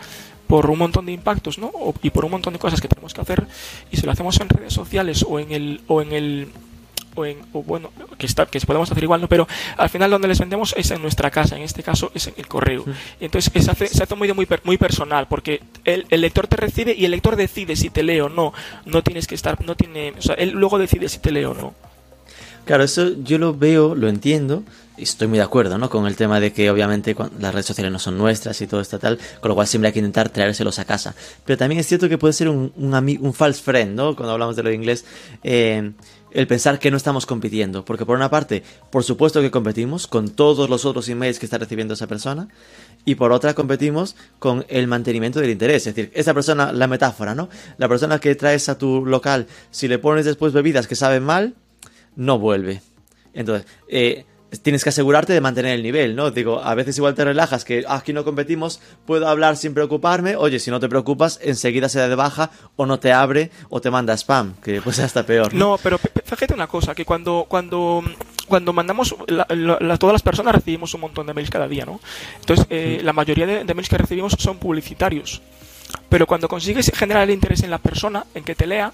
por 0.47 0.69
un 0.69 0.79
montón 0.79 1.05
de 1.05 1.11
impactos, 1.11 1.57
¿no? 1.57 1.71
y 2.01 2.09
por 2.09 2.25
un 2.25 2.31
montón 2.31 2.53
de 2.53 2.59
cosas 2.59 2.81
que 2.81 2.87
tenemos 2.87 3.13
que 3.13 3.21
hacer, 3.21 3.47
y 3.91 3.97
si 3.97 4.05
lo 4.05 4.11
hacemos 4.11 4.39
en 4.39 4.49
redes 4.49 4.73
sociales 4.73 5.25
o 5.27 5.39
en 5.39 5.51
el, 5.51 5.81
o 5.87 6.01
en 6.01 6.11
el 6.11 6.49
o, 7.15 7.25
en, 7.25 7.39
o 7.53 7.63
bueno, 7.63 7.91
que, 8.17 8.25
está, 8.25 8.45
que 8.45 8.59
podemos 8.61 8.91
hacer 8.91 9.03
igual, 9.03 9.21
¿no? 9.21 9.27
pero 9.27 9.47
al 9.77 9.89
final 9.89 10.11
donde 10.11 10.27
les 10.27 10.39
vendemos 10.39 10.73
es 10.77 10.91
en 10.91 11.01
nuestra 11.01 11.31
casa, 11.31 11.55
en 11.55 11.63
este 11.63 11.83
caso 11.83 12.11
es 12.13 12.27
en 12.27 12.35
el 12.37 12.47
correo. 12.47 12.85
Y 13.19 13.25
entonces 13.25 13.51
se 13.63 13.71
hace, 13.71 13.87
se 13.87 14.03
hace 14.03 14.15
muy, 14.15 14.31
muy, 14.33 14.47
muy 14.63 14.77
personal, 14.77 15.27
porque 15.27 15.61
el, 15.83 16.05
el, 16.09 16.21
lector 16.21 16.47
te 16.47 16.55
recibe 16.55 16.93
y 16.93 17.05
el 17.05 17.11
lector 17.11 17.35
decide 17.35 17.75
si 17.75 17.89
te 17.89 18.03
lee 18.03 18.19
o 18.19 18.29
no. 18.29 18.53
No 18.85 19.03
tienes 19.03 19.27
que 19.27 19.35
estar, 19.35 19.63
no 19.65 19.75
tiene, 19.75 20.13
o 20.17 20.21
sea, 20.21 20.35
él 20.35 20.51
luego 20.51 20.77
decide 20.77 21.09
si 21.09 21.19
te 21.19 21.31
lee 21.31 21.45
o 21.45 21.53
no. 21.53 21.73
Claro, 22.65 22.83
eso 22.83 23.11
yo 23.23 23.37
lo 23.37 23.53
veo, 23.53 23.93
lo 23.93 24.09
entiendo, 24.09 24.63
y 24.97 25.03
estoy 25.03 25.27
muy 25.27 25.37
de 25.37 25.43
acuerdo, 25.43 25.77
¿no? 25.77 25.87
Con 25.87 26.07
el 26.07 26.15
tema 26.15 26.39
de 26.39 26.51
que 26.51 26.71
obviamente 26.71 27.15
las 27.39 27.53
redes 27.53 27.67
sociales 27.67 27.91
no 27.91 27.99
son 27.99 28.17
nuestras 28.17 28.59
y 28.59 28.65
todo 28.65 28.81
esto 28.81 28.97
tal, 28.97 29.19
con 29.39 29.49
lo 29.49 29.55
cual 29.55 29.67
siempre 29.67 29.87
hay 29.87 29.93
que 29.93 29.99
intentar 29.99 30.29
traérselos 30.29 30.79
a 30.79 30.85
casa. 30.85 31.13
Pero 31.45 31.57
también 31.57 31.79
es 31.79 31.85
cierto 31.87 32.09
que 32.09 32.17
puede 32.17 32.33
ser 32.33 32.49
un, 32.49 32.73
un, 32.75 33.17
un 33.21 33.33
false 33.35 33.61
friend, 33.61 33.95
¿no? 33.95 34.15
Cuando 34.15 34.33
hablamos 34.33 34.55
de 34.55 34.63
lo 34.63 34.69
de 34.69 34.75
inglés, 34.75 35.05
eh, 35.43 35.91
el 36.35 36.47
pensar 36.47 36.79
que 36.79 36.91
no 36.91 36.97
estamos 36.97 37.25
compitiendo. 37.25 37.85
Porque 37.85 38.05
por 38.05 38.17
una 38.17 38.29
parte, 38.29 38.61
por 38.91 39.03
supuesto 39.03 39.41
que 39.41 39.51
competimos 39.51 40.05
con 40.05 40.29
todos 40.29 40.69
los 40.69 40.83
otros 40.83 41.07
emails 41.07 41.39
que 41.39 41.45
está 41.45 41.57
recibiendo 41.57 41.93
esa 41.93 42.07
persona. 42.07 42.49
Y 43.05 43.15
por 43.15 43.31
otra, 43.31 43.53
competimos 43.53 44.17
con 44.37 44.65
el 44.67 44.87
mantenimiento 44.87 45.39
del 45.39 45.49
interés. 45.49 45.87
Es 45.87 45.95
decir, 45.95 46.11
esa 46.13 46.33
persona, 46.33 46.73
la 46.73 46.87
metáfora, 46.87 47.33
¿no? 47.33 47.47
La 47.77 47.87
persona 47.87 48.19
que 48.19 48.35
traes 48.35 48.67
a 48.67 48.77
tu 48.77 49.05
local, 49.05 49.47
si 49.71 49.87
le 49.87 49.97
pones 49.97 50.25
después 50.25 50.51
bebidas 50.51 50.87
que 50.87 50.95
saben 50.95 51.23
mal, 51.23 51.55
no 52.17 52.37
vuelve. 52.37 52.81
Entonces, 53.33 53.65
eh, 53.87 54.25
tienes 54.61 54.83
que 54.83 54.89
asegurarte 54.89 55.33
de 55.33 55.41
mantener 55.41 55.73
el 55.73 55.83
nivel, 55.83 56.15
¿no? 56.15 56.31
Digo, 56.31 56.61
a 56.63 56.75
veces 56.75 56.97
igual 56.97 57.15
te 57.15 57.23
relajas, 57.23 57.65
que 57.65 57.83
ah, 57.87 57.95
aquí 57.95 58.13
no 58.13 58.23
competimos, 58.23 58.79
puedo 59.05 59.27
hablar 59.27 59.57
sin 59.57 59.73
preocuparme. 59.73 60.35
Oye, 60.35 60.59
si 60.59 60.71
no 60.71 60.79
te 60.79 60.89
preocupas, 60.89 61.39
enseguida 61.41 61.89
se 61.89 61.99
da 61.99 62.07
de 62.07 62.15
baja 62.15 62.51
o 62.75 62.85
no 62.85 62.99
te 62.99 63.11
abre 63.11 63.51
o 63.69 63.81
te 63.81 63.91
manda 63.91 64.13
spam, 64.17 64.55
que 64.63 64.81
pues 64.81 64.99
hasta 64.99 65.25
peor. 65.25 65.53
No, 65.53 65.71
no 65.71 65.77
pero 65.81 65.97
fíjate 65.97 66.53
una 66.53 66.67
cosa, 66.67 66.95
que 66.95 67.05
cuando, 67.05 67.45
cuando, 67.47 68.03
cuando 68.47 68.73
mandamos, 68.73 69.15
todas 69.99 70.13
las 70.13 70.23
personas 70.23 70.55
recibimos 70.55 70.93
un 70.93 71.01
montón 71.01 71.27
de 71.27 71.33
mails 71.33 71.49
cada 71.49 71.67
día, 71.67 71.85
¿no? 71.85 71.99
Entonces, 72.39 72.65
eh, 72.69 73.01
la 73.03 73.13
mayoría 73.13 73.45
de, 73.45 73.73
mails 73.73 73.89
que 73.89 73.97
recibimos 73.97 74.35
son 74.37 74.57
publicitarios. 74.57 75.41
Pero 76.09 76.25
cuando 76.25 76.47
consigues 76.47 76.91
generar 76.95 77.23
el 77.23 77.31
interés 77.31 77.63
en 77.63 77.69
la 77.69 77.77
persona, 77.77 78.25
en 78.33 78.43
que 78.43 78.55
te 78.55 78.65
lea, 78.65 78.91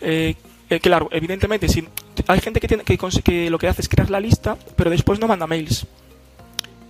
eh, 0.00 0.34
eh, 0.68 0.80
claro, 0.80 1.08
evidentemente, 1.12 1.68
si 1.68 1.86
hay 2.26 2.40
gente 2.40 2.60
que, 2.60 2.68
tiene, 2.68 2.84
que, 2.84 2.98
que, 3.24 3.50
lo 3.50 3.58
que 3.58 3.68
hace 3.68 3.82
es 3.82 3.88
crear 3.88 4.10
la 4.10 4.20
lista, 4.20 4.56
pero 4.76 4.90
después 4.90 5.18
no 5.18 5.28
manda 5.28 5.46
mails. 5.46 5.86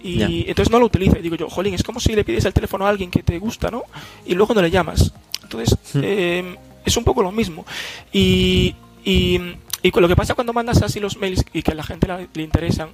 Y 0.03 0.45
entonces 0.49 0.71
no 0.71 0.79
lo 0.79 0.87
utiliza. 0.87 1.19
Y 1.19 1.23
digo 1.23 1.37
yo, 1.37 1.49
jolín, 1.49 1.73
es 1.73 1.83
como 1.83 1.99
si 1.99 2.15
le 2.15 2.25
pides 2.25 2.45
el 2.45 2.53
teléfono 2.53 2.87
a 2.87 2.91
alguien 2.91 3.11
que 3.11 3.23
te 3.23 3.39
gusta, 3.39 3.71
¿no? 3.71 3.85
Y 4.27 4.35
luego 4.35 4.53
no 4.53 4.61
le 4.61 4.71
llamas. 4.71 5.15
Entonces, 5.43 5.79
eh, 5.95 6.57
es 6.85 6.97
un 6.99 7.05
poco 7.05 7.23
lo 7.23 7.33
mismo. 7.33 7.65
Y, 8.13 8.75
y, 9.03 9.41
y, 9.83 9.91
lo 9.91 10.07
que 10.07 10.17
pasa 10.17 10.35
cuando 10.35 10.53
mandas 10.53 10.83
así 10.83 11.01
los 11.01 11.17
mails 11.17 11.45
y 11.55 11.63
que 11.63 11.73
a 11.73 11.75
la 11.75 11.85
gente 11.85 12.07
le 12.35 12.43
interesan, 12.43 12.91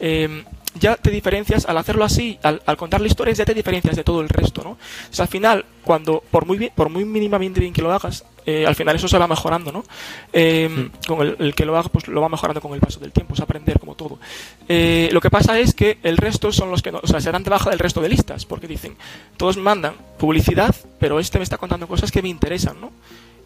eh, 0.00 0.44
ya 0.78 0.96
te 0.96 1.10
diferencias, 1.10 1.66
al 1.66 1.78
hacerlo 1.78 2.04
así, 2.04 2.38
al, 2.42 2.60
contar 2.76 3.00
la 3.00 3.06
historia, 3.06 3.34
ya 3.34 3.44
te 3.44 3.54
diferencias 3.54 3.96
de 3.96 4.04
todo 4.04 4.20
el 4.20 4.28
resto, 4.28 4.62
¿no? 4.62 4.70
O 4.70 4.78
sea, 5.10 5.24
al 5.24 5.28
final, 5.28 5.64
cuando, 5.84 6.22
por 6.30 6.46
muy 6.46 6.58
bien, 6.58 6.72
por 6.74 6.88
muy 6.88 7.04
mínimamente 7.04 7.60
bien 7.60 7.72
que 7.72 7.82
lo 7.82 7.92
hagas, 7.92 8.24
Eh, 8.50 8.64
al 8.66 8.74
final 8.74 8.96
eso 8.96 9.08
se 9.08 9.18
va 9.18 9.26
mejorando, 9.28 9.70
¿no? 9.70 9.84
Eh. 10.32 10.88
Con 11.06 11.20
el, 11.20 11.36
el 11.38 11.54
que 11.54 11.66
lo 11.66 11.76
haga, 11.76 11.90
pues 11.90 12.08
lo 12.08 12.22
va 12.22 12.30
mejorando 12.30 12.62
con 12.62 12.72
el 12.72 12.80
paso 12.80 12.98
del 12.98 13.12
tiempo, 13.12 13.34
es 13.34 13.40
aprender 13.40 13.78
como 13.78 13.94
todo. 13.94 14.18
Eh, 14.68 15.10
lo 15.12 15.20
que 15.20 15.28
pasa 15.28 15.58
es 15.58 15.74
que 15.74 15.98
el 16.02 16.16
resto 16.16 16.50
son 16.50 16.70
los 16.70 16.80
que 16.80 16.90
no, 16.90 17.00
o 17.02 17.06
sea, 17.06 17.20
se 17.20 17.30
dan 17.30 17.42
de 17.44 17.50
baja 17.50 17.68
del 17.68 17.78
resto 17.78 18.00
de 18.00 18.08
listas, 18.08 18.46
porque 18.46 18.66
dicen, 18.66 18.96
todos 19.36 19.58
mandan 19.58 19.92
publicidad, 20.18 20.74
pero 20.98 21.20
este 21.20 21.36
me 21.38 21.44
está 21.44 21.58
contando 21.58 21.86
cosas 21.86 22.10
que 22.10 22.22
me 22.22 22.30
interesan, 22.30 22.80
¿no? 22.80 22.90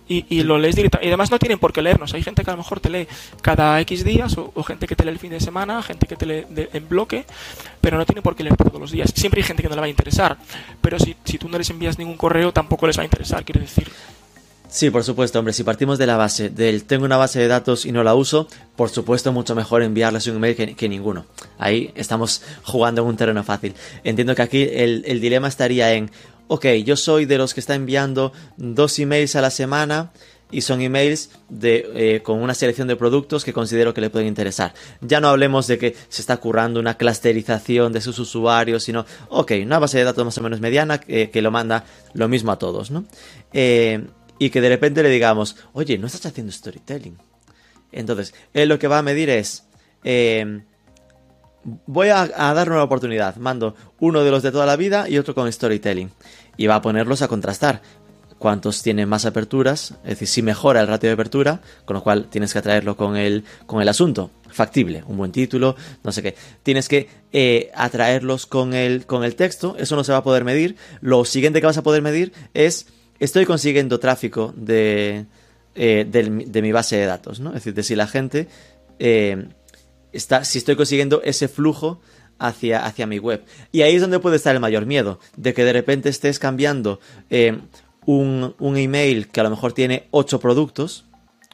Y, 0.09 0.25
y 0.29 0.43
lo 0.45 0.59
lees 0.59 0.77
directamente. 0.77 1.07
Y 1.07 1.11
además 1.11 1.31
no 1.33 1.39
tienen 1.39 1.59
por 1.59 1.73
qué 1.73 1.81
leernos. 1.83 2.13
Hay 2.15 2.23
gente 2.23 2.45
que 2.45 2.51
a 2.51 2.55
lo 2.55 2.59
mejor 2.59 2.79
te 2.81 2.91
lee 2.91 3.07
cada 3.41 3.81
X 3.81 4.05
días, 4.05 4.37
o, 4.39 4.53
o 4.55 4.63
gente 4.63 4.87
que 4.87 4.95
te 4.95 5.05
lee 5.05 5.11
el 5.13 5.19
fin 5.19 5.31
de 5.31 5.41
semana, 5.41 5.83
gente 5.83 6.07
que 6.07 6.17
te 6.17 6.27
lee 6.27 6.45
de- 6.51 6.69
en 6.73 6.89
bloque, 6.89 7.25
pero 7.81 7.97
no 7.99 8.05
tiene 8.07 8.21
por 8.23 8.37
qué 8.37 8.45
leer 8.45 8.57
todos 8.57 8.81
los 8.81 8.91
días. 8.93 9.11
Siempre 9.15 9.41
hay 9.41 9.47
gente 9.47 9.63
que 9.63 9.69
no 9.69 9.75
le 9.75 9.81
va 9.81 9.87
a 9.87 9.91
interesar, 9.91 10.37
pero 10.81 10.99
si, 10.99 11.17
si 11.25 11.39
tú 11.39 11.49
no 11.49 11.57
les 11.59 11.71
envías 11.71 11.99
ningún 11.99 12.17
correo, 12.17 12.53
tampoco 12.53 12.87
les 12.87 12.97
va 12.99 13.03
a 13.03 13.05
interesar, 13.05 13.45
quiero 13.45 13.61
decir. 13.61 13.91
Sí, 14.73 14.89
por 14.89 15.05
supuesto, 15.05 15.39
hombre, 15.39 15.53
si 15.53 15.65
partimos 15.65 15.99
de 15.99 16.07
la 16.07 16.17
base 16.17 16.49
del 16.49 16.85
tengo 16.85 17.05
una 17.05 17.19
base 17.19 17.39
de 17.39 17.47
datos 17.47 17.85
y 17.85 17.93
no 17.93 18.03
la 18.03 18.15
uso, 18.15 18.49
por 18.75 18.89
supuesto 18.89 19.31
mucho 19.31 19.55
mejor 19.55 19.83
enviarles 19.83 20.27
un 20.29 20.37
email 20.37 20.75
que, 20.75 20.89
ninguno. 20.89 21.27
Ahí 21.59 21.93
estamos 21.95 22.41
jugando 22.63 23.03
en 23.03 23.09
un 23.09 23.17
terreno 23.19 23.45
fácil. 23.45 23.75
Entiendo 24.03 24.35
que 24.35 24.41
aquí 24.41 24.63
el, 24.63 25.03
el 25.07 25.21
dilema 25.21 25.49
estaría 25.49 25.93
en, 25.93 26.11
ok, 26.49 26.65
yo 26.87 26.97
soy 26.97 27.27
de 27.27 27.37
los 27.37 27.53
que 27.53 27.61
está 27.61 27.75
enviando 27.75 28.33
dos 28.57 28.99
emails 28.99 29.37
a 29.37 29.43
la 29.43 29.51
semana 29.51 30.11
y 30.51 30.63
son 30.63 30.81
emails 30.81 31.31
de, 31.51 31.91
eh, 31.95 32.23
con 32.23 32.41
una 32.41 32.55
selección 32.55 32.89
de 32.89 32.97
productos 32.97 33.45
que 33.45 33.53
considero 33.53 33.93
que 33.93 34.01
le 34.01 34.09
pueden 34.09 34.29
interesar. 34.29 34.73
Ya 35.03 35.21
no 35.21 35.29
hablemos 35.29 35.67
de 35.67 35.79
que 35.79 35.95
se 36.09 36.23
está 36.23 36.39
currando 36.39 36.81
una 36.81 36.97
clusterización 36.97 37.93
de 37.93 38.01
sus 38.01 38.19
usuarios, 38.19 38.85
sino, 38.85 39.05
ok, 39.29 39.53
una 39.65 39.79
base 39.79 39.99
de 39.99 40.05
datos 40.05 40.25
más 40.25 40.39
o 40.39 40.43
menos 40.43 40.61
mediana 40.61 41.01
eh, 41.09 41.31
que 41.31 41.43
lo 41.43 41.51
manda 41.51 41.85
lo 42.15 42.29
mismo 42.29 42.53
a 42.53 42.59
todos, 42.59 42.91
¿no? 42.91 43.05
Eh, 43.53 44.07
y 44.43 44.51
que 44.51 44.61
de 44.61 44.71
repente 44.71 45.05
le 45.05 45.09
digamos, 45.09 45.55
oye, 45.73 45.99
no 45.99 46.09
estás 46.09 46.27
haciendo 46.27 46.51
storytelling. 46.51 47.17
Entonces, 47.93 48.35
él 48.53 48.69
lo 48.69 48.77
que 48.77 48.89
va 48.89 48.99
a 48.99 49.03
medir 49.03 49.31
es, 49.31 49.63
eh, 50.03 50.63
voy 51.87 52.09
a, 52.09 52.23
a 52.23 52.53
darle 52.53 52.75
una 52.75 52.83
oportunidad, 52.83 53.37
mando 53.37 53.77
uno 54.01 54.25
de 54.25 54.33
los 54.33 54.43
de 54.43 54.51
toda 54.51 54.67
la 54.67 54.75
vida 54.75 55.09
y 55.09 55.17
otro 55.17 55.37
con 55.37 55.53
storytelling. 55.53 56.11
Y 56.57 56.67
va 56.67 56.75
a 56.75 56.83
ponerlos 56.83 57.23
a 57.23 57.29
contrastar. 57.29 57.83
Cuántos 58.37 58.83
tienen 58.83 59.09
más 59.09 59.27
aperturas, 59.27 59.95
es 60.03 60.11
decir, 60.11 60.27
si 60.27 60.43
mejora 60.43 60.81
el 60.81 60.89
ratio 60.89 61.09
de 61.11 61.15
apertura, 61.15 61.61
con 61.85 61.95
lo 61.95 62.03
cual 62.03 62.27
tienes 62.29 62.53
que 62.53 62.59
atraerlo 62.59 62.97
con 62.97 63.17
el, 63.17 63.45
con 63.67 63.81
el 63.81 63.89
asunto. 63.89 64.33
Factible, 64.49 65.05
un 65.07 65.19
buen 65.19 65.31
título, 65.31 65.77
no 66.03 66.11
sé 66.11 66.21
qué. 66.21 66.35
Tienes 66.65 66.89
que 66.89 67.09
eh, 67.33 67.71
atraerlos 67.77 68.47
con 68.47 68.75
el, 68.75 69.07
con 69.07 69.23
el 69.23 69.37
texto, 69.37 69.77
eso 69.79 69.95
no 69.95 70.03
se 70.03 70.11
va 70.11 70.19
a 70.19 70.25
poder 70.25 70.43
medir. 70.43 70.75
Lo 71.01 71.25
siguiente 71.25 71.61
que 71.61 71.67
vas 71.69 71.79
a 71.79 71.85
poder 71.85 72.03
medir 72.03 72.33
es 72.55 72.89
estoy 73.25 73.45
consiguiendo 73.47 73.99
tráfico 74.01 74.53
de, 74.57 75.27
eh, 75.75 76.07
del- 76.11 76.51
de 76.51 76.63
mi 76.63 76.73
base 76.73 76.97
de 76.97 77.07
datos, 77.07 77.41
¿no? 77.41 77.51
Es 77.51 77.55
decir, 77.57 77.75
de 77.75 77.83
si 77.83 77.95
la 77.97 78.07
gente 78.07 78.49
eh, 78.99 79.47
está, 80.13 80.45
si 80.45 80.59
estoy 80.59 80.77
consiguiendo 80.77 81.23
ese 81.23 81.49
flujo 81.49 82.01
hacia, 82.39 82.85
hacia 82.85 83.07
mi 83.07 83.19
web. 83.19 83.43
Y 83.73 83.83
ahí 83.83 83.95
es 83.95 84.01
donde 84.01 84.19
puede 84.19 84.37
estar 84.37 84.55
el 84.55 84.61
mayor 84.61 84.87
miedo, 84.87 85.19
de 85.37 85.55
que 85.55 85.65
de 85.65 85.73
repente 85.73 86.09
estés 86.09 86.39
cambiando 86.39 87.01
eh, 87.31 87.59
un, 88.07 88.55
un 88.59 88.77
email 88.77 89.29
que 89.29 89.41
a 89.41 89.45
lo 89.45 89.51
mejor 89.51 89.73
tiene 89.73 90.09
ocho 90.11 90.41
productos, 90.41 91.05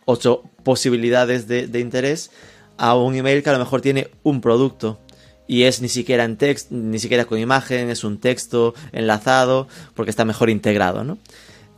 ocho 0.07 0.43
posibilidades 0.65 1.47
de, 1.47 1.67
de 1.67 1.81
interés, 1.81 2.31
a 2.79 2.97
un 2.97 3.15
email 3.15 3.43
que 3.43 3.51
a 3.51 3.53
lo 3.55 3.59
mejor 3.59 3.81
tiene 3.81 4.09
un 4.23 4.41
producto 4.41 4.99
y 5.47 5.63
es 5.65 5.81
ni 5.81 5.89
siquiera 5.89 6.25
en 6.25 6.37
text, 6.37 6.71
ni 6.71 6.99
siquiera 6.99 7.25
con 7.25 7.39
imagen, 7.39 7.89
es 7.91 8.05
un 8.05 8.19
texto 8.19 8.75
enlazado 8.93 9.67
porque 9.95 10.11
está 10.11 10.25
mejor 10.25 10.51
integrado, 10.51 11.05
¿no? 11.05 11.19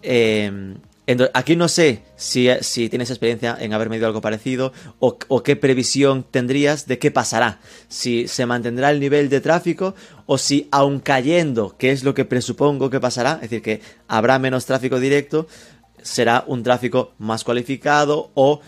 Ento- 0.02 1.30
aquí 1.34 1.56
no 1.56 1.66
sé 1.66 2.02
si, 2.14 2.48
si 2.60 2.88
tienes 2.88 3.10
experiencia 3.10 3.56
en 3.58 3.72
haber 3.72 3.88
medido 3.90 4.06
algo 4.06 4.20
parecido 4.20 4.72
o, 5.00 5.18
o 5.26 5.42
qué 5.42 5.56
previsión 5.56 6.24
tendrías 6.30 6.86
de 6.86 7.00
qué 7.00 7.10
pasará. 7.10 7.58
Si 7.88 8.28
se 8.28 8.46
mantendrá 8.46 8.90
el 8.92 9.00
nivel 9.00 9.28
de 9.28 9.40
tráfico 9.40 9.96
o 10.26 10.38
si 10.38 10.68
aun 10.70 11.00
cayendo, 11.00 11.74
que 11.76 11.90
es 11.90 12.04
lo 12.04 12.14
que 12.14 12.24
presupongo 12.24 12.90
que 12.90 13.00
pasará, 13.00 13.34
es 13.42 13.50
decir, 13.50 13.62
que 13.62 13.80
habrá 14.06 14.38
menos 14.38 14.66
tráfico 14.66 15.00
directo, 15.00 15.48
será 16.02 16.44
un 16.46 16.62
tráfico 16.62 17.12
más 17.18 17.44
cualificado 17.44 18.30
o 18.34 18.60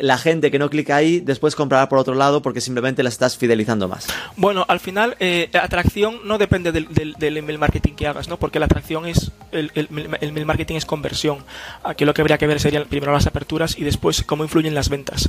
la 0.00 0.18
gente 0.18 0.50
que 0.50 0.58
no 0.58 0.70
clica 0.70 0.94
ahí 0.96 1.20
después 1.20 1.56
comprará 1.56 1.88
por 1.88 1.98
otro 1.98 2.14
lado 2.14 2.42
porque 2.42 2.60
simplemente 2.60 3.02
la 3.02 3.08
estás 3.08 3.36
fidelizando 3.36 3.88
más. 3.88 4.06
Bueno, 4.36 4.64
al 4.68 4.78
final, 4.80 5.16
eh, 5.20 5.50
atracción 5.60 6.20
no 6.24 6.38
depende 6.38 6.70
del, 6.72 6.88
del, 7.18 7.36
email 7.36 7.58
marketing 7.58 7.94
que 7.94 8.06
hagas, 8.06 8.28
¿no? 8.28 8.38
Porque 8.38 8.58
la 8.58 8.66
atracción 8.66 9.06
es. 9.06 9.32
El, 9.52 9.70
el, 9.74 9.88
el 10.20 10.28
email 10.28 10.46
marketing 10.46 10.76
es 10.76 10.84
conversión. 10.86 11.38
Aquí 11.82 12.04
lo 12.04 12.14
que 12.14 12.20
habría 12.20 12.38
que 12.38 12.46
ver 12.46 12.60
serían 12.60 12.84
primero 12.84 13.12
las 13.12 13.26
aperturas 13.26 13.76
y 13.78 13.84
después 13.84 14.22
cómo 14.22 14.44
influyen 14.44 14.74
las 14.74 14.88
ventas. 14.88 15.28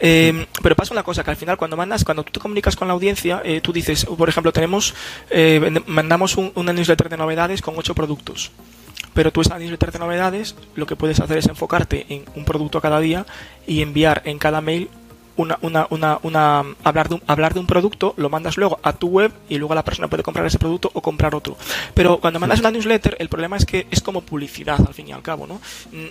Eh, 0.00 0.46
pero 0.62 0.74
pasa 0.76 0.94
una 0.94 1.02
cosa, 1.02 1.22
que 1.24 1.30
al 1.30 1.36
final, 1.36 1.56
cuando 1.56 1.76
mandas, 1.76 2.04
cuando 2.04 2.22
tú 2.22 2.32
te 2.32 2.40
comunicas 2.40 2.76
con 2.76 2.88
la 2.88 2.94
audiencia, 2.94 3.42
eh, 3.44 3.60
tú 3.60 3.72
dices, 3.72 4.04
por 4.04 4.28
ejemplo, 4.28 4.52
tenemos. 4.52 4.94
eh, 5.30 5.80
mandamos 5.86 6.36
un- 6.36 6.52
una 6.54 6.72
newsletter 6.72 7.08
de 7.08 7.16
novedades 7.16 7.60
con 7.62 7.74
ocho 7.76 7.94
productos. 7.94 8.50
Pero 9.14 9.32
tú 9.32 9.40
esa 9.40 9.58
newsletter 9.58 9.92
de 9.92 9.98
novedades, 9.98 10.56
lo 10.74 10.86
que 10.86 10.96
puedes 10.96 11.20
hacer 11.20 11.38
es 11.38 11.46
enfocarte 11.46 12.06
en 12.08 12.24
un 12.34 12.44
producto 12.44 12.80
cada 12.80 13.00
día 13.00 13.26
y 13.66 13.82
enviar 13.82 14.22
en 14.24 14.38
cada 14.38 14.60
mail 14.60 14.88
una, 15.42 15.58
una, 15.62 15.86
una, 15.90 16.18
una 16.22 16.64
hablar, 16.84 17.08
de 17.08 17.16
un, 17.16 17.22
hablar 17.26 17.54
de 17.54 17.60
un 17.60 17.66
producto, 17.66 18.14
lo 18.16 18.30
mandas 18.30 18.56
luego 18.56 18.78
a 18.82 18.92
tu 18.92 19.08
web 19.08 19.32
y 19.48 19.58
luego 19.58 19.74
la 19.74 19.84
persona 19.84 20.08
puede 20.08 20.22
comprar 20.22 20.46
ese 20.46 20.58
producto 20.58 20.90
o 20.94 21.00
comprar 21.02 21.34
otro. 21.34 21.56
Pero 21.94 22.18
cuando 22.18 22.40
mandas 22.40 22.60
una 22.60 22.70
newsletter, 22.70 23.16
el 23.18 23.28
problema 23.28 23.56
es 23.56 23.66
que 23.66 23.86
es 23.90 24.00
como 24.00 24.22
publicidad 24.22 24.80
al 24.86 24.94
fin 24.94 25.08
y 25.08 25.12
al 25.12 25.22
cabo, 25.22 25.46
¿no? 25.46 25.60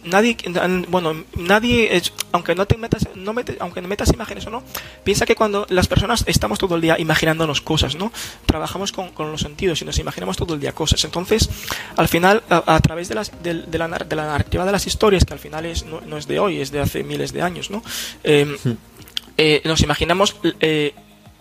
Nadie, 0.04 0.38
bueno, 0.90 1.24
nadie, 1.36 2.02
aunque 2.32 2.56
no 2.56 2.66
te 2.66 2.78
metas, 2.78 3.08
no 3.16 3.34
mete- 3.34 3.58
aunque 3.60 3.82
metas 3.82 4.14
imágenes 4.14 4.46
o 4.48 4.50
no, 4.50 4.64
piensa 5.04 5.26
que 5.26 5.36
cuando 5.36 5.66
las 5.70 5.88
personas 5.88 6.24
estamos 6.28 6.60
todo 6.60 6.76
el 6.76 6.82
día 6.82 7.00
imaginándonos 7.00 7.62
cosas, 7.62 7.96
¿no? 7.96 8.12
Trabajamos 8.46 8.92
con, 8.92 9.10
con 9.12 9.32
los 9.32 9.42
sentidos 9.42 9.82
y 9.82 9.86
nos 9.86 9.98
imaginamos 10.00 10.38
todo 10.38 10.54
el 10.54 10.60
día 10.60 10.74
cosas. 10.74 11.04
Entonces, 11.06 11.50
al 11.96 12.08
final, 12.08 12.44
a, 12.50 12.76
a 12.76 12.80
través 12.80 13.10
de, 13.10 13.16
las, 13.16 13.32
de, 13.42 13.54
de 13.54 13.78
la, 13.78 13.88
de 13.88 14.16
la 14.16 14.26
narrativa 14.26 14.66
de 14.66 14.72
las 14.72 14.86
historias, 14.88 15.26
que 15.26 15.34
al 15.34 15.40
final 15.40 15.66
es, 15.66 15.86
no, 15.86 16.02
no 16.02 16.18
es 16.18 16.28
de 16.28 16.40
hoy, 16.40 16.60
es 16.62 16.72
de 16.72 16.80
hace 16.80 17.04
miles 17.04 17.32
de 17.34 17.42
años, 17.42 17.70
¿no? 17.72 17.84
Eh, 18.24 18.58
eh, 19.42 19.62
nos 19.66 19.82
imaginamos 19.82 20.36
eh, 20.60 20.94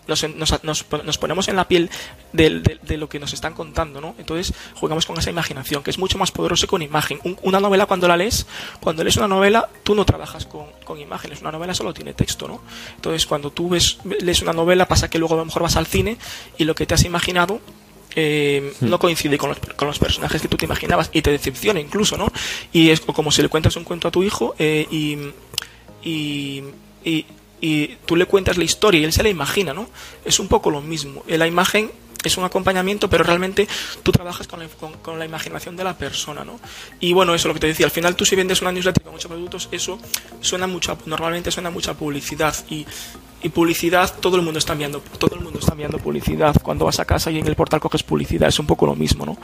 nos, 0.08 0.24
nos, 0.34 0.64
nos, 0.64 0.86
nos 1.04 1.18
ponemos 1.18 1.46
en 1.48 1.54
la 1.56 1.68
piel 1.68 1.88
de, 2.32 2.50
de- 2.58 2.78
de 2.82 2.96
lo 2.96 3.08
que 3.08 3.20
nos 3.20 3.32
están 3.32 3.52
contando, 3.54 4.00
¿no? 4.00 4.16
Entonces 4.18 4.52
jugamos 4.74 5.06
con 5.06 5.16
esa 5.18 5.30
imaginación, 5.30 5.82
que 5.84 5.90
es 5.90 5.98
mucho 5.98 6.18
más 6.18 6.32
poderosa 6.32 6.66
que 6.66 6.74
una 6.74 6.84
imagen. 6.84 7.20
Un- 7.22 7.38
una 7.42 7.60
novela 7.60 7.86
cuando 7.86 8.08
la 8.08 8.16
lees, 8.16 8.46
cuando 8.80 9.04
lees 9.04 9.16
una 9.18 9.28
novela, 9.28 9.68
tú 9.84 9.94
no 9.94 10.04
trabajas 10.04 10.46
con, 10.46 10.66
con 10.84 10.98
imágenes, 10.98 11.42
una 11.42 11.52
novela 11.52 11.74
solo 11.74 11.92
tiene 11.94 12.12
texto, 12.14 12.48
¿no? 12.48 12.60
Entonces 12.96 13.24
cuando 13.26 13.50
tú 13.52 13.68
ves, 13.68 13.98
lees 14.20 14.42
una 14.42 14.52
novela, 14.52 14.88
pasa 14.88 15.08
que 15.08 15.18
luego 15.18 15.34
a 15.34 15.38
lo 15.38 15.44
mejor 15.44 15.62
vas 15.62 15.76
al 15.76 15.86
cine 15.86 16.16
y 16.58 16.64
lo 16.64 16.74
que 16.74 16.86
te 16.86 16.94
has 16.94 17.04
imaginado 17.04 17.60
eh, 18.16 18.72
no 18.80 18.98
coincide 18.98 19.38
con 19.38 19.50
los, 19.50 19.58
con 19.76 19.86
los 19.86 20.00
personajes 20.00 20.42
que 20.42 20.48
tú 20.48 20.56
te 20.56 20.64
imaginabas 20.64 21.10
y 21.12 21.22
te 21.22 21.30
decepciona 21.30 21.78
incluso, 21.78 22.16
¿no? 22.16 22.32
Y 22.72 22.90
es 22.90 23.00
como 23.00 23.30
si 23.30 23.42
le 23.42 23.48
cuentas 23.48 23.76
un 23.76 23.84
cuento 23.84 24.08
a 24.08 24.10
tu 24.10 24.24
hijo 24.24 24.56
eh, 24.58 24.88
y, 24.90 25.16
y, 26.02 26.64
y, 27.04 27.26
y 27.60 27.96
tú 28.06 28.16
le 28.16 28.26
cuentas 28.26 28.56
la 28.56 28.64
historia 28.64 29.00
y 29.00 29.04
él 29.04 29.12
se 29.12 29.22
la 29.22 29.28
imagina, 29.28 29.74
¿no? 29.74 29.88
Es 30.24 30.40
un 30.40 30.48
poco 30.48 30.70
lo 30.70 30.80
mismo. 30.80 31.22
Eh, 31.26 31.38
La 31.38 31.46
imagen 31.46 31.90
es 32.22 32.36
un 32.36 32.44
acompañamiento, 32.44 33.08
pero 33.08 33.24
realmente 33.24 33.66
tú 34.02 34.12
trabajas 34.12 34.46
con 34.46 34.60
la, 34.60 34.68
con, 35.02 35.18
la 35.18 35.24
imaginación 35.24 35.76
de 35.76 35.84
la 35.84 35.96
persona, 35.96 36.44
¿no? 36.44 36.60
Y 37.00 37.12
bueno, 37.12 37.34
eso 37.34 37.48
es 37.48 37.48
lo 37.48 37.54
que 37.54 37.60
te 37.60 37.66
decía. 37.68 37.86
Al 37.86 37.92
final 37.92 38.16
tú 38.16 38.24
si 38.24 38.36
vendes 38.36 38.60
una 38.62 38.72
newsletter 38.72 39.02
con 39.02 39.12
muchos 39.12 39.30
productos, 39.30 39.68
eso 39.72 39.98
suena 40.40 40.66
mucho, 40.66 40.98
normalmente 41.06 41.50
suena 41.50 41.70
mucha 41.70 41.94
publicidad 41.94 42.54
y, 42.68 42.86
y 43.42 43.48
publicidad 43.48 44.12
todo 44.20 44.36
el 44.36 44.42
mundo 44.42 44.58
está 44.58 44.74
enviando, 44.74 45.00
todo 45.18 45.34
el 45.34 45.42
mundo 45.42 45.58
está 45.60 45.72
enviando 45.72 45.98
publicidad. 45.98 46.54
Cuando 46.62 46.84
vas 46.84 47.00
a 47.00 47.04
casa 47.04 47.30
y 47.30 47.38
en 47.38 47.46
el 47.46 47.56
portal 47.56 47.80
coges 47.80 48.02
publicidad, 48.02 48.48
es 48.48 48.58
un 48.58 48.66
poco 48.66 48.86
lo 48.86 48.94
mismo, 48.94 49.24
¿no? 49.24 49.38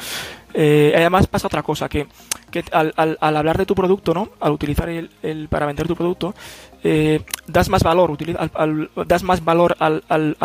Eh, 0.58 0.94
además 0.96 1.26
pasa 1.26 1.48
otra 1.48 1.62
cosa, 1.62 1.86
que, 1.86 2.06
que 2.50 2.64
al, 2.72 2.94
al- 2.96 3.18
al 3.20 3.36
hablar 3.36 3.58
de 3.58 3.66
tu 3.66 3.74
producto, 3.74 4.14
¿no? 4.14 4.30
Al 4.40 4.52
utilizar 4.52 4.88
el, 4.88 5.10
el- 5.22 5.48
para 5.48 5.66
vender 5.66 5.86
tu 5.86 5.94
producto, 5.94 6.34
eh, 6.82 7.20
das 7.46 7.68
más 7.68 7.82
valor, 7.82 8.10
utiliza- 8.10 8.48
al- 8.54 8.88
das 9.06 9.22
más 9.22 9.44
valor 9.44 9.76
al, 9.78 10.02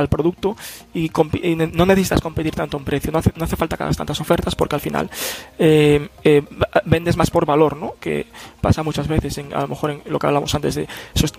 producto 0.10 0.58
y, 0.94 1.10
no 1.56 1.86
necesitas 1.86 2.20
competir 2.20 2.54
tanto 2.54 2.76
en 2.78 2.84
precio, 2.84 3.10
no 3.10 3.20
hace, 3.20 3.32
no 3.38 3.46
hace 3.46 3.56
falta 3.56 3.78
que 3.78 3.84
hagas 3.84 3.96
tantas 3.96 4.20
ofertas 4.20 4.54
porque 4.54 4.76
al 4.76 4.82
final 4.82 5.10
eh, 5.58 6.10
eh, 6.26 6.44
vendes 6.84 7.16
más 7.16 7.30
por 7.32 7.46
valor, 7.46 7.78
¿no? 7.78 7.94
Que 8.02 8.26
pasa 8.60 8.84
muchas 8.84 9.08
veces, 9.08 9.38
en, 9.38 9.54
a 9.54 9.62
lo 9.62 9.70
mejor 9.70 9.92
en 9.92 10.02
lo 10.08 10.20
que 10.20 10.28
hablamos 10.28 10.54
antes 10.54 10.76
de, 10.76 10.90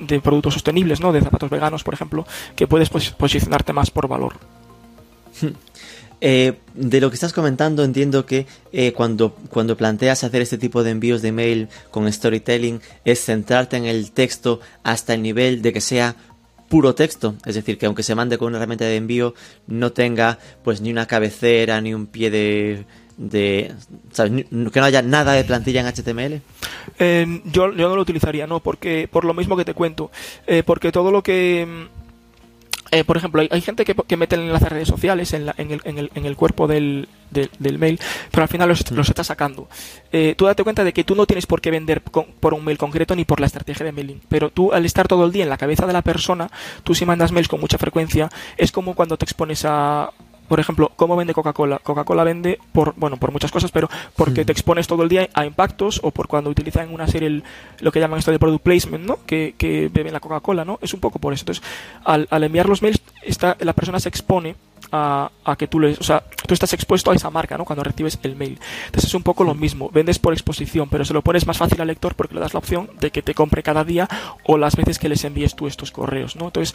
de 0.01 0.21
productos 0.21 0.55
sostenibles, 0.55 0.99
¿no? 0.99 1.13
De 1.13 1.21
zapatos 1.21 1.51
veganos, 1.51 1.85
por 1.85 1.93
ejemplo, 1.93 2.25
que 2.57 2.67
puedes 2.67 2.89
pos- 2.89 3.11
posicionarte 3.11 3.75
más 3.75 3.91
por 3.91 4.09
valor. 4.09 4.33
Eh, 6.25 6.53
de 6.75 7.01
lo 7.01 7.11
que 7.11 7.15
estás 7.15 7.33
comentando 7.33 7.83
entiendo 7.83 8.25
que 8.27 8.47
eh, 8.73 8.93
cuando, 8.93 9.35
cuando 9.51 9.77
planteas 9.77 10.23
hacer 10.23 10.41
este 10.41 10.57
tipo 10.57 10.85
de 10.85 10.93
envíos 10.93 11.21
de 11.21 11.33
mail 11.33 11.69
con 11.91 12.11
storytelling 12.11 12.81
es 13.05 13.25
centrarte 13.25 13.77
en 13.77 13.87
el 13.87 14.13
texto 14.13 14.61
hasta 14.85 15.15
el 15.15 15.23
nivel 15.23 15.63
de 15.63 15.73
que 15.73 15.81
sea 15.81 16.15
puro 16.69 16.95
texto, 16.95 17.35
es 17.45 17.57
decir, 17.57 17.77
que 17.77 17.87
aunque 17.87 18.05
se 18.05 18.15
mande 18.15 18.39
con 18.39 18.49
una 18.49 18.59
herramienta 18.59 18.85
de 18.85 18.97
envío 18.97 19.35
no 19.67 19.91
tenga 19.91 20.39
pues 20.63 20.81
ni 20.81 20.93
una 20.93 21.07
cabecera 21.07 21.81
ni 21.81 21.93
un 21.93 22.07
pie 22.07 22.31
de 22.31 22.87
¿sabes? 24.13 24.45
que 24.49 24.81
no 24.81 24.87
haya 24.87 25.03
nada 25.03 25.33
de 25.33 25.45
plantilla 25.45 25.81
en 25.81 25.87
HTML? 25.87 26.41
Eh, 26.99 27.43
yo, 27.47 27.73
yo 27.73 27.89
no 27.89 27.97
lo 27.97 28.03
utilizaría, 28.03 28.47
no, 28.47 28.61
porque 28.61 29.09
por 29.11 29.25
lo 29.25 29.35
mismo 29.35 29.57
que 29.57 29.65
te 29.65 29.75
cuento, 29.75 30.11
eh, 30.47 30.63
porque 30.65 30.93
todo 30.93 31.11
lo 31.11 31.23
que 31.23 31.67
mm, 31.67 32.02
eh, 32.93 33.05
por 33.05 33.17
ejemplo, 33.17 33.43
hay, 33.51 33.61
gente 33.63 33.87
que, 33.87 33.95
que, 33.95 34.17
mete 34.19 34.37
el 34.37 34.43
enlace 34.43 34.67
a 34.67 34.69
redes 34.69 34.89
sociales 34.89 35.33
en, 35.33 35.47
la, 35.47 35.55
en, 35.57 35.71
el, 35.71 35.81
en, 35.85 35.97
el, 35.97 36.11
en, 36.15 36.27
el, 36.27 36.37
cuerpo 36.37 36.67
del, 36.67 37.09
del, 37.31 37.49
del, 37.59 37.79
mail, 37.79 37.99
pero 38.31 38.43
al 38.43 38.51
final 38.51 38.69
los, 38.69 38.91
los 38.91 39.09
está 39.09 39.25
sacando. 39.25 39.67
Eh, 40.13 40.35
tú 40.37 40.45
date 40.45 40.63
cuenta 40.63 40.85
de 40.85 40.93
que 40.93 41.03
tú 41.03 41.15
no 41.15 41.25
tienes 41.25 41.47
por 41.47 41.63
qué 41.63 41.71
vender 41.71 42.03
con, 42.03 42.27
por 42.39 42.53
un 42.53 42.63
mail 42.63 42.77
concreto 42.77 43.17
ni 43.17 43.25
por 43.25 43.41
la 43.41 43.47
estrategia 43.47 43.87
de 43.87 43.93
mailing, 43.93 44.21
pero 44.29 44.51
tú 44.51 44.75
al 44.75 44.85
estar 44.85 45.09
todo 45.09 45.25
el 45.25 45.33
día 45.33 45.43
en 45.43 45.49
la 45.49 45.57
cabeza 45.57 45.87
de 45.87 45.95
la 45.95 46.03
persona, 46.03 46.51
tú 46.85 46.95
si 46.95 47.07
mandas 47.07 47.33
mails 47.33 47.49
con 47.49 47.61
mucha 47.61 47.79
frecuencia, 47.79 48.29
es 48.59 48.73
como 48.73 48.95
cuando 48.95 49.17
te 49.17 49.25
expones 49.25 49.65
a 49.65 50.11
por 50.53 50.61
ejemplo, 50.61 50.93
¿cómo 50.97 51.17
vende 51.17 51.33
Coca-Cola? 51.33 51.79
Coca-Cola 51.79 52.25
vende 52.25 52.59
por, 52.73 52.93
bueno, 52.97 53.17
por 53.17 53.33
muchas 53.33 53.51
cosas, 53.51 53.71
pero 53.71 53.89
porque 54.15 54.45
te 54.45 54.53
expones 54.53 54.87
todo 54.87 55.03
el 55.03 55.09
día 55.09 55.31
a 55.33 55.47
impactos 55.47 55.99
o 56.03 56.11
por 56.11 56.29
cuando 56.29 56.51
utilizan 56.51 56.93
una 56.93 57.07
serie 57.07 57.29
el, 57.29 57.45
lo 57.81 57.91
que 57.91 58.01
llaman 58.01 58.19
esto 58.19 58.33
de 58.33 58.39
product 58.39 58.63
placement, 58.63 59.03
¿no? 59.03 59.19
Que, 59.25 59.55
que 59.57 59.89
beben 59.91 60.13
la 60.13 60.21
Coca-Cola, 60.21 60.67
¿no? 60.67 60.79
Es 60.83 60.93
un 60.93 61.01
poco 61.01 61.19
por 61.19 61.33
eso. 61.33 61.45
Entonces, 61.45 61.65
al, 62.05 62.29
al 62.29 62.45
enviar 62.45 62.69
los 62.69 62.83
mails, 62.83 63.01
está, 63.23 63.57
la 63.61 63.73
persona 63.73 63.99
se 63.99 64.11
expone 64.11 64.55
a, 64.93 65.31
a, 65.45 65.57
que 65.57 65.67
tú 65.67 65.81
les, 65.81 65.99
o 65.99 66.03
sea, 66.03 66.23
tú 66.47 66.55
estás 66.55 66.73
expuesto 66.75 67.11
a 67.11 67.15
esa 67.15 67.31
marca, 67.31 67.57
¿no? 67.57 67.65
Cuando 67.65 67.83
recibes 67.83 68.19
el 68.23 68.37
mail. 68.37 68.59
Entonces 68.87 69.09
es 69.09 69.15
un 69.15 69.23
poco 69.23 69.43
lo 69.43 69.55
mismo, 69.55 69.91
vendes 69.91 70.19
por 70.19 70.35
exposición, 70.35 70.89
pero 70.91 71.05
se 71.05 71.15
lo 71.15 71.23
pones 71.23 71.47
más 71.47 71.57
fácil 71.57 71.81
al 71.81 71.89
lector 71.89 72.15
porque 72.15 72.35
le 72.35 72.41
das 72.41 72.53
la 72.53 72.59
opción 72.59 72.91
de 73.01 73.11
que 73.11 73.23
te 73.23 73.35
compre 73.35 73.63
cada 73.63 73.85
día 73.85 74.09
o 74.45 74.59
las 74.59 74.77
veces 74.77 74.99
que 74.99 75.09
les 75.09 75.25
envíes 75.25 75.57
tú 75.57 75.67
estos 75.67 75.91
correos, 75.91 76.37
¿no? 76.37 76.47
Entonces, 76.47 76.75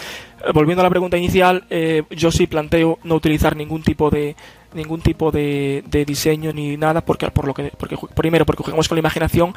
volviendo 0.53 0.81
a 0.81 0.83
la 0.83 0.89
pregunta 0.89 1.17
inicial, 1.17 1.65
eh, 1.69 2.03
yo 2.09 2.31
sí 2.31 2.47
planteo 2.47 2.99
no 3.03 3.15
utilizar 3.15 3.55
ningún 3.55 3.83
tipo 3.83 4.09
de 4.09 4.35
ningún 4.73 5.01
tipo 5.01 5.31
de, 5.31 5.83
de 5.87 6.03
diseño 6.03 6.51
ni 6.51 6.75
nada 6.75 7.01
porque 7.01 7.31
por 7.31 7.47
lo 7.47 7.53
que 7.53 7.71
porque 7.77 7.97
primero 8.13 8.45
porque 8.45 8.63
jugamos 8.63 8.87
con 8.87 8.97
la 8.97 8.99
imaginación 8.99 9.53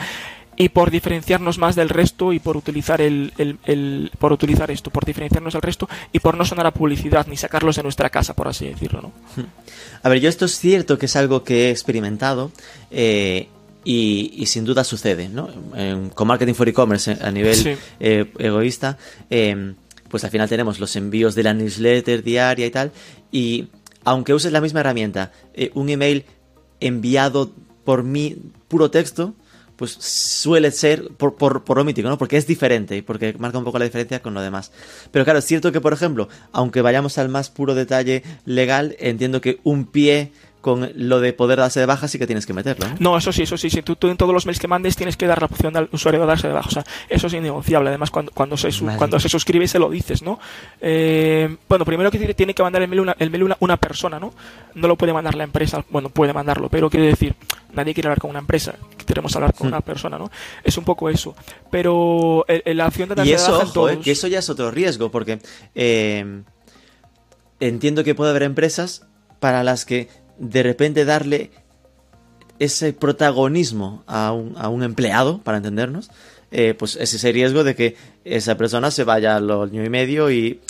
y 0.61 0.69
por 0.69 0.91
diferenciarnos 0.91 1.57
más 1.57 1.75
del 1.75 1.89
resto 1.89 2.35
y 2.35 2.39
por 2.39 2.55
utilizar 2.55 3.01
el, 3.01 3.33
el, 3.39 3.57
el, 3.65 4.11
por 4.19 4.31
utilizar 4.31 4.71
esto, 4.71 4.91
por 4.91 5.07
diferenciarnos 5.07 5.55
del 5.55 5.63
resto 5.63 5.89
y 6.13 6.21
por 6.21 6.37
no 6.37 6.45
sonar 6.45 6.67
a 6.67 6.71
publicidad 6.71 7.27
ni 7.29 7.39
sacarlos 7.39 7.77
de 7.77 7.83
nuestra 7.83 8.11
casa, 8.11 8.37
por 8.37 8.47
así 8.47 8.67
decirlo, 8.67 9.01
¿no? 9.01 9.13
A 10.03 10.09
ver, 10.11 10.21
yo 10.21 10.29
esto 10.29 10.45
es 10.45 10.59
cierto 10.59 10.99
que 10.99 11.07
es 11.07 11.17
algo 11.17 11.45
que 11.45 11.69
he 11.69 11.71
experimentado 11.71 12.53
eh, 12.91 13.49
y, 13.85 14.35
y, 14.37 14.45
sin 14.47 14.67
duda 14.67 14.85
sucede, 14.85 15.31
¿no? 15.31 15.49
Con 16.13 16.29
marketing 16.29 16.53
for 16.53 16.69
e-commerce 16.69 17.17
a 17.19 17.31
nivel 17.31 17.57
sí. 17.57 17.71
eh, 17.99 18.31
egoísta, 18.39 18.99
eh, 19.31 19.73
pues 20.11 20.25
al 20.25 20.31
final 20.31 20.51
tenemos 20.51 20.79
los 20.79 20.95
envíos 20.95 21.35
de 21.35 21.43
la 21.43 21.55
newsletter 21.55 22.23
diaria 22.23 22.67
y 22.67 22.71
tal 22.71 22.93
y 23.33 23.69
aunque 24.05 24.35
uses 24.35 24.53
la 24.53 24.61
misma 24.61 24.81
herramienta, 24.81 25.33
eh, 25.55 25.71
un 25.73 25.89
email 25.89 26.27
enviado 26.81 27.51
por 27.85 28.03
mí 28.03 28.37
puro 28.69 28.91
texto, 28.91 29.35
pues 29.81 29.93
suele 29.93 30.73
ser 30.73 31.09
por, 31.17 31.37
por, 31.37 31.65
por 31.65 31.79
lo 31.79 31.85
mítico, 31.85 32.07
¿no? 32.11 32.19
Porque 32.19 32.37
es 32.37 32.47
diferente 32.47 32.99
y 32.99 33.01
porque 33.01 33.35
marca 33.39 33.57
un 33.57 33.65
poco 33.65 33.79
la 33.79 33.87
diferencia 33.87 34.21
con 34.21 34.35
lo 34.35 34.43
demás. 34.43 34.73
Pero 35.11 35.25
claro, 35.25 35.39
es 35.39 35.47
cierto 35.47 35.73
que, 35.73 35.81
por 35.81 35.95
ejemplo, 35.95 36.29
aunque 36.53 36.83
vayamos 36.83 37.17
al 37.17 37.31
más 37.31 37.49
puro 37.49 37.75
detalle 37.75 38.23
legal, 38.45 38.95
entiendo 38.99 39.41
que 39.41 39.59
un 39.65 39.87
pie 39.87 40.33
con 40.61 40.91
lo 40.95 41.21
de 41.21 41.33
poder 41.33 41.59
darse 41.59 41.81
de 41.81 41.87
baja 41.87 42.09
sí 42.09 42.19
que 42.19 42.27
tienes 42.27 42.47
que 42.47 42.53
meterlo. 42.53 42.87
No, 42.99 43.13
no 43.13 43.17
eso 43.17 43.33
sí, 43.33 43.43
eso 43.43 43.57
sí. 43.57 43.71
sí. 43.71 43.83
Tú, 43.83 43.97
tú, 43.97 44.09
en 44.09 44.17
todos 44.17 44.35
los 44.35 44.47
mails 44.47 44.59
que 44.59 44.69
mandes 44.69 44.97
tienes 44.97 45.17
que 45.17 45.27
dar 45.27 45.41
la 45.41 45.47
opción 45.47 45.77
al 45.77 45.89
usuario 45.93 46.21
de 46.21 46.27
darse 46.27 46.49
de 46.49 46.55
baja. 46.55 46.69
O 46.69 46.73
sea, 46.73 46.85
eso 47.09 47.27
es 47.27 47.33
innegociable. 47.33 47.89
Además, 47.89 48.11
cuando, 48.11 48.33
cuando, 48.33 48.57
se, 48.57 48.69
cuando 48.97 49.19
se 49.19 49.29
suscribe 49.29 49.67
se 49.67 49.79
lo 49.79 49.89
dices, 49.89 50.23
¿no? 50.23 50.39
Eh, 50.81 51.57
bueno, 51.69 51.85
primero 51.85 52.11
que 52.11 52.35
tiene 52.35 52.55
que 52.55 52.63
mandar 52.63 52.83
el 52.83 52.89
mail, 52.89 53.01
una, 53.01 53.17
el 53.19 53.31
mail 53.31 53.45
una, 53.45 53.57
una, 53.61 53.77
persona, 53.79 54.21
¿no? 54.21 54.35
No 54.75 54.89
lo 54.89 54.97
puede 54.97 55.13
mandar 55.13 55.35
la 55.35 55.45
empresa. 55.45 55.85
Bueno, 55.89 56.11
puede 56.11 56.33
mandarlo, 56.33 56.69
pero 56.69 56.91
quiere 56.91 57.07
decir, 57.07 57.35
nadie 57.73 57.95
quiere 57.95 58.09
hablar 58.09 58.21
con 58.21 58.31
una 58.31 58.41
empresa. 58.41 58.75
Queremos 59.07 59.35
hablar 59.37 59.55
con 59.55 59.69
hmm. 59.69 59.73
una 59.73 59.81
persona, 59.81 60.19
¿no? 60.19 60.31
Es 60.63 60.77
un 60.77 60.85
poco 60.85 61.09
eso. 61.09 61.35
Pero 61.71 62.45
el, 62.49 62.77
la 62.77 62.87
opción 62.87 63.09
de 63.09 63.15
darse 63.15 63.31
y 63.31 63.35
eso, 63.35 63.47
de 63.47 63.53
baja 63.53 63.65
ojo, 63.65 63.73
todos... 63.73 63.93
eh, 63.93 64.01
que 64.03 64.11
eso 64.11 64.29
ya 64.29 64.41
es 64.41 64.51
otro 64.51 64.71
riesgo, 64.71 65.11
porque 65.11 65.41
eh, 65.75 66.43
entiendo 67.61 68.05
que 68.05 68.15
puede 68.15 68.31
haber 68.31 68.43
empresas 68.43 69.07
para 69.41 69.65
las 69.65 69.85
que 69.85 70.09
de 70.41 70.63
repente 70.65 71.05
darle 71.05 71.51
ese 72.59 72.93
protagonismo 72.93 74.03
a 74.07 74.33
un, 74.33 74.55
a 74.57 74.69
un 74.69 74.83
empleado, 74.83 75.41
para 75.43 75.59
entendernos, 75.59 76.11
eh, 76.51 76.75
pues 76.77 76.97
es 76.97 77.15
ese 77.15 77.31
riesgo 77.31 77.63
de 77.63 77.77
que 77.77 77.97
esa 78.25 78.57
persona 78.57 78.91
se 78.91 79.05
vaya 79.05 79.37
al 79.37 79.51
año 79.51 79.85
y 79.85 79.89
medio 79.89 80.31
y 80.31 80.61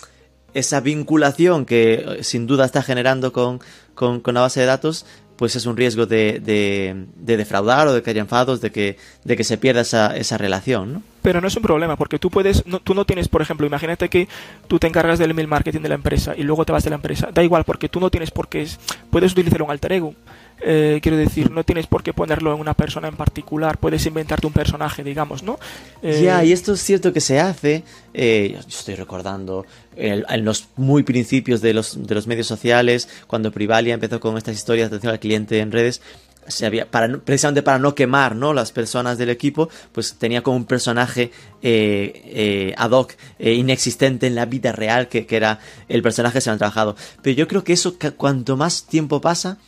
esa 0.53 0.81
vinculación 0.81 1.65
que 1.65 2.19
sin 2.23 2.47
duda 2.47 2.65
está 2.65 2.83
generando 2.83 3.33
con, 3.33 3.61
con, 3.95 4.21
con 4.21 4.35
la 4.35 4.43
base 4.43 4.61
de 4.61 4.67
datos, 4.67 5.07
pues 5.41 5.57
es 5.57 5.65
un 5.65 5.75
riesgo 5.75 6.05
de, 6.05 6.39
de, 6.39 7.07
de, 7.17 7.37
defraudar 7.39 7.89
o 7.89 7.95
de 7.95 8.03
que 8.03 8.11
haya 8.11 8.21
enfados, 8.21 8.61
de 8.61 8.71
que, 8.71 8.99
de 9.25 9.37
que 9.39 9.43
se 9.43 9.57
pierda 9.57 9.81
esa, 9.81 10.15
esa 10.15 10.37
relación, 10.37 10.93
¿no? 10.93 11.03
Pero 11.23 11.41
no 11.41 11.49
es 11.49 11.57
un 11.57 11.63
problema, 11.63 11.97
porque 11.97 12.19
tú 12.19 12.29
puedes, 12.29 12.67
no, 12.67 12.79
tú 12.81 12.93
no 12.93 13.07
tienes, 13.07 13.29
por 13.29 13.41
ejemplo, 13.41 13.67
imagínate 13.67 14.11
que 14.11 14.29
tú 14.69 14.79
te 14.79 14.87
encargas 14.87 15.19
del 15.19 15.31
email 15.31 15.49
marketing 15.49 15.81
de 15.81 15.89
la 15.89 15.95
empresa 15.95 16.35
y 16.37 16.43
luego 16.43 16.67
te 16.67 16.73
vas 16.73 16.85
de 16.85 16.91
la 16.91 16.97
empresa. 16.97 17.31
Da 17.33 17.43
igual, 17.43 17.65
porque 17.65 17.89
tú 17.89 18.01
no 18.01 18.11
tienes 18.11 18.31
por 18.31 18.49
qué, 18.49 18.69
puedes 19.09 19.33
utilizar 19.33 19.63
un 19.63 19.71
alter 19.71 19.93
ego. 19.93 20.15
Eh, 20.63 21.01
quiero 21.03 21.17
decir, 21.17 21.51
no 21.51 21.65
tienes 21.65 21.87
por 21.87 22.03
qué 22.03 22.13
ponerlo 22.13 22.53
en 22.55 22.61
una 22.61 22.75
persona 22.75 23.09
en 23.09 23.17
particular, 23.17 23.79
puedes 23.79 24.05
inventarte 24.05 24.47
un 24.47 24.53
personaje, 24.53 25.03
digamos, 25.03 25.43
¿no? 25.43 25.59
Eh... 26.03 26.21
Ya, 26.23 26.45
y 26.45 26.53
esto 26.53 26.75
es 26.75 26.83
cierto 26.83 27.15
que 27.15 27.23
se 27.23 27.41
hace, 27.41 27.83
eh, 28.13 28.51
yo 28.53 28.61
estoy 28.69 28.95
recordando 28.95 29.65
en, 30.01 30.45
los 30.45 30.69
muy 30.77 31.03
principios 31.03 31.61
de 31.61 31.75
los, 31.75 32.07
de 32.07 32.15
los 32.15 32.27
medios 32.27 32.47
sociales, 32.47 33.09
cuando 33.27 33.53
Privalia 33.53 33.95
empezó 33.95 34.21
con 34.21 34.37
estas 34.37 34.57
historias 34.57 34.91
de 34.91 34.97
atención 34.97 35.13
al 35.13 35.21
cliente 35.21 35.61
en 35.61 35.73
redes, 35.73 36.01
se 36.47 36.67
había, 36.67 36.91
para, 36.91 37.19
precisamente 37.19 37.63
para 37.63 37.79
no 37.79 37.95
quemar 37.95 38.35
¿no? 38.35 38.53
las 38.53 38.73
personas 38.73 39.19
del 39.19 39.31
equipo, 39.31 39.69
pues 39.93 40.15
tenía 40.15 40.43
como 40.43 40.57
un 40.57 40.65
personaje 40.65 41.31
eh, 41.63 42.23
eh, 42.25 42.75
ad 42.77 42.91
hoc, 42.91 43.13
eh, 43.39 43.53
inexistente 43.55 44.27
en 44.27 44.35
la 44.35 44.47
vida 44.47 44.73
real, 44.73 45.09
que, 45.09 45.27
que, 45.27 45.37
era 45.37 45.61
el 45.89 46.03
personaje 46.03 46.35
que 46.35 46.41
se 46.41 46.51
han 46.51 46.59
trabajado. 46.59 46.97
Pero 47.23 47.37
yo 47.37 47.49
creo 47.49 47.65
que 47.65 47.73
eso, 47.73 47.99
que 47.99 48.11
cuanto 48.13 48.57
más 48.57 48.87
tiempo 48.87 49.21
pasa, 49.21 49.59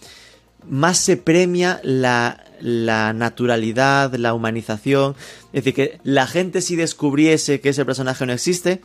más 0.69 0.99
se 0.99 1.17
premia 1.17 1.81
la, 1.83 2.45
la, 2.61 3.13
naturalidad, 3.13 4.15
la 4.15 4.35
humanización. 4.35 5.15
Es 5.53 5.65
decir, 5.65 5.75
que 5.75 6.01
la 6.05 6.27
gente 6.27 6.61
si 6.61 6.77
descubriese 6.77 7.61
que 7.61 7.71
ese 7.71 7.85
personaje 7.85 8.27
no 8.27 8.33
existe, 8.33 8.81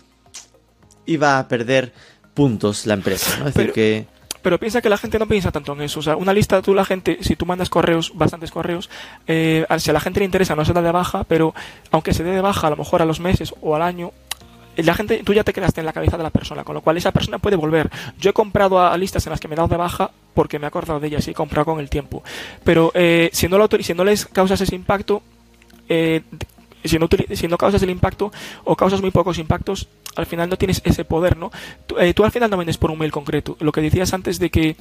iba 1.08 1.40
a 1.40 1.48
perder 1.48 1.92
puntos 2.34 2.86
la 2.86 2.94
empresa. 2.94 3.40
¿no? 3.40 3.48
Es 3.48 3.56
decir, 3.56 3.72
pero, 3.72 3.74
que... 3.74 4.06
pero 4.44 4.60
piensa 4.60 4.82
que 4.82 4.90
la 4.90 4.98
gente 4.98 5.18
no 5.18 5.28
piensa 5.28 5.52
tanto 5.52 5.74
en 5.74 5.82
eso. 5.82 6.00
O 6.00 6.04
sea, 6.04 6.16
una 6.16 6.34
lista, 6.34 6.62
tú 6.62 6.76
la 6.76 6.86
gente, 6.86 7.18
si 7.22 7.36
tú 7.36 7.46
mandas 7.46 7.70
correos, 7.70 8.12
bastantes 8.14 8.52
correos, 8.52 8.90
eh, 9.26 9.66
si 9.80 9.90
a 9.90 9.94
la 9.94 10.00
gente 10.00 10.20
le 10.20 10.26
interesa 10.26 10.56
no 10.56 10.64
se 10.64 10.74
da 10.74 10.82
de 10.82 10.92
baja, 10.92 11.24
pero 11.24 11.56
aunque 11.92 12.14
se 12.14 12.24
dé 12.24 12.32
de 12.32 12.42
baja 12.42 12.68
a 12.68 12.70
lo 12.70 12.78
mejor 12.78 13.02
a 13.02 13.06
los 13.06 13.20
meses 13.20 13.54
o 13.62 13.76
al 13.76 13.82
año, 13.82 14.12
la 14.78 14.94
gente, 14.94 15.24
tú 15.24 15.34
ya 15.34 15.44
te 15.44 15.54
quedaste 15.54 15.82
en 15.82 15.86
la 15.86 15.94
cabeza 15.94 16.18
de 16.18 16.24
la 16.24 16.30
persona, 16.30 16.64
con 16.64 16.76
lo 16.76 16.82
cual 16.82 16.98
esa 16.98 17.12
persona 17.12 17.40
puede 17.40 17.56
volver. 17.56 17.90
Yo 18.20 18.30
he 18.30 18.34
comprado 18.34 18.80
a 18.80 18.96
listas 18.98 19.26
en 19.26 19.32
las 19.32 19.40
que 19.40 19.48
me 19.48 19.56
he 19.56 19.58
dado 19.58 19.70
de 19.70 19.78
baja 19.78 20.12
porque 20.34 20.60
me 20.60 20.66
he 20.66 20.68
acordado 20.68 21.00
de 21.00 21.08
ellas 21.08 21.28
y 21.28 21.32
he 21.32 21.34
comprado 21.34 21.66
con 21.66 21.80
el 21.80 21.90
tiempo. 21.90 22.24
Pero 22.64 22.92
eh, 22.94 23.30
si, 23.34 23.48
no 23.48 23.58
lo, 23.58 23.68
si 23.82 23.94
no 23.96 24.04
les 24.04 24.28
causas 24.28 24.62
ese 24.62 24.76
impacto, 24.76 25.24
eh, 25.90 26.22
si 26.88 27.00
no, 27.00 27.08
si 27.34 27.48
no 27.48 27.58
causas 27.58 27.82
el 27.84 27.90
impacto 27.90 28.32
o 28.64 28.76
causas 28.76 29.02
muy 29.02 29.12
pocos 29.12 29.38
impactos, 29.38 29.88
al 30.16 30.26
final 30.26 30.50
no 30.50 30.58
tienes 30.58 30.82
ese 30.84 31.06
poder, 31.06 31.38
¿no? 31.38 31.52
Tú, 31.86 31.98
eh, 32.00 32.14
tú, 32.14 32.24
al 32.24 32.32
final 32.32 32.50
no 32.50 32.58
vendes 32.58 32.78
por 32.78 32.92
un 32.92 32.98
mail 32.98 33.12
concreto. 33.12 33.56
Lo 33.60 33.72
que 33.72 33.82
decías 33.82 34.14
antes 34.14 34.40
de 34.40 34.50
que 34.50 34.76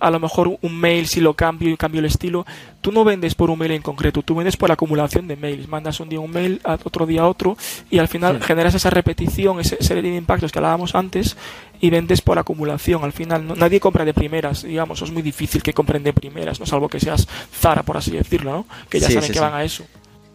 a 0.00 0.10
lo 0.10 0.20
mejor 0.20 0.58
un 0.62 0.76
mail, 0.78 1.06
si 1.06 1.20
lo 1.20 1.34
cambio 1.34 1.70
y 1.70 1.76
cambio 1.76 1.98
el 1.98 2.06
estilo, 2.06 2.46
tú 2.80 2.92
no 2.92 3.04
vendes 3.04 3.34
por 3.34 3.50
un 3.50 3.58
mail 3.58 3.72
en 3.72 3.82
concreto, 3.82 4.22
tú 4.22 4.34
vendes 4.34 4.56
por 4.56 4.68
la 4.68 4.74
acumulación 4.74 5.26
de 5.28 5.36
mails. 5.36 5.68
Mandas 5.68 6.00
un 6.00 6.08
día 6.08 6.20
un 6.20 6.30
mail, 6.30 6.60
otro 6.64 7.06
día 7.06 7.26
otro, 7.26 7.56
y 7.90 7.98
al 7.98 8.08
final 8.08 8.38
sí. 8.38 8.46
generas 8.46 8.74
esa 8.74 8.90
repetición, 8.90 9.60
esa 9.60 9.76
serie 9.80 10.02
de 10.02 10.16
impactos 10.16 10.52
que 10.52 10.58
hablábamos 10.58 10.94
antes, 10.94 11.36
y 11.80 11.90
vendes 11.90 12.20
por 12.20 12.38
acumulación. 12.38 13.04
Al 13.04 13.12
final, 13.12 13.46
¿no? 13.46 13.54
nadie 13.54 13.80
compra 13.80 14.04
de 14.04 14.14
primeras, 14.14 14.62
digamos, 14.62 15.02
es 15.02 15.10
muy 15.10 15.22
difícil 15.22 15.62
que 15.62 15.72
compren 15.72 16.02
de 16.02 16.12
primeras, 16.12 16.60
¿no? 16.60 16.66
Salvo 16.66 16.88
que 16.88 17.00
seas 17.00 17.28
Zara, 17.52 17.82
por 17.82 17.96
así 17.96 18.12
decirlo, 18.12 18.52
¿no? 18.52 18.66
Que 18.88 19.00
ya 19.00 19.08
sí, 19.08 19.14
saben 19.14 19.28
sí, 19.28 19.32
que 19.32 19.40
van 19.40 19.54
a 19.54 19.64
eso. 19.64 19.84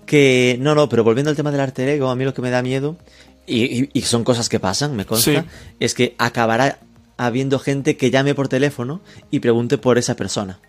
Que 0.06 0.58
no, 0.60 0.76
no, 0.76 0.90
pero 0.90 1.04
volviendo 1.04 1.30
al 1.30 1.36
tema 1.36 1.52
del 1.52 1.62
arte 1.62 1.94
ego, 1.94 2.10
a 2.10 2.16
mí 2.16 2.26
lo 2.26 2.34
que 2.34 2.42
me 2.42 2.50
da 2.50 2.62
miedo, 2.62 2.98
y, 3.46 3.84
y, 3.84 3.90
y 3.94 4.02
son 4.02 4.24
cosas 4.24 4.50
que 4.50 4.60
pasan, 4.60 4.96
me 4.96 5.06
consta, 5.06 5.42
sí. 5.42 5.48
es 5.80 5.94
que 5.94 6.16
acabará 6.18 6.80
habiendo 7.18 7.60
gente 7.60 7.98
que 7.98 8.12
llame 8.12 8.36
por 8.36 8.48
teléfono 8.48 9.02
y 9.32 9.40
pregunte 9.40 9.78
por 9.78 9.98
esa 9.98 10.16
persona. 10.16 10.60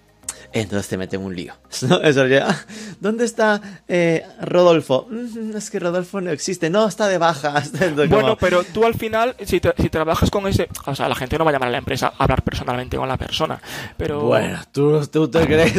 Entonces 0.55 0.89
te 0.89 0.97
meten 0.97 1.21
un 1.21 1.35
lío. 1.35 1.53
¿no? 1.89 2.01
Eso 2.01 2.27
ya, 2.29 2.65
¿Dónde 3.01 3.25
está 3.25 3.61
eh, 3.89 4.25
Rodolfo? 4.41 5.09
Mm, 5.11 5.57
es 5.57 5.69
que 5.69 5.81
Rodolfo 5.81 6.21
no 6.21 6.31
existe. 6.31 6.71
No, 6.71 6.87
está 6.87 7.09
de 7.09 7.19
baja. 7.19 7.63
Bueno, 8.09 8.37
pero 8.39 8.63
tú 8.63 8.85
al 8.85 8.95
final, 8.95 9.35
si, 9.45 9.61
te, 9.61 9.73
si, 9.79 9.89
trabajas 9.89 10.31
con 10.31 10.47
ese... 10.47 10.69
O 10.87 10.95
sea, 10.95 11.09
la 11.09 11.15
gente 11.15 11.37
no 11.39 11.45
va 11.45 11.51
a 11.51 11.55
llamar 11.55 11.69
a 11.69 11.73
la 11.73 11.79
empresa 11.79 12.13
a 12.17 12.23
hablar 12.23 12.43
personalmente 12.43 12.97
con 12.97 13.09
la 13.09 13.17
persona. 13.17 13.61
Pero... 13.97 14.23
Bueno, 14.23 14.61
tú, 14.71 15.05
tú 15.09 15.29
te 15.29 15.41
crees. 15.47 15.75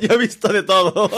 Yo 0.00 0.14
he 0.14 0.16
visto 0.16 0.48
de 0.48 0.62
todo. 0.62 1.10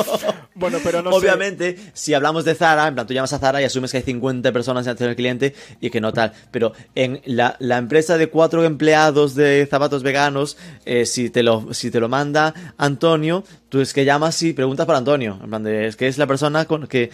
Bueno, 0.54 0.78
pero 0.84 1.02
no 1.02 1.10
Obviamente, 1.10 1.76
sé. 1.76 1.90
si 1.94 2.14
hablamos 2.14 2.44
de 2.44 2.54
Zara, 2.54 2.86
en 2.86 2.94
plan, 2.94 3.06
tú 3.06 3.14
llamas 3.14 3.32
a 3.32 3.38
Zara 3.38 3.62
y 3.62 3.64
asumes 3.64 3.90
que 3.90 3.98
hay 3.98 4.02
50 4.02 4.52
personas 4.52 4.86
en 4.86 5.08
al 5.08 5.16
cliente 5.16 5.54
y 5.80 5.88
que 5.90 6.00
no 6.00 6.12
tal. 6.12 6.32
Pero 6.50 6.72
en 6.94 7.22
la, 7.24 7.56
la 7.58 7.78
empresa 7.78 8.18
de 8.18 8.28
cuatro 8.28 8.64
empleados 8.64 9.34
de 9.34 9.66
zapatos 9.70 10.02
veganos, 10.02 10.56
eh, 10.84 11.06
si, 11.06 11.30
te 11.30 11.42
lo, 11.42 11.72
si 11.72 11.90
te 11.90 12.00
lo 12.00 12.08
manda 12.08 12.54
Antonio, 12.90 13.44
tú 13.68 13.81
es 13.81 13.92
que 13.92 14.05
llamas 14.05 14.42
y 14.42 14.53
preguntas 14.53 14.87
por 14.87 14.94
Antonio. 14.94 15.38
En 15.42 15.48
plan 15.48 15.62
de, 15.62 15.87
es 15.87 15.96
que 15.96 16.09
es 16.09 16.18
la 16.18 16.26
persona 16.26 16.64
con 16.64 16.87
que, 16.87 17.11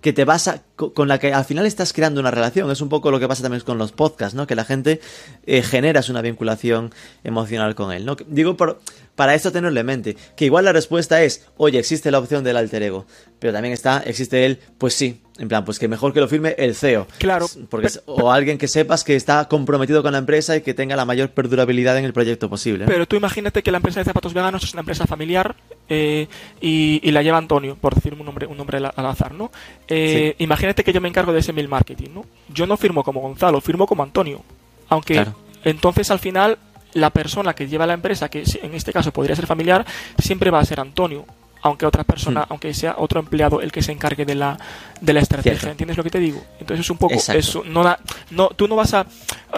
que 0.00 0.12
te 0.12 0.24
vas 0.24 0.48
a, 0.48 0.62
con 0.76 1.08
la 1.08 1.18
que 1.18 1.32
al 1.32 1.44
final 1.44 1.66
estás 1.66 1.92
creando 1.92 2.20
una 2.20 2.30
relación. 2.30 2.70
Es 2.70 2.80
un 2.80 2.88
poco 2.88 3.10
lo 3.10 3.20
que 3.20 3.28
pasa 3.28 3.42
también 3.42 3.62
con 3.62 3.78
los 3.78 3.92
podcasts, 3.92 4.34
¿no? 4.34 4.46
Que 4.46 4.54
la 4.54 4.64
gente 4.64 5.00
eh, 5.46 5.62
generas 5.62 6.08
una 6.08 6.22
vinculación 6.22 6.92
emocional 7.24 7.74
con 7.74 7.92
él, 7.92 8.04
¿no? 8.04 8.16
Digo 8.26 8.56
por, 8.56 8.80
para 9.18 9.34
esto 9.34 9.50
tenerlo 9.50 9.80
en 9.80 9.84
mente, 9.84 10.16
que 10.36 10.44
igual 10.44 10.64
la 10.64 10.72
respuesta 10.72 11.24
es, 11.24 11.44
oye, 11.56 11.80
existe 11.80 12.12
la 12.12 12.20
opción 12.20 12.44
del 12.44 12.56
alter 12.56 12.84
ego, 12.84 13.04
pero 13.40 13.52
también 13.52 13.74
está, 13.74 13.98
existe 14.06 14.46
él, 14.46 14.60
pues 14.78 14.94
sí, 14.94 15.20
en 15.40 15.48
plan, 15.48 15.64
pues 15.64 15.80
que 15.80 15.88
mejor 15.88 16.12
que 16.12 16.20
lo 16.20 16.28
firme 16.28 16.54
el 16.56 16.76
CEO. 16.76 17.08
Claro. 17.18 17.46
Porque, 17.68 17.88
o 18.06 18.30
alguien 18.30 18.58
que 18.58 18.68
sepas 18.68 19.02
que 19.02 19.16
está 19.16 19.48
comprometido 19.48 20.04
con 20.04 20.12
la 20.12 20.18
empresa 20.18 20.54
y 20.54 20.60
que 20.60 20.72
tenga 20.72 20.94
la 20.94 21.04
mayor 21.04 21.30
perdurabilidad 21.30 21.98
en 21.98 22.04
el 22.04 22.12
proyecto 22.12 22.48
posible. 22.48 22.84
Pero 22.86 23.08
tú 23.08 23.16
imagínate 23.16 23.64
que 23.64 23.72
la 23.72 23.78
empresa 23.78 23.98
de 23.98 24.04
zapatos 24.04 24.32
veganos 24.34 24.62
es 24.62 24.72
una 24.72 24.82
empresa 24.82 25.04
familiar 25.04 25.56
eh, 25.88 26.28
y, 26.60 27.10
la 27.10 27.20
lleva 27.22 27.38
Antonio, 27.38 27.74
por 27.74 27.96
decir 27.96 28.14
un 28.14 28.24
nombre, 28.24 28.46
un 28.46 28.56
nombre 28.56 28.78
al 28.78 29.06
azar, 29.06 29.34
¿no? 29.34 29.50
Eh, 29.88 30.36
imagínate 30.38 30.84
que 30.84 30.92
yo 30.92 31.00
me 31.00 31.08
encargo 31.08 31.32
de 31.32 31.40
ese 31.40 31.52
mail 31.52 31.66
marketing, 31.66 32.10
¿no? 32.14 32.24
Yo 32.54 32.68
no 32.68 32.76
firmo 32.76 33.02
como 33.02 33.20
Gonzalo, 33.20 33.60
firmo 33.60 33.84
como 33.88 34.04
Antonio. 34.04 34.44
Aunque 34.88 35.26
entonces 35.64 36.08
al 36.12 36.20
final 36.20 36.56
la 36.94 37.10
persona 37.10 37.54
que 37.54 37.66
lleva 37.66 37.86
la 37.86 37.94
empresa, 37.94 38.28
que 38.28 38.44
en 38.62 38.74
este 38.74 38.92
caso 38.92 39.12
podría 39.12 39.36
ser 39.36 39.46
familiar, 39.46 39.84
siempre 40.18 40.50
va 40.50 40.60
a 40.60 40.64
ser 40.64 40.80
Antonio 40.80 41.24
aunque 41.62 41.86
otra 41.86 42.04
persona, 42.04 42.42
hmm. 42.42 42.46
aunque 42.50 42.74
sea 42.74 42.96
otro 42.98 43.20
empleado 43.20 43.60
el 43.60 43.72
que 43.72 43.82
se 43.82 43.92
encargue 43.92 44.24
de 44.24 44.34
la, 44.34 44.58
de 45.00 45.12
la 45.12 45.20
estrategia. 45.20 45.70
¿Entiendes 45.70 45.96
lo 45.96 46.04
que 46.04 46.10
te 46.10 46.18
digo? 46.18 46.42
Entonces 46.60 46.86
es 46.86 46.90
un 46.90 46.98
poco 46.98 47.14
eso. 47.14 47.62
No, 47.64 47.84
no, 48.30 48.48
tú 48.50 48.68
no 48.68 48.76
vas 48.76 48.94
a... 48.94 49.06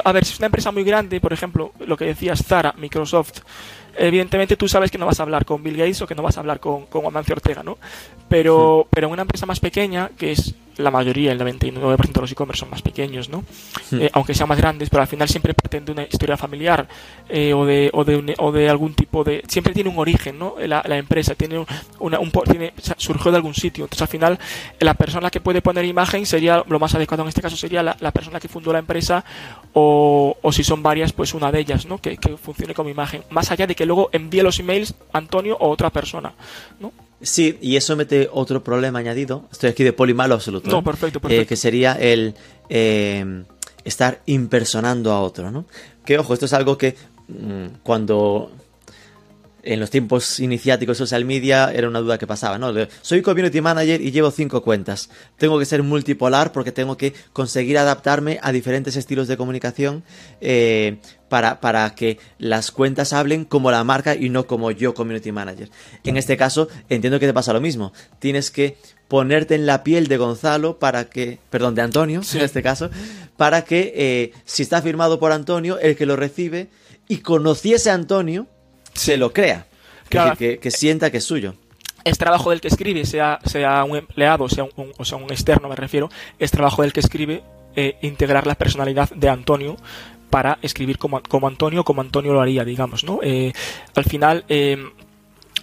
A 0.05 0.13
ver, 0.13 0.25
si 0.25 0.33
es 0.33 0.39
una 0.39 0.47
empresa 0.47 0.71
muy 0.71 0.85
grande, 0.85 1.21
por 1.21 1.33
ejemplo, 1.33 1.73
lo 1.81 1.97
que 1.97 2.07
decías, 2.07 2.43
Zara, 2.43 2.75
Microsoft, 2.79 3.41
evidentemente 3.97 4.57
tú 4.57 4.69
sabes 4.69 4.91
que 4.91 4.99
no 4.99 5.07
vas 5.07 5.21
a 5.21 5.25
hablar 5.25 5.45
con 5.45 5.63
Bill 5.63 5.77
Gates 5.77 6.01
o 6.03 6.07
que 6.07 6.15
no 6.15 6.23
vas 6.23 6.37
a 6.37 6.41
hablar 6.41 6.61
con, 6.61 6.87
con 6.87 7.05
Amancio 7.05 7.35
Ortega, 7.35 7.63
¿no? 7.63 7.79
Pero, 8.29 8.85
hmm. 8.85 8.89
pero 8.91 9.07
en 9.09 9.13
una 9.13 9.23
empresa 9.23 9.47
más 9.47 9.61
pequeña, 9.61 10.11
que 10.17 10.33
es 10.33 10.55
la 10.81 10.91
mayoría, 10.91 11.33
el 11.33 11.39
99% 11.39 12.13
de 12.13 12.21
los 12.21 12.33
e-commerce 12.33 12.61
son 12.61 12.71
más 12.71 12.83
pequeños, 12.83 13.29
¿no? 13.29 13.45
Hmm. 13.91 14.03
Eh, 14.03 14.11
aunque 14.13 14.35
sean 14.35 14.49
más 14.49 14.59
grandes, 14.59 14.91
pero 14.91 15.03
al 15.03 15.09
final 15.09 15.29
siempre 15.29 15.55
parten 15.55 15.85
de 15.85 15.93
una 15.93 16.03
historia 16.03 16.37
familiar 16.37 16.89
eh, 17.29 17.53
o, 17.53 17.65
de, 17.65 17.91
o, 17.93 18.05
de 18.05 18.35
o 18.39 18.53
de 18.53 18.69
algún 18.69 18.95
tipo 18.95 19.25
de... 19.25 19.43
Siempre 19.49 19.73
tiene 19.73 19.91
un 19.91 19.99
origen, 19.99 20.39
¿no? 20.39 20.55
La, 20.59 20.83
la 20.87 20.99
empresa 20.99 21.35
tiene 21.35 21.65
una, 21.99 22.19
un, 22.19 22.31
tiene, 22.31 22.73
surgió 22.97 23.31
de 23.31 23.37
algún 23.37 23.55
sitio. 23.55 23.85
Entonces 23.85 24.03
al 24.03 24.09
final 24.09 24.39
la 24.79 24.95
persona 24.95 25.31
que 25.31 25.41
puede 25.41 25.63
poner 25.63 25.85
imagen 25.85 26.27
sería, 26.27 26.65
lo 26.69 26.79
más 26.79 26.95
adecuado 26.95 27.23
en 27.23 27.29
este 27.29 27.43
caso 27.43 27.57
sería 27.57 27.83
la, 27.83 27.97
la 28.01 28.11
persona 28.11 28.41
que 28.41 28.49
fundó 28.49 28.73
la 28.73 28.79
empresa 28.79 29.25
o, 29.73 30.37
o, 30.41 30.53
si 30.53 30.65
son 30.65 30.83
varias, 30.83 31.13
pues 31.13 31.35
una 31.35 31.53
de 31.53 31.61
ellas, 31.61 31.87
¿no? 31.87 31.99
Que, 31.99 32.17
que 32.17 32.37
funcione 32.37 32.75
como 32.75 32.89
imagen. 32.89 33.23
Más 33.31 33.51
allá 33.51 33.67
de 33.67 33.75
que 33.75 33.87
luego 33.87 34.11
envíe 34.13 34.43
los 34.43 34.59
emails 34.59 34.95
Antonio 35.13 35.57
o 35.59 35.71
otra 35.71 35.91
persona, 35.91 36.33
¿no? 36.79 36.93
Sí, 37.23 37.59
y 37.61 37.77
eso 37.77 37.97
mete 37.97 38.29
otro 38.33 38.65
problema 38.65 38.99
añadido. 38.99 39.45
Estoy 39.53 39.71
aquí 39.71 39.85
de 39.85 39.93
poli 39.93 40.15
malo 40.15 40.35
absoluto. 40.35 40.71
No, 40.71 40.79
¿eh? 40.79 40.83
perfecto, 40.83 41.19
eh, 41.19 41.23
perfecto. 41.23 41.49
que 41.49 41.57
sería 41.57 41.93
el 41.93 42.35
eh, 42.69 43.45
estar 43.85 44.21
impersonando 44.27 45.13
a 45.13 45.21
otro, 45.21 45.51
¿no? 45.51 45.67
Que 46.05 46.19
ojo, 46.19 46.33
esto 46.33 46.47
es 46.47 46.53
algo 46.53 46.79
que 46.79 46.97
mm, 47.29 47.81
cuando 47.83 48.51
en 49.63 49.81
los 49.81 49.91
tiempos 49.91 50.41
iniciáticos 50.41 50.97
de 50.97 51.05
social 51.05 51.25
media 51.25 51.73
era 51.73 51.89
una 51.89 52.01
duda 52.01 52.19
que 52.19 52.27
pasaba, 52.27 52.59
¿no? 52.59 52.73
Soy 53.03 53.23
community 53.23 53.61
manager 53.61 54.01
y 54.01 54.11
llevo 54.11 54.31
cinco 54.31 54.63
cuentas. 54.63 55.11
Tengo 55.37 55.59
que 55.59 55.65
ser 55.65 55.83
multipolar 55.83 56.53
porque 56.53 56.73
tengo 56.73 56.97
que 56.97 57.15
conseguir 57.33 57.79
adaptarme 57.79 58.39
a 58.43 58.53
diferentes 58.53 58.97
estilos 58.97 59.29
de 59.29 59.37
comunicación 59.37 60.03
eh, 60.41 60.99
para, 61.29 61.61
para 61.61 61.95
que 61.95 62.19
las 62.39 62.71
cuentas 62.71 63.13
hablen 63.13 63.45
como 63.45 63.71
la 63.71 63.85
marca 63.85 64.15
y 64.15 64.29
no 64.29 64.47
como 64.47 64.71
yo 64.71 64.95
community 64.95 65.33
manager. 65.33 65.71
En 66.05 66.17
este 66.17 66.37
caso, 66.37 66.69
entiendo 66.89 67.21
que 67.21 67.27
te 67.27 67.35
pasa 67.35 67.53
lo 67.53 67.61
mismo. 67.61 67.93
Tienes 68.19 68.51
que 68.51 68.77
ponerte 69.09 69.57
en 69.57 69.67
la 69.67 69.83
piel 69.83 70.07
de 70.07 70.17
Gonzalo 70.17 70.79
para 70.79 71.11
que, 71.11 71.41
perdón, 71.51 71.75
de 71.75 71.83
Antonio, 71.83 72.21
en 72.33 72.41
este 72.43 72.63
caso, 72.63 72.91
para 73.37 73.63
que 73.65 73.93
eh, 73.97 74.33
si 74.45 74.63
está 74.63 74.81
firmado 74.83 75.19
por 75.19 75.33
Antonio, 75.33 75.79
el 75.81 75.97
que 75.97 76.07
lo 76.07 76.15
recibe 76.17 76.69
y 77.09 77.19
conociese 77.19 77.91
a 77.91 77.95
Antonio, 77.95 78.47
se 79.01 79.17
lo 79.17 79.33
crea. 79.33 79.67
Que, 80.09 80.71
sienta 80.71 81.11
que 81.11 81.19
es 81.19 81.25
suyo. 81.25 81.55
Es 82.05 82.19
trabajo 82.19 82.51
del 82.51 82.61
que 82.61 82.69
escribe, 82.69 83.05
sea, 83.07 83.39
sea 83.45 83.85
un 83.85 83.97
empleado 83.97 84.49
sea 84.49 84.65
un, 84.65 84.93
o 84.97 85.05
sea 85.05 85.19
un 85.19 85.31
externo, 85.31 85.69
me 85.69 85.77
refiero, 85.77 86.09
es 86.39 86.51
trabajo 86.51 86.83
del 86.83 86.93
que 86.93 87.01
escribe 87.01 87.43
eh, 87.77 87.97
integrar 88.03 88.47
la 88.47 88.55
personalidad 88.55 89.11
de 89.11 89.29
Antonio 89.29 89.77
para 90.31 90.59
escribir 90.63 90.99
como, 90.99 91.23
como 91.23 91.47
Antonio, 91.47 91.85
como 91.85 92.01
Antonio 92.01 92.33
lo 92.33 92.41
haría, 92.41 92.65
digamos, 92.65 93.05
¿no? 93.05 93.21
Eh, 93.23 93.53
al 93.95 94.05
final, 94.05 94.45
eh, 94.49 94.79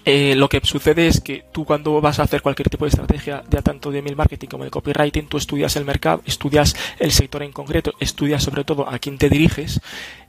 eh, 0.10 0.36
lo 0.36 0.48
que 0.48 0.62
sucede 0.63 1.08
es 1.08 1.20
que 1.20 1.43
tú 1.52 1.65
cuando 1.65 2.00
vas 2.00 2.20
a 2.20 2.24
hacer 2.24 2.41
cualquier 2.41 2.70
tipo 2.70 2.86
de 2.86 2.89
estrategia, 2.91 3.43
ya 3.50 3.62
tanto 3.62 3.91
de 3.91 4.02
mail 4.02 4.15
marketing 4.15 4.48
como 4.48 4.63
de 4.63 4.70
copywriting, 4.70 5.28
tú 5.28 5.36
estudias 5.36 5.76
el 5.76 5.84
mercado, 5.84 6.22
estudias 6.26 6.78
el 6.98 7.12
sector 7.12 7.43
en 7.43 7.52
concreto, 7.52 7.93
estudias 8.00 8.41
sobre 8.41 8.63
todo 8.63 8.88
a 8.88 9.00
quién 9.00 9.17
te 9.17 9.28
diriges 9.28 9.82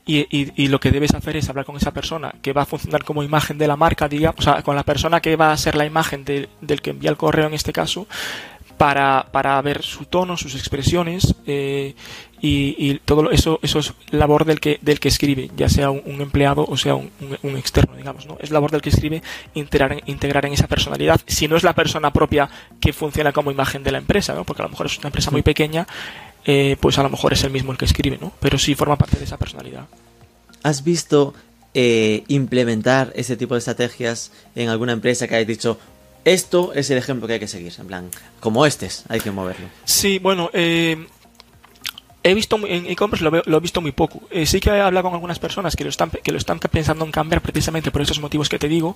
y, 0.05 0.27
y, 0.61 0.67
lo 0.67 0.81
que 0.81 0.91
debes 0.91 1.13
hacer 1.13 1.37
es 1.37 1.47
hablar 1.47 1.63
con 1.63 1.77
esa 1.77 1.93
persona 1.93 2.35
que 2.41 2.51
va 2.51 2.63
a 2.63 2.65
funcionar 2.65 3.05
como 3.05 3.23
imagen 3.23 3.57
de 3.57 3.67
la 3.67 3.77
marca, 3.77 4.09
digamos, 4.09 4.39
o 4.39 4.41
sea, 4.41 4.63
con 4.63 4.75
la 4.75 4.83
persona 4.83 5.21
que 5.21 5.37
va 5.37 5.53
a 5.53 5.57
ser 5.57 5.75
la 5.75 5.85
imagen 5.85 6.25
del 6.25 6.81
que 6.81 6.89
envía 6.89 7.11
el 7.11 7.15
correo 7.15 7.47
en 7.47 7.53
este 7.53 7.71
caso, 7.71 8.05
para, 8.79 9.27
para 9.31 9.61
ver 9.61 9.83
su 9.83 10.05
tono, 10.05 10.37
sus 10.37 10.55
expresiones 10.55 11.35
eh, 11.45 11.95
y, 12.41 12.99
todo 13.05 13.31
eso 13.31 13.59
eso 13.61 13.79
es 13.79 13.93
labor 14.11 14.45
del 14.45 14.59
que 14.59 14.79
del 14.81 14.99
que 14.99 15.09
escribe, 15.09 15.49
ya 15.55 15.69
sea 15.69 15.89
un, 15.89 16.21
empleado 16.21 16.65
o 16.65 16.77
sea 16.77 16.95
un, 16.95 17.11
un, 17.43 17.57
externo, 17.57 17.95
digamos, 17.95 18.25
¿no? 18.25 18.37
Es 18.39 18.51
labor 18.51 18.71
del 18.71 18.81
que 18.81 18.89
escribe 18.89 19.21
integrar, 19.53 20.01
integrar 20.05 20.45
en 20.45 20.53
esa 20.53 20.67
personalidad, 20.67 21.19
si 21.27 21.47
no 21.47 21.57
es 21.57 21.63
la 21.63 21.73
persona 21.73 22.13
propia 22.13 22.49
que 22.79 22.93
funciona 22.93 23.31
como 23.31 23.51
imagen 23.51 23.83
de 23.83 23.91
la 23.91 23.97
empresa, 23.97 24.33
¿no? 24.33 24.43
Porque 24.43 24.61
a 24.61 24.65
lo 24.65 24.69
mejor 24.69 24.85
es 24.85 24.97
una 24.99 25.07
empresa 25.07 25.31
muy 25.31 25.41
pequeña, 25.41 25.87
eh, 26.45 26.77
pues 26.79 26.97
a 26.97 27.03
lo 27.03 27.09
mejor 27.09 27.33
es 27.33 27.43
el 27.43 27.51
mismo 27.51 27.71
el 27.71 27.77
que 27.77 27.85
escribe, 27.85 28.17
¿no? 28.19 28.31
Pero 28.39 28.57
sí 28.57 28.75
forma 28.75 28.97
parte 28.97 29.17
de 29.17 29.25
esa 29.25 29.37
personalidad. 29.37 29.87
¿Has 30.63 30.83
visto 30.83 31.33
eh, 31.73 32.23
implementar 32.27 33.13
ese 33.15 33.37
tipo 33.37 33.53
de 33.53 33.59
estrategias 33.59 34.31
en 34.55 34.69
alguna 34.69 34.91
empresa 34.91 35.27
que 35.27 35.35
hayas 35.35 35.47
dicho, 35.47 35.77
esto 36.25 36.73
es 36.73 36.89
el 36.89 36.97
ejemplo 36.97 37.27
que 37.27 37.33
hay 37.33 37.39
que 37.39 37.47
seguir, 37.47 37.73
en 37.77 37.85
plan, 37.85 38.09
como 38.39 38.65
este 38.65 38.87
es, 38.87 39.03
hay 39.07 39.19
que 39.19 39.29
moverlo. 39.29 39.67
Sí, 39.85 40.17
bueno, 40.17 40.49
eh, 40.53 41.05
he 42.23 42.33
visto 42.33 42.57
en 42.67 42.85
e-commerce 42.87 43.23
lo, 43.23 43.31
lo, 43.45 43.57
he 43.57 43.59
visto 43.59 43.81
muy 43.81 43.91
poco. 43.91 44.21
Eh, 44.29 44.45
sí 44.45 44.59
que 44.59 44.69
he 44.69 44.81
hablado 44.81 45.05
con 45.05 45.13
algunas 45.13 45.39
personas 45.39 45.75
que 45.75 45.83
lo 45.83 45.89
están 45.89 46.09
que 46.09 46.31
lo 46.31 46.37
están 46.37 46.59
pensando 46.59 47.05
en 47.05 47.11
cambiar 47.11 47.41
precisamente 47.41 47.91
por 47.91 48.01
esos 48.01 48.19
motivos 48.19 48.49
que 48.49 48.59
te 48.59 48.67
digo, 48.67 48.95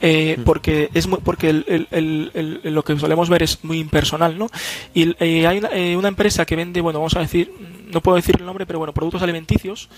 eh, 0.00 0.38
porque 0.44 0.90
es 0.94 1.06
muy, 1.06 1.18
porque 1.22 1.50
el, 1.50 1.88
el, 1.90 2.30
el, 2.34 2.74
lo 2.74 2.84
que 2.84 2.98
solemos 2.98 3.28
ver 3.28 3.42
es 3.44 3.64
muy 3.64 3.78
impersonal, 3.78 4.36
¿no? 4.36 4.48
Y 4.92 5.14
hay 5.22 5.58
una, 5.58 5.70
una, 5.98 6.08
empresa 6.08 6.44
que 6.44 6.56
vende, 6.56 6.80
bueno, 6.80 6.98
vamos 6.98 7.14
a 7.16 7.20
decir, 7.20 7.52
no 7.92 8.00
puedo 8.00 8.16
decir 8.16 8.36
el 8.38 8.46
nombre, 8.46 8.66
pero 8.66 8.78
bueno, 8.78 8.92
productos 8.92 9.22
alimenticios 9.22 9.88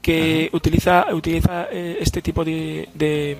que 0.00 0.48
utiliza 0.52 1.06
utiliza 1.12 1.64
este 1.64 2.22
tipo 2.22 2.44
de 2.44 2.88
de 2.94 3.36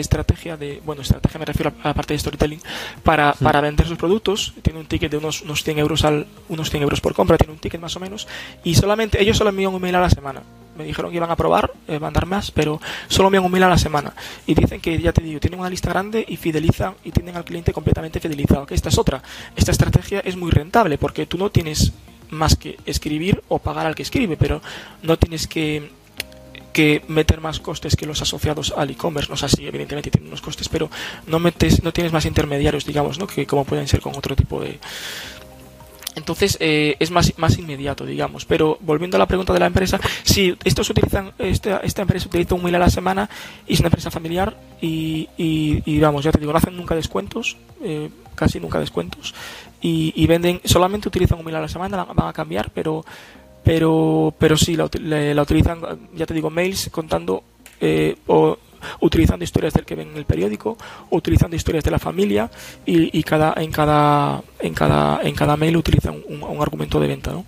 estrategia, 0.00 0.56
de 0.56 0.82
bueno, 0.84 1.02
estrategia 1.02 1.38
me 1.38 1.44
refiero 1.44 1.72
a 1.82 1.88
la 1.88 1.94
parte 1.94 2.14
de 2.14 2.18
storytelling, 2.18 2.60
para, 3.02 3.32
para 3.34 3.60
vender 3.60 3.86
sus 3.86 3.98
productos. 3.98 4.54
Tiene 4.62 4.80
un 4.80 4.86
ticket 4.86 5.10
de 5.10 5.18
unos, 5.18 5.42
unos 5.42 5.62
100 5.62 5.78
euros 5.78 6.04
al, 6.04 6.26
unos 6.48 6.70
100 6.70 6.82
euros 6.82 7.00
por 7.00 7.14
compra, 7.14 7.36
tiene 7.36 7.52
un 7.52 7.58
ticket 7.58 7.80
más 7.80 7.96
o 7.96 8.00
menos, 8.00 8.26
y 8.64 8.74
solamente 8.74 9.20
ellos 9.22 9.36
solo 9.36 9.50
envían 9.50 9.74
un 9.74 9.80
mail 9.80 9.94
a 9.96 10.00
la 10.00 10.10
semana. 10.10 10.42
Me 10.76 10.84
dijeron 10.84 11.10
que 11.10 11.16
iban 11.16 11.30
a 11.30 11.36
probar, 11.36 11.72
eh, 11.88 11.98
mandar 11.98 12.26
más, 12.26 12.50
pero 12.50 12.80
solo 13.08 13.28
envían 13.28 13.44
un 13.44 13.50
mail 13.50 13.64
a 13.64 13.68
la 13.70 13.78
semana. 13.78 14.12
Y 14.46 14.54
dicen 14.54 14.80
que, 14.80 15.00
ya 15.00 15.12
te 15.12 15.22
digo, 15.22 15.40
tienen 15.40 15.58
una 15.58 15.70
lista 15.70 15.88
grande 15.88 16.24
y 16.28 16.36
fidelizan 16.36 16.94
y 17.02 17.12
tienen 17.12 17.34
al 17.34 17.44
cliente 17.44 17.72
completamente 17.72 18.20
fidelizado. 18.20 18.66
Que 18.66 18.74
esta 18.74 18.90
es 18.90 18.98
otra. 18.98 19.22
Esta 19.56 19.72
estrategia 19.72 20.20
es 20.20 20.36
muy 20.36 20.50
rentable 20.50 20.98
porque 20.98 21.24
tú 21.24 21.38
no 21.38 21.50
tienes 21.50 21.92
más 22.30 22.56
que 22.56 22.78
escribir 22.84 23.42
o 23.48 23.58
pagar 23.58 23.86
al 23.86 23.94
que 23.94 24.02
escribe, 24.02 24.36
pero 24.36 24.60
no 25.02 25.16
tienes 25.16 25.46
que 25.46 25.90
que 26.76 27.02
meter 27.08 27.40
más 27.40 27.58
costes 27.58 27.96
que 27.96 28.04
los 28.04 28.20
asociados 28.20 28.74
al 28.76 28.90
e-commerce. 28.90 29.30
No 29.30 29.36
sé 29.38 29.48
si 29.48 29.66
evidentemente 29.66 30.10
tienen 30.10 30.28
unos 30.28 30.42
costes, 30.42 30.68
pero 30.68 30.90
no 31.26 31.38
metes, 31.38 31.82
no 31.82 31.90
tienes 31.90 32.12
más 32.12 32.26
intermediarios, 32.26 32.84
digamos, 32.84 33.18
¿no? 33.18 33.26
Que 33.26 33.46
como 33.46 33.64
pueden 33.64 33.88
ser 33.88 34.02
con 34.02 34.14
otro 34.14 34.36
tipo 34.36 34.60
de, 34.60 34.78
entonces 36.16 36.58
eh, 36.60 36.96
es 36.98 37.10
más, 37.10 37.32
más 37.38 37.56
inmediato, 37.56 38.04
digamos. 38.04 38.44
Pero 38.44 38.76
volviendo 38.82 39.16
a 39.16 39.18
la 39.18 39.26
pregunta 39.26 39.54
de 39.54 39.60
la 39.60 39.66
empresa, 39.68 39.98
sí, 40.22 40.54
estos 40.64 40.90
utilizan, 40.90 41.32
esta, 41.38 41.78
esta 41.78 42.02
empresa 42.02 42.28
utiliza 42.28 42.54
un 42.54 42.62
mail 42.62 42.74
a 42.74 42.80
la 42.80 42.90
semana 42.90 43.30
y 43.66 43.72
es 43.72 43.80
una 43.80 43.86
empresa 43.86 44.10
familiar 44.10 44.54
y, 44.78 45.30
y, 45.38 45.98
vamos, 45.98 46.24
ya 46.24 46.32
te 46.32 46.40
digo, 46.40 46.52
no 46.52 46.58
hacen 46.58 46.76
nunca 46.76 46.94
descuentos, 46.94 47.56
eh, 47.82 48.10
casi 48.34 48.60
nunca 48.60 48.78
descuentos 48.78 49.34
y, 49.80 50.12
y, 50.14 50.26
venden, 50.26 50.60
solamente 50.64 51.08
utilizan 51.08 51.38
un 51.38 51.44
mail 51.46 51.56
a 51.56 51.62
la 51.62 51.68
semana, 51.68 52.04
van 52.04 52.28
a 52.28 52.34
cambiar, 52.34 52.70
pero 52.70 53.02
pero, 53.66 54.32
pero 54.38 54.56
sí, 54.56 54.76
la, 54.76 54.84
utilizan, 55.42 55.80
ya 56.14 56.24
te 56.24 56.34
digo, 56.34 56.50
mails 56.50 56.88
contando 56.88 57.42
eh, 57.80 58.14
o 58.28 58.56
utilizando 59.00 59.44
historias 59.44 59.74
del 59.74 59.84
que 59.84 59.96
ven 59.96 60.10
en 60.10 60.18
el 60.18 60.24
periódico, 60.24 60.78
utilizando 61.10 61.56
historias 61.56 61.82
de 61.82 61.90
la 61.90 61.98
familia 61.98 62.48
y, 62.86 63.20
cada, 63.24 63.54
en, 63.56 63.72
cada, 63.72 64.40
en, 64.60 64.72
cada, 64.72 65.20
en 65.20 65.34
cada 65.34 65.56
mail 65.56 65.76
utilizan 65.78 66.22
un, 66.28 66.62
argumento 66.62 67.00
de 67.00 67.08
venta. 67.08 67.32
¿no? 67.32 67.44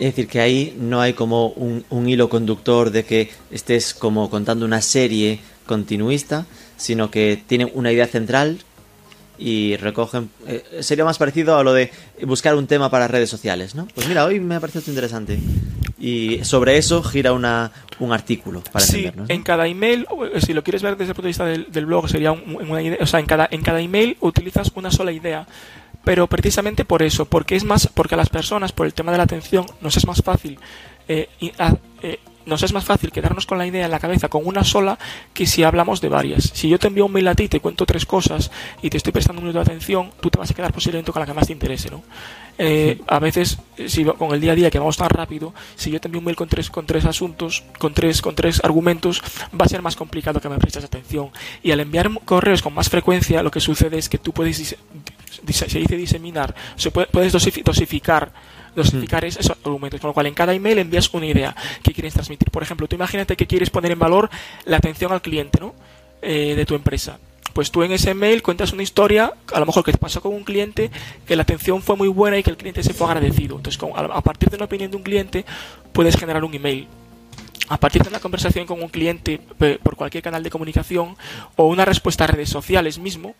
Es 0.00 0.06
decir, 0.08 0.26
que 0.26 0.40
ahí 0.40 0.76
no 0.76 1.00
hay 1.00 1.12
como 1.12 1.50
un, 1.50 1.84
un, 1.88 2.08
hilo 2.08 2.28
conductor 2.28 2.90
de 2.90 3.04
que 3.04 3.30
estés 3.52 3.94
como 3.94 4.28
contando 4.30 4.66
una 4.66 4.82
serie 4.82 5.38
continuista, 5.64 6.44
sino 6.76 7.08
que 7.08 7.40
tienen 7.46 7.70
una 7.72 7.92
idea 7.92 8.08
central 8.08 8.64
y 9.38 9.76
recogen... 9.76 10.30
eh, 10.46 10.64
sería 10.80 11.04
más 11.04 11.18
parecido 11.18 11.56
a 11.56 11.62
lo 11.64 11.72
de 11.72 11.90
buscar 12.22 12.54
un 12.56 12.66
tema 12.66 12.90
para 12.90 13.06
redes 13.08 13.30
sociales, 13.30 13.74
¿no? 13.74 13.86
Pues 13.94 14.08
mira, 14.08 14.24
hoy 14.24 14.40
me 14.40 14.56
ha 14.56 14.60
parecido 14.60 14.84
interesante. 14.88 15.38
Y 16.00 16.44
sobre 16.44 16.76
eso 16.76 17.02
gira 17.02 17.32
una, 17.32 17.72
un 17.98 18.12
artículo 18.12 18.62
para 18.72 18.84
sí, 18.84 19.02
en 19.28 19.42
cada 19.42 19.66
email, 19.66 20.06
eh, 20.32 20.40
si 20.40 20.52
lo 20.54 20.62
quieres 20.62 20.82
ver 20.82 20.96
desde 20.96 21.10
el 21.10 21.14
punto 21.14 21.22
de 21.26 21.28
vista 21.28 21.44
del, 21.44 21.70
del 21.72 21.86
blog, 21.86 22.08
sería 22.08 22.32
un- 22.32 22.56
una 22.68 22.80
idea, 22.82 22.98
o 23.00 23.06
sea, 23.06 23.18
en 23.20 23.26
cada, 23.26 23.48
en 23.50 23.62
cada 23.62 23.80
email 23.80 24.16
utilizas 24.20 24.70
una 24.74 24.90
sola 24.90 25.12
idea. 25.12 25.46
Pero 26.04 26.26
precisamente 26.28 26.84
por 26.84 27.02
eso, 27.02 27.24
porque 27.26 27.56
es 27.56 27.64
más, 27.64 27.88
porque 27.92 28.14
a 28.14 28.18
las 28.18 28.28
personas, 28.30 28.72
por 28.72 28.86
el 28.86 28.94
tema 28.94 29.10
de 29.12 29.18
la 29.18 29.24
atención, 29.24 29.66
nos 29.80 29.96
es 29.96 30.06
más 30.06 30.22
fácil, 30.22 30.58
eh, 31.08 31.28
a- 31.58 31.76
eh, 32.02 32.18
nos 32.48 32.62
es 32.62 32.72
más 32.72 32.84
fácil 32.84 33.12
quedarnos 33.12 33.46
con 33.46 33.58
la 33.58 33.66
idea 33.66 33.84
en 33.84 33.90
la 33.90 34.00
cabeza 34.00 34.28
con 34.28 34.46
una 34.46 34.64
sola 34.64 34.98
que 35.32 35.46
si 35.46 35.62
hablamos 35.62 36.00
de 36.00 36.08
varias. 36.08 36.50
Si 36.54 36.68
yo 36.68 36.78
te 36.78 36.88
envío 36.88 37.06
un 37.06 37.12
mail 37.12 37.28
a 37.28 37.34
ti 37.34 37.48
te 37.48 37.60
cuento 37.60 37.86
tres 37.86 38.06
cosas 38.06 38.50
y 38.82 38.90
te 38.90 38.96
estoy 38.96 39.12
prestando 39.12 39.40
un 39.40 39.46
minuto 39.46 39.62
de 39.64 39.70
atención, 39.70 40.10
tú 40.20 40.30
te 40.30 40.38
vas 40.38 40.50
a 40.50 40.54
quedar 40.54 40.72
posiblemente 40.72 41.12
con 41.12 41.20
la 41.20 41.26
que 41.26 41.34
más 41.34 41.46
te 41.46 41.52
interese, 41.52 41.90
¿no? 41.90 42.02
Eh, 42.60 43.00
a 43.06 43.20
veces, 43.20 43.58
eh, 43.76 43.88
si 43.88 44.04
con 44.04 44.32
el 44.34 44.40
día 44.40 44.50
a 44.52 44.54
día 44.56 44.70
que 44.70 44.80
vamos 44.80 44.96
tan 44.96 45.10
rápido, 45.10 45.54
si 45.76 45.92
yo 45.92 46.00
te 46.00 46.08
envío 46.08 46.18
un 46.18 46.24
mail 46.24 46.36
con 46.36 46.48
tres, 46.48 46.70
con 46.70 46.86
tres 46.86 47.04
asuntos, 47.04 47.62
con 47.78 47.94
tres, 47.94 48.20
con 48.20 48.34
tres 48.34 48.60
argumentos, 48.64 49.22
va 49.54 49.64
a 49.64 49.68
ser 49.68 49.80
más 49.80 49.94
complicado 49.94 50.40
que 50.40 50.48
me 50.48 50.58
prestes 50.58 50.84
atención. 50.84 51.30
Y 51.62 51.70
al 51.70 51.78
enviar 51.80 52.10
correos 52.24 52.62
con 52.62 52.74
más 52.74 52.88
frecuencia, 52.88 53.42
lo 53.44 53.50
que 53.52 53.60
sucede 53.60 53.98
es 53.98 54.08
que 54.08 54.18
tú 54.18 54.32
puedes, 54.32 54.56
se 54.56 54.76
dice 55.78 55.96
diseminar, 55.96 56.54
se 56.76 56.90
puede- 56.90 57.06
puedes 57.06 57.32
dosifi- 57.32 57.62
dosificar 57.62 58.32
dosificar 58.74 59.24
es- 59.24 59.36
esos 59.36 59.56
argumentos, 59.64 60.00
con 60.00 60.08
lo 60.08 60.14
cual 60.14 60.26
en 60.26 60.34
cada 60.34 60.52
email 60.54 60.78
envías 60.78 61.12
una 61.14 61.26
idea 61.26 61.54
que 61.82 61.92
quieres 61.92 62.14
transmitir. 62.14 62.50
Por 62.50 62.62
ejemplo, 62.62 62.86
tú 62.88 62.96
imagínate 62.96 63.36
que 63.36 63.46
quieres 63.46 63.70
poner 63.70 63.92
en 63.92 63.98
valor 63.98 64.30
la 64.64 64.76
atención 64.78 65.12
al 65.12 65.22
cliente, 65.22 65.60
¿no? 65.60 65.74
Eh, 66.22 66.54
de 66.56 66.66
tu 66.66 66.74
empresa. 66.74 67.18
Pues 67.52 67.70
tú 67.70 67.82
en 67.82 67.90
ese 67.92 68.14
mail 68.14 68.42
cuentas 68.42 68.72
una 68.72 68.82
historia, 68.82 69.32
a 69.52 69.58
lo 69.60 69.66
mejor 69.66 69.82
que 69.84 69.90
te 69.92 69.98
pasó 69.98 70.20
con 70.20 70.32
un 70.32 70.44
cliente, 70.44 70.90
que 71.26 71.34
la 71.34 71.42
atención 71.42 71.82
fue 71.82 71.96
muy 71.96 72.08
buena 72.08 72.38
y 72.38 72.42
que 72.42 72.50
el 72.50 72.56
cliente 72.56 72.82
se 72.82 72.92
fue 72.94 73.06
agradecido. 73.08 73.56
Entonces, 73.56 73.78
con- 73.78 73.90
a 73.96 74.20
partir 74.20 74.48
de 74.50 74.56
una 74.56 74.66
opinión 74.66 74.90
de 74.90 74.96
un 74.96 75.02
cliente, 75.02 75.44
puedes 75.92 76.16
generar 76.16 76.44
un 76.44 76.54
email. 76.54 76.86
A 77.68 77.76
partir 77.78 78.02
de 78.02 78.08
una 78.08 78.20
conversación 78.20 78.64
con 78.66 78.80
un 78.82 78.88
cliente 78.88 79.40
por 79.82 79.96
cualquier 79.96 80.22
canal 80.22 80.42
de 80.42 80.50
comunicación 80.50 81.16
o 81.56 81.66
una 81.66 81.84
respuesta 81.84 82.24
a 82.24 82.26
redes 82.28 82.48
sociales 82.48 82.98
mismo, 82.98 83.34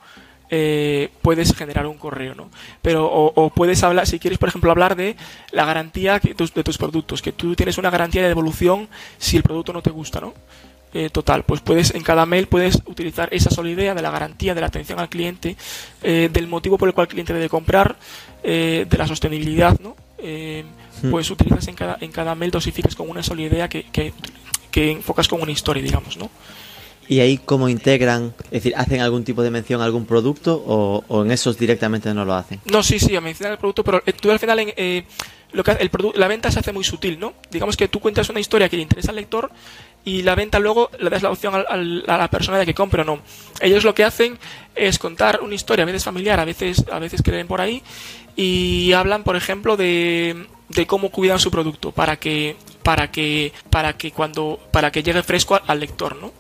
eh, 0.50 1.11
puedes 1.22 1.54
generar 1.54 1.87
un 1.87 1.98
correo, 1.98 2.34
¿no? 2.34 2.50
Pero 2.82 3.06
o, 3.06 3.32
o 3.34 3.50
puedes 3.50 3.82
hablar, 3.82 4.06
si 4.06 4.18
quieres, 4.18 4.38
por 4.38 4.48
ejemplo, 4.48 4.70
hablar 4.70 4.96
de 4.96 5.16
la 5.52 5.64
garantía 5.64 6.20
que 6.20 6.34
tus- 6.34 6.54
de 6.54 6.64
tus 6.64 6.78
productos, 6.78 7.22
que 7.22 7.32
tú 7.32 7.54
tienes 7.54 7.78
una 7.78 7.90
garantía 7.90 8.22
de 8.22 8.28
devolución 8.28 8.88
si 9.18 9.37
el 9.37 9.42
producto 9.42 9.72
no 9.72 9.82
te 9.82 9.90
gusta, 9.90 10.20
¿no? 10.20 10.34
Eh, 10.94 11.11
total, 11.11 11.42
pues 11.44 11.61
puedes 11.61 11.94
en 11.94 12.02
cada 12.02 12.24
mail 12.24 12.46
puedes 12.46 12.76
utilizar 12.87 13.28
esa 13.30 13.50
sola 13.50 13.68
idea 13.68 13.94
de 13.94 14.00
la 14.00 14.11
garantía, 14.11 14.54
de 14.54 14.62
la 14.62 14.68
atención 14.68 14.98
al 14.98 15.11
cliente, 15.11 15.54
eh, 16.02 16.30
del 16.32 16.46
motivo 16.46 16.78
por 16.78 16.88
el 16.88 16.94
cual 16.94 17.04
el 17.06 17.11
cliente 17.11 17.34
debe 17.34 17.50
comprar, 17.50 17.96
eh, 18.42 18.87
de 18.88 18.96
la 18.98 19.06
sostenibilidad, 19.06 19.78
¿no? 19.80 19.96
Eh, 20.18 20.64
Hmm. 21.00 21.11
Pues 21.12 21.30
utilizas 21.30 21.68
en 21.68 21.76
cada, 21.76 21.96
en 22.00 22.11
cada 22.11 22.34
mail, 22.34 22.50
dosificas 22.50 22.96
con 22.96 23.08
una 23.08 23.22
sola 23.22 23.42
idea 23.42 23.68
que, 23.68 23.84
que, 23.84 24.12
que 24.72 24.90
enfocas 24.90 25.28
con 25.28 25.40
una 25.40 25.52
historia, 25.52 25.80
digamos, 25.80 26.16
¿no? 26.16 26.28
¿Y 27.08 27.20
ahí 27.20 27.38
cómo 27.38 27.68
integran? 27.68 28.34
Es 28.44 28.50
decir, 28.62 28.74
¿hacen 28.76 29.00
algún 29.00 29.24
tipo 29.24 29.42
de 29.42 29.50
mención 29.50 29.80
a 29.80 29.84
algún 29.84 30.04
producto 30.04 30.62
o, 30.66 31.24
en 31.24 31.30
esos 31.32 31.58
directamente 31.58 32.12
no 32.12 32.24
lo 32.24 32.34
hacen? 32.34 32.60
No, 32.70 32.82
sí, 32.82 32.98
sí, 32.98 33.16
a 33.16 33.20
mencionar 33.20 33.52
el 33.52 33.58
producto, 33.58 33.82
pero 33.82 34.02
eh, 34.04 34.12
tú 34.12 34.30
al 34.30 34.38
final 34.38 34.58
en, 34.58 34.72
eh, 34.76 35.04
lo 35.52 35.64
que, 35.64 35.70
el 35.72 35.90
la 36.16 36.28
venta 36.28 36.50
se 36.50 36.58
hace 36.58 36.72
muy 36.72 36.84
sutil, 36.84 37.18
¿no? 37.18 37.32
Digamos 37.50 37.76
que 37.78 37.88
tú 37.88 38.00
cuentas 38.00 38.28
una 38.28 38.40
historia 38.40 38.68
que 38.68 38.76
le 38.76 38.82
interesa 38.82 39.10
al 39.10 39.16
lector 39.16 39.50
y 40.04 40.22
la 40.22 40.34
venta 40.34 40.58
luego 40.58 40.90
le 41.00 41.08
das 41.08 41.22
la 41.22 41.30
opción 41.30 41.54
al- 41.54 42.04
a 42.06 42.18
la 42.18 42.28
persona 42.28 42.58
de 42.58 42.66
que 42.66 42.74
compre 42.74 43.00
o 43.00 43.04
no. 43.06 43.20
Ellos 43.62 43.84
lo 43.84 43.94
que 43.94 44.04
hacen 44.04 44.38
es 44.74 44.98
contar 44.98 45.40
una 45.42 45.54
historia, 45.54 45.84
a 45.84 45.86
veces 45.86 46.04
familiar, 46.04 46.38
a 46.38 46.44
veces, 46.44 46.84
a 46.92 46.98
veces 46.98 47.22
que 47.22 47.30
leen 47.30 47.46
por 47.46 47.62
ahí, 47.62 47.82
y 48.36 48.92
hablan, 48.92 49.24
por 49.24 49.34
ejemplo, 49.36 49.78
de, 49.78 50.46
cómo 50.86 51.10
cuidan 51.10 51.40
su 51.40 51.50
producto 51.50 51.90
para 51.92 52.16
que, 52.16 52.56
para 52.82 53.10
que, 53.10 53.52
para 53.70 53.96
que 53.96 54.12
cuando, 54.12 54.60
para 54.70 54.92
que 54.92 55.02
llegue 55.02 55.22
fresco 55.22 55.58
al 55.66 55.80
lector, 55.80 56.14
¿no? 56.16 56.32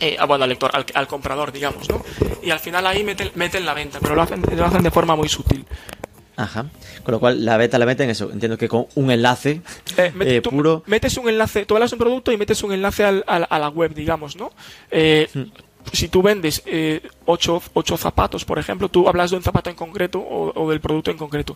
Eh, 0.00 0.16
ah, 0.18 0.26
bueno, 0.26 0.44
al 0.44 0.50
lector, 0.50 0.70
al, 0.74 0.84
al 0.94 1.06
comprador, 1.06 1.52
digamos, 1.52 1.88
¿no? 1.88 2.04
Y 2.42 2.50
al 2.50 2.58
final 2.60 2.86
ahí 2.86 3.02
meten, 3.02 3.30
meten 3.34 3.64
la 3.64 3.72
venta, 3.74 3.98
pero 4.00 4.14
lo 4.14 4.22
hacen, 4.22 4.42
lo 4.54 4.64
hacen 4.64 4.82
de 4.82 4.90
forma 4.90 5.16
muy 5.16 5.28
sutil. 5.28 5.64
Ajá. 6.36 6.66
Con 7.02 7.12
lo 7.12 7.18
cual 7.20 7.42
la 7.46 7.56
beta 7.56 7.78
la 7.78 7.86
meten 7.86 8.10
eso. 8.10 8.30
Entiendo 8.30 8.58
que 8.58 8.68
con 8.68 8.86
un 8.94 9.10
enlace 9.10 9.62
Eh, 9.96 10.12
met- 10.14 10.26
eh, 10.28 10.40
tú 10.42 10.50
puro. 10.50 10.82
metes 10.86 11.16
un 11.16 11.28
enlace, 11.30 11.64
tú 11.64 11.74
hablas 11.74 11.92
un 11.94 11.98
producto 11.98 12.30
y 12.30 12.36
metes 12.36 12.62
un 12.62 12.72
enlace 12.72 13.04
al- 13.04 13.24
al- 13.26 13.46
a 13.48 13.58
la 13.58 13.68
web, 13.70 13.94
digamos, 13.94 14.36
¿no? 14.36 14.52
Eh, 14.90 15.28
Hmm. 15.32 15.44
Si 15.92 16.08
tú 16.08 16.20
vendes 16.20 16.62
eh, 16.66 17.00
ocho, 17.26 17.62
ocho 17.74 17.96
zapatos, 17.96 18.44
por 18.44 18.58
ejemplo, 18.58 18.88
tú 18.88 19.08
hablas 19.08 19.30
de 19.30 19.36
un 19.36 19.42
zapato 19.42 19.68
en 19.70 19.76
concreto 19.76 20.18
o, 20.20 20.52
o 20.54 20.70
del 20.70 20.80
producto 20.80 21.10
en 21.10 21.18
concreto. 21.18 21.54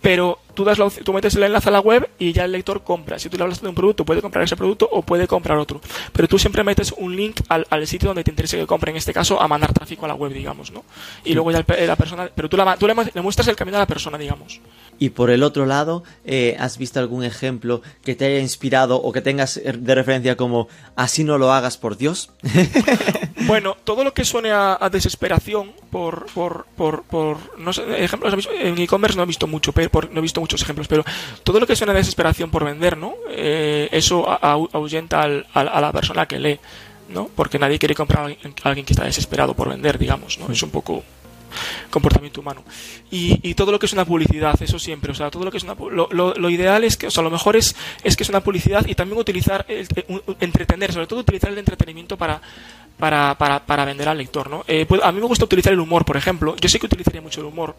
Pero 0.00 0.38
tú, 0.54 0.62
das 0.64 0.78
la 0.78 0.88
tú 0.88 1.12
metes 1.12 1.34
el 1.34 1.42
enlace 1.42 1.68
a 1.68 1.72
la 1.72 1.80
web 1.80 2.08
y 2.18 2.32
ya 2.32 2.44
el 2.44 2.52
lector 2.52 2.84
compra. 2.84 3.18
Si 3.18 3.28
tú 3.28 3.36
le 3.36 3.42
hablas 3.42 3.60
de 3.60 3.68
un 3.68 3.74
producto, 3.74 4.04
puede 4.04 4.22
comprar 4.22 4.44
ese 4.44 4.54
producto 4.56 4.88
o 4.92 5.02
puede 5.02 5.26
comprar 5.26 5.58
otro. 5.58 5.80
Pero 6.12 6.28
tú 6.28 6.38
siempre 6.38 6.62
metes 6.62 6.92
un 6.96 7.16
link 7.16 7.40
al, 7.48 7.66
al 7.70 7.86
sitio 7.88 8.08
donde 8.10 8.22
te 8.22 8.30
interese 8.30 8.56
que 8.56 8.66
compre, 8.66 8.90
en 8.92 8.98
este 8.98 9.12
caso, 9.12 9.40
a 9.40 9.48
mandar 9.48 9.72
tráfico 9.72 10.04
a 10.04 10.08
la 10.08 10.14
web, 10.14 10.32
digamos, 10.32 10.70
¿no? 10.70 10.84
Y 11.24 11.34
luego 11.34 11.50
ya 11.50 11.58
el 11.58 11.64
pe- 11.64 11.84
la 11.86 11.96
persona... 11.96 12.30
Pero 12.32 12.48
tú, 12.48 12.56
la, 12.56 12.76
tú 12.76 12.86
le, 12.86 12.94
le 13.14 13.20
muestras 13.22 13.48
el 13.48 13.56
camino 13.56 13.78
a 13.78 13.80
la 13.80 13.86
persona, 13.86 14.16
digamos. 14.16 14.60
Y 14.98 15.10
por 15.10 15.30
el 15.30 15.42
otro 15.42 15.66
lado, 15.66 16.04
eh, 16.24 16.56
¿has 16.60 16.78
visto 16.78 17.00
algún 17.00 17.24
ejemplo 17.24 17.82
que 18.04 18.14
te 18.14 18.26
haya 18.26 18.38
inspirado 18.38 18.96
o 19.02 19.12
que 19.12 19.22
tengas 19.22 19.56
eh, 19.56 19.72
de 19.76 19.94
referencia 19.94 20.36
como 20.36 20.68
así 20.94 21.24
no 21.24 21.36
lo 21.36 21.52
hagas 21.52 21.78
por 21.78 21.96
Dios? 21.96 22.30
Bueno, 23.46 23.76
todo 23.84 24.02
lo 24.02 24.12
que 24.12 24.24
suene 24.24 24.50
a, 24.50 24.76
a 24.80 24.90
desesperación 25.06 25.72
por, 25.90 26.26
por, 26.34 26.66
por, 26.76 27.02
por 27.04 27.58
no 27.58 27.72
sé, 27.72 27.82
ejemplos 28.04 28.48
en 28.60 28.78
e-commerce 28.78 29.16
no 29.16 29.22
he 29.22 29.26
visto 29.26 29.46
mucho, 29.46 29.72
por- 29.72 30.10
no 30.10 30.18
he 30.18 30.22
visto 30.22 30.40
muchos 30.40 30.60
ejemplos, 30.62 30.88
pero 30.88 31.04
todo 31.42 31.60
lo 31.60 31.66
que 31.66 31.76
suene 31.76 31.92
a 31.92 31.96
desesperación 31.96 32.50
por 32.50 32.64
vender, 32.64 32.96
¿no? 32.98 33.14
Eh, 33.30 33.88
eso 33.92 34.28
a- 34.28 34.38
a- 34.42 34.52
ahuyenta 34.72 35.22
al- 35.22 35.46
a 35.54 35.80
la 35.80 35.92
persona 35.92 36.26
que 36.26 36.38
lee, 36.38 36.58
¿no? 37.08 37.28
Porque 37.34 37.58
nadie 37.58 37.78
quiere 37.78 37.94
comprar 37.94 38.22
a 38.22 38.68
alguien, 38.68 38.84
que 38.84 38.92
está 38.92 39.04
desesperado 39.04 39.54
por 39.54 39.68
vender, 39.68 39.98
digamos, 39.98 40.38
¿no? 40.38 40.52
Es 40.52 40.62
un 40.62 40.70
poco 40.70 41.02
comportamiento 41.90 42.40
humano. 42.40 42.62
Y, 43.10 43.54
todo 43.54 43.72
lo 43.72 43.78
que 43.78 43.86
es 43.86 43.92
una 43.92 44.04
publicidad, 44.04 44.60
eso 44.60 44.78
siempre, 44.78 45.12
o 45.12 45.14
sea, 45.14 45.30
todo 45.30 45.44
lo 45.44 45.50
que 45.50 45.56
es 45.56 45.62
una 45.64 45.74
lo, 45.74 46.08
lo, 46.12 46.50
ideal 46.50 46.84
es 46.84 46.96
que, 46.96 47.06
o 47.06 47.10
sea, 47.10 47.22
lo 47.22 47.30
mejor 47.30 47.56
es, 47.56 47.74
es 48.04 48.16
que 48.16 48.24
es 48.24 48.28
una 48.28 48.40
publicidad 48.42 48.84
y 48.86 48.94
también 48.94 49.18
utilizar, 49.18 49.64
el, 49.68 49.86
un- 50.08 50.22
entretener, 50.40 50.92
sobre 50.92 51.06
todo 51.06 51.20
utilizar 51.20 51.50
el 51.50 51.58
entretenimiento 51.58 52.18
para, 52.18 52.42
para, 52.98 53.36
para, 53.36 53.64
para 53.64 53.84
vender 53.84 54.08
al 54.08 54.18
lector, 54.18 54.48
¿no? 54.50 54.64
Eh, 54.66 54.86
pues, 54.88 55.02
a 55.02 55.12
mí 55.12 55.20
me 55.20 55.26
gusta 55.26 55.44
utilizar 55.44 55.72
el 55.72 55.80
humor, 55.80 56.04
por 56.04 56.16
ejemplo. 56.16 56.56
Yo 56.60 56.68
sí 56.68 56.78
que 56.78 56.86
utilizaría 56.86 57.20
mucho 57.20 57.40
el 57.40 57.46
humor. 57.46 57.76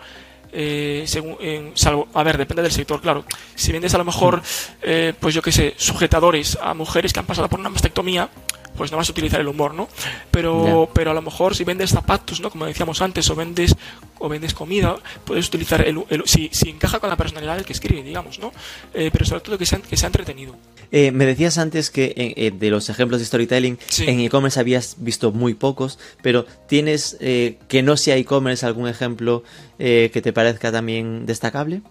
Eh, 0.51 1.03
según, 1.07 1.35
en- 1.41 1.71
salvo, 1.75 2.07
a 2.13 2.23
ver, 2.23 2.37
depende 2.37 2.61
del 2.63 2.71
sector, 2.71 3.01
claro. 3.01 3.25
Si 3.55 3.71
vendes 3.71 3.93
a 3.93 3.97
lo 3.97 4.05
mejor, 4.05 4.41
eh, 4.81 5.13
pues 5.19 5.35
yo 5.35 5.41
qué 5.41 5.51
sé, 5.51 5.73
sujetadores 5.77 6.57
a 6.61 6.73
mujeres 6.73 7.11
que 7.11 7.19
han 7.19 7.25
pasado 7.25 7.49
por 7.49 7.59
una 7.59 7.69
mastectomía, 7.69 8.29
pues 8.77 8.91
no 8.91 8.97
vas 8.97 9.09
a 9.09 9.11
utilizar 9.11 9.41
el 9.41 9.47
humor, 9.47 9.73
¿no? 9.73 9.89
Pero, 10.31 10.89
pero 10.93 11.11
a 11.11 11.13
lo 11.13 11.21
mejor 11.21 11.55
si 11.55 11.63
vendes 11.63 11.89
zapatos, 11.89 12.39
¿no? 12.39 12.49
Como 12.49 12.65
decíamos 12.65 13.01
antes, 13.01 13.29
o 13.29 13.35
vendes, 13.35 13.75
o 14.19 14.29
vendes 14.29 14.53
comida, 14.53 14.97
puedes 15.25 15.47
utilizar 15.47 15.85
el, 15.87 16.03
el- 16.09 16.23
si, 16.25 16.49
si 16.53 16.69
encaja 16.69 16.99
con 16.99 17.09
la 17.09 17.17
personalidad 17.17 17.55
del 17.55 17.65
que 17.65 17.73
escribe, 17.73 18.03
digamos, 18.03 18.39
¿no? 18.39 18.51
Eh, 18.93 19.09
pero 19.11 19.25
sobre 19.25 19.41
todo 19.41 19.57
que 19.57 19.65
sea, 19.65 19.79
que 19.79 19.97
sea 19.97 20.07
entretenido. 20.07 20.55
Eh, 20.91 21.11
me 21.11 21.25
decías 21.25 21.57
antes 21.57 21.89
que 21.89 22.13
eh, 22.37 22.51
de 22.51 22.69
los 22.69 22.89
ejemplos 22.89 23.19
de 23.19 23.25
storytelling 23.25 23.77
Sí. 23.89 24.05
en 24.07 24.19
e-commerce 24.21 24.59
habías 24.59 24.95
visto 24.99 25.31
muy 25.31 25.53
pocos, 25.53 25.99
pero 26.21 26.45
¿tienes 26.67 27.17
que 27.19 27.81
no 27.83 27.97
sea 27.97 28.15
e-commerce 28.15 28.65
algún 28.65 28.87
ejemplo 28.87 29.43
que 29.77 30.21
te 30.23 30.31
parezca 30.33 30.71
también 30.71 31.25
destacable? 31.25 31.81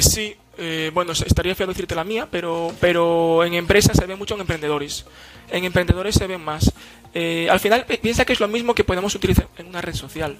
Sí, 0.00 0.34
eh, 0.58 0.90
bueno, 0.92 1.12
estaría 1.12 1.54
feo 1.54 1.66
decirte 1.66 1.94
la 1.94 2.04
mía, 2.04 2.28
pero, 2.30 2.72
pero 2.80 3.44
en 3.44 3.54
empresas 3.54 3.96
se 3.96 4.06
ve 4.06 4.16
mucho 4.16 4.34
en 4.34 4.40
emprendedores. 4.42 5.04
En 5.50 5.64
emprendedores 5.64 6.14
se 6.14 6.26
ven 6.26 6.40
más. 6.42 6.72
Eh, 7.14 7.48
al 7.50 7.60
final, 7.60 7.84
pi- 7.86 7.98
piensa 7.98 8.24
que 8.24 8.32
es 8.32 8.40
lo 8.40 8.48
mismo 8.48 8.74
que 8.74 8.84
podemos 8.84 9.14
utilizar 9.14 9.48
en 9.58 9.66
una 9.66 9.80
red 9.80 9.94
social. 9.94 10.36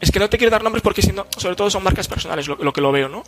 Es 0.00 0.10
que 0.10 0.18
no 0.18 0.28
te 0.28 0.36
quiero 0.36 0.50
dar 0.50 0.62
nombres 0.64 0.82
porque 0.82 1.00
si 1.02 1.12
no, 1.12 1.26
sobre 1.36 1.54
todo 1.54 1.70
son 1.70 1.82
marcas 1.84 2.08
personales 2.08 2.48
lo, 2.48 2.56
lo 2.56 2.72
que 2.72 2.80
lo 2.80 2.90
veo, 2.92 3.08
¿no? 3.08 3.22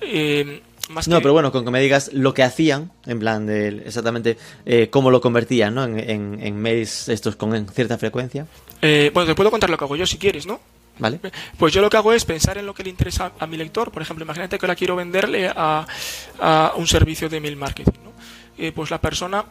Eh, 0.00 0.60
más 0.90 1.06
No, 1.08 1.16
que- 1.18 1.22
pero 1.22 1.32
bueno, 1.32 1.52
con 1.52 1.64
que 1.64 1.70
me 1.70 1.80
digas 1.80 2.10
lo 2.12 2.34
que 2.34 2.42
hacían, 2.42 2.90
en 3.06 3.18
plan 3.20 3.46
de 3.46 3.68
exactamente 3.86 4.36
eh, 4.66 4.88
cómo 4.90 5.10
lo 5.10 5.20
convertían, 5.20 5.74
¿no? 5.74 5.84
En, 5.84 5.98
en- 5.98 6.38
en 6.42 6.60
mails 6.60 7.08
estos 7.08 7.36
con 7.36 7.68
cierta 7.68 7.96
frecuencia, 7.98 8.46
Eh, 8.82 9.10
bueno, 9.14 9.26
te 9.28 9.34
puedo 9.34 9.50
contar 9.50 9.70
lo 9.70 9.78
que 9.78 9.84
hago 9.84 9.96
yo 9.96 10.06
si 10.06 10.18
quieres, 10.18 10.46
¿no? 10.46 10.60
¿Vale? 10.98 11.20
Pues 11.58 11.72
yo 11.72 11.80
lo 11.80 11.90
que 11.90 11.96
hago 11.96 12.12
es 12.12 12.24
pensar 12.24 12.58
en 12.58 12.66
lo 12.66 12.74
que 12.74 12.82
le 12.82 12.90
interesa 12.90 13.32
a 13.38 13.46
mi 13.46 13.56
lector. 13.56 13.90
Por 13.90 14.02
ejemplo, 14.02 14.24
imagínate 14.24 14.58
que 14.58 14.66
ahora 14.66 14.76
quiero 14.76 14.96
venderle 14.96 15.48
a, 15.54 15.86
a 16.40 16.72
un 16.76 16.86
servicio 16.86 17.28
de 17.28 17.40
mail 17.40 17.56
marketing. 17.56 18.00
¿no? 18.04 18.12
Eh, 18.58 18.72
pues 18.72 18.90
la 18.90 19.00
persona 19.00 19.44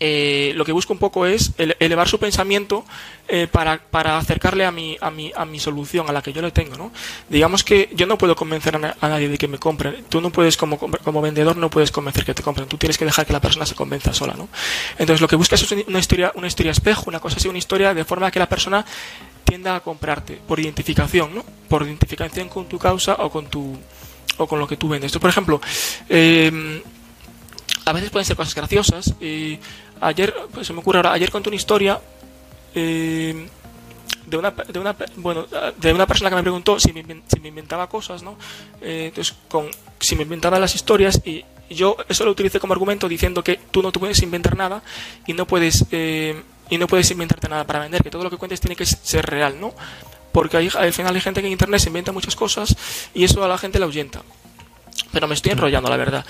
eh, 0.00 0.52
lo 0.54 0.64
que 0.64 0.72
busco 0.72 0.92
un 0.92 0.98
poco 0.98 1.26
es 1.26 1.52
elevar 1.56 2.08
su 2.08 2.18
pensamiento 2.18 2.84
eh, 3.26 3.48
para, 3.50 3.78
para, 3.78 4.16
acercarle 4.16 4.64
a 4.64 4.70
mi, 4.70 4.96
a, 5.00 5.10
mi, 5.10 5.32
a 5.34 5.44
mi 5.44 5.58
solución, 5.58 6.08
a 6.08 6.12
la 6.12 6.22
que 6.22 6.32
yo 6.32 6.40
le 6.40 6.50
tengo. 6.50 6.76
¿no? 6.76 6.92
Digamos 7.28 7.64
que 7.64 7.90
yo 7.94 8.06
no 8.06 8.16
puedo 8.16 8.36
convencer 8.36 8.76
a, 8.76 9.08
nadie 9.08 9.28
de 9.28 9.38
que 9.38 9.48
me 9.48 9.58
compre. 9.58 10.04
Tú 10.08 10.20
no 10.20 10.30
puedes, 10.30 10.56
como, 10.56 10.78
como 10.78 11.20
vendedor, 11.20 11.56
no 11.56 11.68
puedes 11.68 11.90
convencer 11.90 12.24
que 12.24 12.34
te 12.34 12.42
compren. 12.42 12.68
Tú 12.68 12.76
tienes 12.76 12.96
que 12.96 13.04
dejar 13.04 13.26
que 13.26 13.32
la 13.32 13.40
persona 13.40 13.66
se 13.66 13.74
convenza 13.74 14.14
sola. 14.14 14.34
¿no? 14.34 14.48
Entonces, 14.92 15.20
lo 15.20 15.28
que 15.28 15.36
buscas 15.36 15.62
es 15.62 15.72
una 15.72 15.98
historia, 15.98 16.32
una 16.36 16.46
historia 16.46 16.72
espejo, 16.72 17.04
una 17.06 17.20
cosa 17.20 17.36
así, 17.36 17.48
una 17.48 17.58
historia 17.58 17.92
de 17.92 18.04
forma 18.04 18.30
que 18.30 18.38
la 18.38 18.48
persona 18.48 18.84
tienda 19.44 19.76
a 19.76 19.80
comprarte 19.80 20.40
por 20.46 20.60
identificación, 20.60 21.34
¿no? 21.34 21.44
por 21.68 21.82
identificación 21.82 22.48
con 22.48 22.66
tu 22.66 22.78
causa 22.78 23.14
o 23.18 23.30
con, 23.30 23.46
tu, 23.46 23.76
o 24.36 24.46
con 24.46 24.60
lo 24.60 24.68
que 24.68 24.76
tú 24.76 24.88
vendes. 24.88 25.08
Esto, 25.08 25.20
por 25.20 25.30
ejemplo, 25.30 25.60
eh, 26.08 26.82
a 27.88 27.92
veces 27.92 28.10
pueden 28.10 28.26
ser 28.26 28.36
cosas 28.36 28.54
graciosas. 28.54 29.14
Ayer, 30.00 30.34
pues 30.52 30.66
se 30.66 30.72
me 30.72 30.80
ocurre 30.80 30.98
ahora, 30.98 31.12
ayer 31.12 31.30
conté 31.30 31.48
una 31.48 31.56
historia 31.56 32.00
eh, 32.74 33.48
de 34.26 34.36
una, 34.36 34.50
de 34.50 34.78
una, 34.78 34.96
bueno, 35.16 35.46
de 35.76 35.92
una 35.92 36.06
persona 36.06 36.30
que 36.30 36.36
me 36.36 36.42
preguntó 36.42 36.78
si 36.78 36.92
me, 36.92 37.04
si 37.26 37.40
me 37.40 37.48
inventaba 37.48 37.88
cosas, 37.88 38.22
¿no? 38.22 38.36
Eh, 38.80 39.06
entonces, 39.08 39.34
con, 39.48 39.68
si 40.00 40.16
me 40.16 40.22
inventaba 40.22 40.58
las 40.58 40.74
historias 40.74 41.20
y, 41.24 41.44
yo 41.70 41.98
eso 42.08 42.24
lo 42.24 42.30
utilicé 42.30 42.60
como 42.60 42.72
argumento 42.72 43.08
diciendo 43.08 43.44
que 43.44 43.60
tú 43.70 43.82
no 43.82 43.92
te 43.92 43.98
puedes 43.98 44.22
inventar 44.22 44.56
nada 44.56 44.82
y 45.26 45.34
no 45.34 45.46
puedes 45.46 45.84
eh, 45.90 46.42
y 46.70 46.78
no 46.78 46.86
puedes 46.86 47.10
inventarte 47.10 47.48
nada 47.48 47.64
para 47.64 47.80
vender, 47.80 48.02
que 48.02 48.10
todo 48.10 48.24
lo 48.24 48.30
que 48.30 48.36
cuentes 48.36 48.60
tiene 48.60 48.76
que 48.76 48.86
ser 48.86 49.26
real, 49.26 49.60
¿no? 49.60 49.74
Porque 50.32 50.56
al 50.56 50.92
final 50.92 51.14
hay 51.14 51.20
gente 51.20 51.40
que 51.40 51.46
en 51.46 51.52
internet 51.52 51.80
se 51.80 51.88
inventa 51.88 52.12
muchas 52.12 52.36
cosas 52.36 52.76
y 53.14 53.24
eso 53.24 53.42
a 53.42 53.48
la 53.48 53.58
gente 53.58 53.78
la 53.78 53.86
ahuyenta. 53.86 54.22
Pero 55.12 55.26
me 55.26 55.34
estoy 55.34 55.52
enrollando, 55.52 55.88
la 55.88 55.96
verdad. 55.96 56.26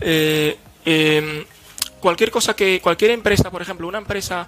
Eh, 0.00 0.56
eh, 0.84 1.46
cualquier 2.02 2.30
cosa 2.30 2.54
que, 2.54 2.80
cualquier 2.82 3.12
empresa, 3.12 3.50
por 3.50 3.62
ejemplo, 3.62 3.88
una 3.88 3.98
empresa, 3.98 4.46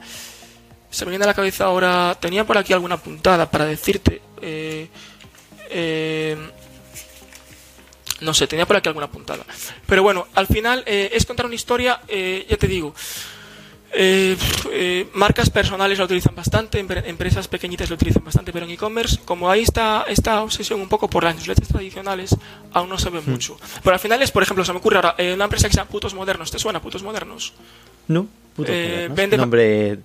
se 0.90 1.04
me 1.06 1.10
viene 1.10 1.24
a 1.24 1.28
la 1.28 1.34
cabeza 1.34 1.64
ahora, 1.64 2.18
tenía 2.20 2.44
por 2.44 2.58
aquí 2.58 2.74
alguna 2.74 2.98
puntada 2.98 3.50
para 3.50 3.64
decirte, 3.64 4.20
eh, 4.42 4.88
eh, 5.70 6.36
no 8.20 8.34
sé, 8.34 8.46
tenía 8.46 8.66
por 8.66 8.76
aquí 8.76 8.88
alguna 8.88 9.10
puntada. 9.10 9.44
Pero 9.86 10.02
bueno, 10.02 10.26
al 10.34 10.48
final 10.48 10.82
eh, 10.84 11.10
es 11.12 11.24
contar 11.24 11.46
una 11.46 11.54
historia, 11.54 12.00
ya 12.08 12.56
te 12.56 12.66
digo, 12.66 12.94
eh, 13.96 14.36
eh, 14.72 15.06
marcas 15.14 15.50
personales 15.50 15.98
lo 15.98 16.04
utilizan 16.04 16.34
bastante, 16.34 16.80
empresas 16.80 17.46
pequeñitas 17.46 17.88
lo 17.88 17.94
utilizan 17.94 18.24
bastante, 18.24 18.52
pero 18.52 18.66
en 18.66 18.72
e-commerce, 18.72 19.20
como 19.24 19.48
ahí 19.48 19.62
está 19.62 20.04
esta 20.08 20.42
obsesión 20.42 20.80
un 20.80 20.88
poco 20.88 21.08
por 21.08 21.22
las 21.22 21.36
newsletters 21.36 21.68
tradicionales, 21.68 22.36
aún 22.72 22.88
no 22.88 22.98
se 22.98 23.10
ve 23.10 23.20
hmm. 23.20 23.30
mucho. 23.30 23.56
Pero 23.84 23.94
al 23.94 24.00
final 24.00 24.20
es, 24.22 24.32
por 24.32 24.42
ejemplo, 24.42 24.64
se 24.64 24.72
me 24.72 24.78
ocurre 24.78 24.96
ahora, 24.96 25.14
eh, 25.16 25.32
una 25.32 25.44
empresa 25.44 25.68
que 25.68 25.74
se 25.74 25.78
llama 25.78 25.90
Putos 25.90 26.12
Modernos, 26.12 26.50
¿te 26.50 26.58
suena 26.58 26.82
Putos 26.82 27.04
Modernos? 27.04 27.52
No, 28.08 28.26
Putos 28.56 28.74
Modernos. 28.74 29.38
nombre, 29.38 29.98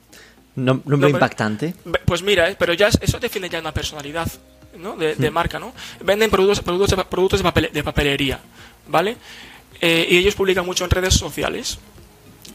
nombre, 0.56 1.10
impactante. 1.10 1.74
Pues 2.06 2.22
mira, 2.22 2.56
pero 2.60 2.74
ya 2.74 2.90
eso 2.90 3.20
define 3.20 3.50
ya 3.50 3.60
una 3.60 3.74
personalidad 3.74 4.32
¿no? 4.78 4.98
de, 4.98 5.16
hmm. 5.16 5.34
marca, 5.34 5.58
¿no? 5.58 5.74
Venden 6.04 6.30
productos, 6.30 6.62
productos, 6.62 7.06
productos 7.06 7.42
de, 7.42 7.70
de 7.74 7.84
papelería, 7.84 8.40
¿vale? 8.88 9.18
y 9.82 10.18
ellos 10.18 10.36
publican 10.36 10.66
mucho 10.66 10.84
en 10.84 10.92
redes 10.92 11.14
sociales. 11.16 11.80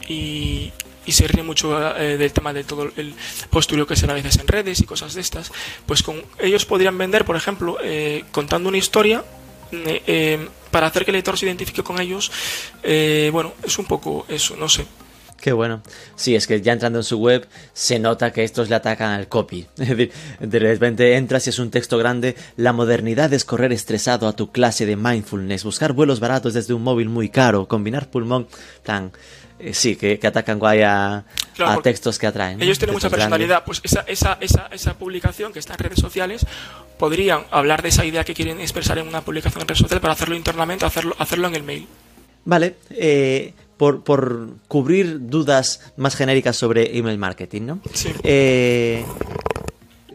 Y, 0.07 0.71
y 1.05 1.11
se 1.11 1.27
ríe 1.27 1.43
mucho 1.43 1.97
eh, 1.97 2.17
del 2.17 2.33
tema 2.33 2.53
de 2.53 2.63
todo 2.63 2.91
el 2.95 3.13
postureo 3.49 3.85
que 3.85 3.95
se 3.95 4.05
ve 4.05 4.13
a 4.13 4.15
veces 4.15 4.37
en 4.37 4.47
redes 4.47 4.79
y 4.79 4.83
cosas 4.85 5.13
de 5.13 5.21
estas, 5.21 5.51
pues 5.85 6.03
con 6.03 6.21
ellos 6.39 6.65
podrían 6.65 6.97
vender, 6.97 7.25
por 7.25 7.35
ejemplo, 7.35 7.77
eh, 7.81 8.23
contando 8.31 8.69
una 8.69 8.77
historia 8.77 9.23
eh, 9.71 10.47
para 10.71 10.87
hacer 10.87 11.05
que 11.05 11.11
el 11.11 11.15
lector 11.15 11.37
se 11.37 11.45
identifique 11.45 11.83
con 11.83 11.99
ellos. 11.99 12.31
bueno, 13.31 13.53
es 13.63 13.77
un 13.77 13.85
poco 13.85 14.25
eso, 14.29 14.55
no 14.55 14.69
sé. 14.69 14.85
Qué 15.45 15.53
bueno. 15.53 15.83
Sí, 16.15 16.33
es 16.33 16.47
que 16.47 16.59
ya 16.59 16.73
entrando 16.73 16.97
en 16.97 17.03
su 17.03 17.19
web 17.19 17.47
se 17.71 17.99
nota 17.99 18.33
que 18.33 18.43
estos 18.43 18.67
le 18.67 18.73
atacan 18.73 19.11
al 19.11 19.27
copy. 19.27 19.67
Es 19.77 19.89
decir, 19.89 20.11
de 20.39 20.57
repente 20.57 21.17
entras 21.17 21.45
y 21.45 21.51
es 21.51 21.59
un 21.59 21.69
texto 21.69 21.99
grande. 21.99 22.35
La 22.57 22.73
modernidad 22.73 23.31
es 23.31 23.45
correr 23.45 23.71
estresado 23.71 24.27
a 24.27 24.33
tu 24.33 24.51
clase 24.51 24.87
de 24.87 24.95
mindfulness, 24.95 25.63
buscar 25.63 25.93
vuelos 25.93 26.19
baratos 26.19 26.55
desde 26.55 26.73
un 26.73 26.81
móvil 26.81 27.09
muy 27.09 27.29
caro, 27.29 27.67
combinar 27.67 28.09
pulmón. 28.09 28.47
Plan, 28.81 29.11
eh, 29.59 29.75
sí, 29.75 29.95
que, 29.95 30.19
atacan 30.25 30.57
guay 30.57 30.81
a, 30.81 31.25
textos 31.83 32.17
que 32.17 32.25
atraen. 32.25 32.59
Ellos 32.59 32.79
tienen 32.79 32.95
mucha 32.95 33.11
personalidad. 33.11 33.63
Pues 33.65 33.81
esa, 33.83 33.99
esa, 34.07 34.39
esa, 34.41 34.67
esa 34.71 34.95
publicación 34.95 35.53
que 35.53 35.59
está 35.59 35.73
en 35.73 35.79
redes 35.79 35.99
sociales 35.99 36.43
podrían 36.97 37.43
hablar 37.51 37.83
de 37.83 37.89
esa 37.89 38.03
idea 38.03 38.23
que 38.23 38.33
quieren 38.33 38.61
expresar 38.61 38.97
en 38.97 39.07
una 39.07 39.21
publicación 39.21 39.61
en 39.61 39.67
redes 39.67 39.77
sociales 39.77 40.01
para 40.01 40.13
hacerlo 40.13 40.35
internamente, 40.35 40.85
hacerlo, 40.85 41.15
hacerlo 41.19 41.49
en 41.49 41.55
el 41.55 41.61
mail. 41.61 41.87
Vale, 42.45 42.77
eh, 42.91 43.53
por, 43.77 44.03
por, 44.03 44.49
cubrir 44.67 45.27
dudas 45.27 45.93
más 45.97 46.15
genéricas 46.15 46.55
sobre 46.55 46.97
email 46.97 47.17
marketing, 47.17 47.61
¿no? 47.63 47.79
Sí. 47.93 48.09
Eh, 48.23 49.05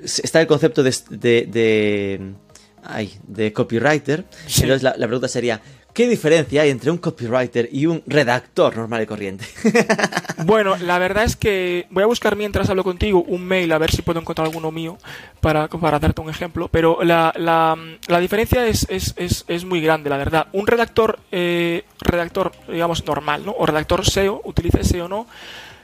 está 0.03 0.41
el 0.41 0.47
concepto 0.47 0.83
de, 0.83 0.95
de, 1.11 1.47
de, 1.47 3.11
de 3.27 3.53
copywriter. 3.53 4.25
Entonces 4.47 4.83
la, 4.83 4.95
la 4.97 5.07
pregunta 5.07 5.29
sería, 5.29 5.61
¿Qué 5.93 6.09
diferencia 6.09 6.63
hay 6.63 6.71
entre 6.71 6.91
un 6.91 6.99
copywriter 6.99 7.69
y 7.73 7.87
un 7.87 8.03
redactor 8.07 8.77
normal 8.77 9.03
y 9.03 9.07
corriente? 9.07 9.45
bueno, 10.45 10.77
la 10.77 10.99
verdad 10.99 11.25
es 11.25 11.35
que 11.37 11.87
voy 11.91 12.05
a 12.05 12.07
buscar 12.07 12.37
mientras 12.37 12.71
hablo 12.71 12.85
contigo 12.85 13.25
un 13.27 13.45
mail 13.45 13.73
a 13.73 13.79
ver 13.79 13.91
si 13.91 14.03
puedo 14.03 14.21
encontrar 14.21 14.47
alguno 14.47 14.71
mío 14.71 14.99
para, 15.41 15.69
para 15.69 15.99
darte 15.99 16.21
un 16.21 16.31
ejemplo, 16.31 16.69
pero 16.69 17.03
la, 17.03 17.33
la, 17.37 17.77
la 18.07 18.21
diferencia 18.21 18.67
es, 18.67 18.87
es, 18.89 19.15
es, 19.17 19.45
es, 19.49 19.65
muy 19.65 19.81
grande, 19.81 20.11
la 20.11 20.17
verdad. 20.17 20.47
Un 20.53 20.67
redactor, 20.67 21.19
eh, 21.33 21.85
redactor 22.01 22.53
digamos, 22.69 23.05
normal, 23.05 23.45
¿no? 23.45 23.55
O 23.59 23.67
redactor 23.67 24.09
SEO, 24.09 24.43
utilice 24.45 24.85
SEO 24.85 25.07
o 25.07 25.09
no, 25.09 25.27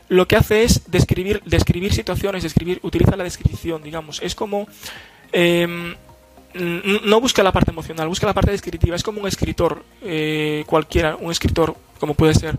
lo 0.08 0.28
que 0.28 0.36
hace 0.36 0.62
es 0.62 0.88
describir, 0.88 1.42
describir 1.44 1.92
situaciones, 1.92 2.44
describir, 2.44 2.78
utiliza 2.82 3.16
la 3.16 3.24
descripción, 3.24 3.82
digamos. 3.82 4.22
Es 4.22 4.34
como... 4.34 4.68
Eh, 5.32 5.96
no 6.56 7.20
busca 7.20 7.42
la 7.42 7.52
parte 7.52 7.70
emocional, 7.70 8.08
busca 8.08 8.26
la 8.26 8.34
parte 8.34 8.50
descriptiva. 8.50 8.96
Es 8.96 9.02
como 9.02 9.20
un 9.20 9.28
escritor 9.28 9.84
eh, 10.02 10.64
cualquiera, 10.66 11.16
un 11.16 11.30
escritor 11.30 11.76
como 11.98 12.14
puede 12.14 12.34
ser 12.34 12.56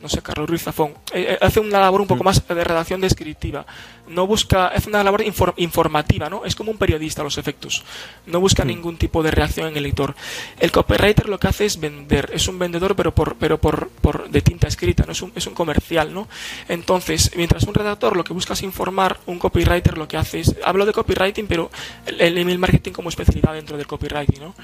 no 0.00 0.08
sé, 0.08 0.22
Carlos 0.22 0.48
Ruiz 0.48 0.62
Zafón, 0.62 0.92
eh, 1.12 1.26
eh, 1.30 1.38
hace 1.40 1.60
una 1.60 1.78
labor 1.80 2.00
un 2.00 2.06
poco 2.06 2.24
más 2.24 2.46
de 2.46 2.64
redacción 2.64 3.00
descriptiva. 3.00 3.66
No 4.08 4.26
busca, 4.26 4.68
hace 4.68 4.88
una 4.88 5.04
labor 5.04 5.22
informativa, 5.56 6.28
¿no? 6.28 6.44
Es 6.44 6.56
como 6.56 6.70
un 6.70 6.78
periodista 6.78 7.20
a 7.20 7.24
los 7.24 7.38
efectos. 7.38 7.84
No 8.26 8.40
busca 8.40 8.64
mm. 8.64 8.66
ningún 8.66 8.96
tipo 8.96 9.22
de 9.22 9.30
reacción 9.30 9.68
en 9.68 9.76
el 9.76 9.84
lector. 9.84 10.16
El 10.58 10.72
copywriter 10.72 11.28
lo 11.28 11.38
que 11.38 11.48
hace 11.48 11.66
es 11.66 11.78
vender. 11.78 12.30
Es 12.32 12.48
un 12.48 12.58
vendedor, 12.58 12.96
pero 12.96 13.14
por, 13.14 13.36
pero 13.36 13.60
por, 13.60 13.88
por 13.88 14.28
de 14.28 14.40
tinta 14.40 14.66
escrita, 14.66 15.04
¿no? 15.06 15.12
Es 15.12 15.22
un, 15.22 15.32
es 15.34 15.46
un 15.46 15.54
comercial, 15.54 16.12
¿no? 16.12 16.28
Entonces, 16.68 17.32
mientras 17.36 17.64
un 17.64 17.74
redactor 17.74 18.16
lo 18.16 18.24
que 18.24 18.32
busca 18.32 18.54
es 18.54 18.62
informar, 18.62 19.20
un 19.26 19.38
copywriter 19.38 19.96
lo 19.96 20.08
que 20.08 20.16
hace 20.16 20.40
es, 20.40 20.56
hablo 20.64 20.86
de 20.86 20.92
copywriting, 20.92 21.46
pero 21.46 21.70
el, 22.06 22.36
email 22.36 22.58
marketing 22.58 22.92
como 22.92 23.10
especialidad 23.10 23.52
dentro 23.52 23.76
del 23.76 23.86
copywriting, 23.86 24.40
¿no? 24.40 24.54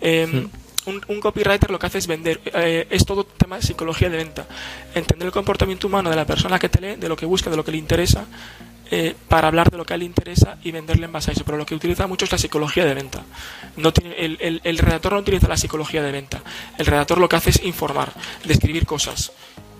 Em, 0.00 0.48
un, 0.86 1.20
copywriter 1.20 1.70
lo 1.70 1.78
que 1.78 1.86
hace 1.86 1.98
es 1.98 2.06
vender, 2.06 2.40
eh, 2.54 2.86
es 2.90 3.04
todo 3.04 3.24
tema 3.24 3.56
de 3.56 3.62
psicología 3.62 4.08
de 4.08 4.16
venta. 4.16 4.46
Entender 4.94 5.26
el 5.26 5.32
comportamiento 5.32 5.86
humano 5.86 6.10
de 6.10 6.16
la 6.16 6.24
persona 6.24 6.58
que 6.58 6.68
te 6.68 6.80
lee, 6.80 6.96
de 6.96 7.08
lo 7.08 7.16
que 7.16 7.26
busca, 7.26 7.50
de 7.50 7.56
lo 7.56 7.64
que 7.64 7.72
le 7.72 7.78
interesa, 7.78 8.26
eh, 8.88 9.16
para 9.28 9.48
hablar 9.48 9.68
de 9.68 9.76
lo 9.76 9.84
que 9.84 9.94
a 9.94 9.96
él 9.96 10.00
le 10.00 10.06
interesa 10.06 10.58
y 10.62 10.70
venderle 10.70 11.06
en 11.06 11.12
base 11.12 11.30
a 11.30 11.34
eso. 11.34 11.44
Pero 11.44 11.58
lo 11.58 11.66
que 11.66 11.74
utiliza 11.74 12.06
mucho 12.06 12.24
es 12.24 12.32
la 12.32 12.38
psicología 12.38 12.84
de 12.84 12.94
venta. 12.94 13.22
No 13.76 13.92
tiene, 13.92 14.14
el, 14.16 14.60
el, 14.62 14.78
redactor 14.78 15.14
no 15.14 15.18
utiliza 15.18 15.48
la 15.48 15.56
psicología 15.56 16.02
de 16.02 16.12
venta. 16.12 16.40
El 16.78 16.86
redactor 16.86 17.18
lo 17.18 17.28
que 17.28 17.36
hace 17.36 17.50
es 17.50 17.62
informar, 17.64 18.12
describir 18.44 18.86
cosas. 18.86 19.32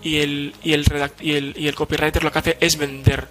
Y 0.03 0.17
el, 0.17 0.53
y 0.61 0.73
el, 0.73 0.85
y 1.21 1.33
el, 1.33 1.55
y 1.57 1.67
el 1.67 1.75
copywriter 1.75 2.23
lo 2.23 2.31
que 2.31 2.39
hace 2.39 2.57
es 2.59 2.77
vender. 2.77 3.27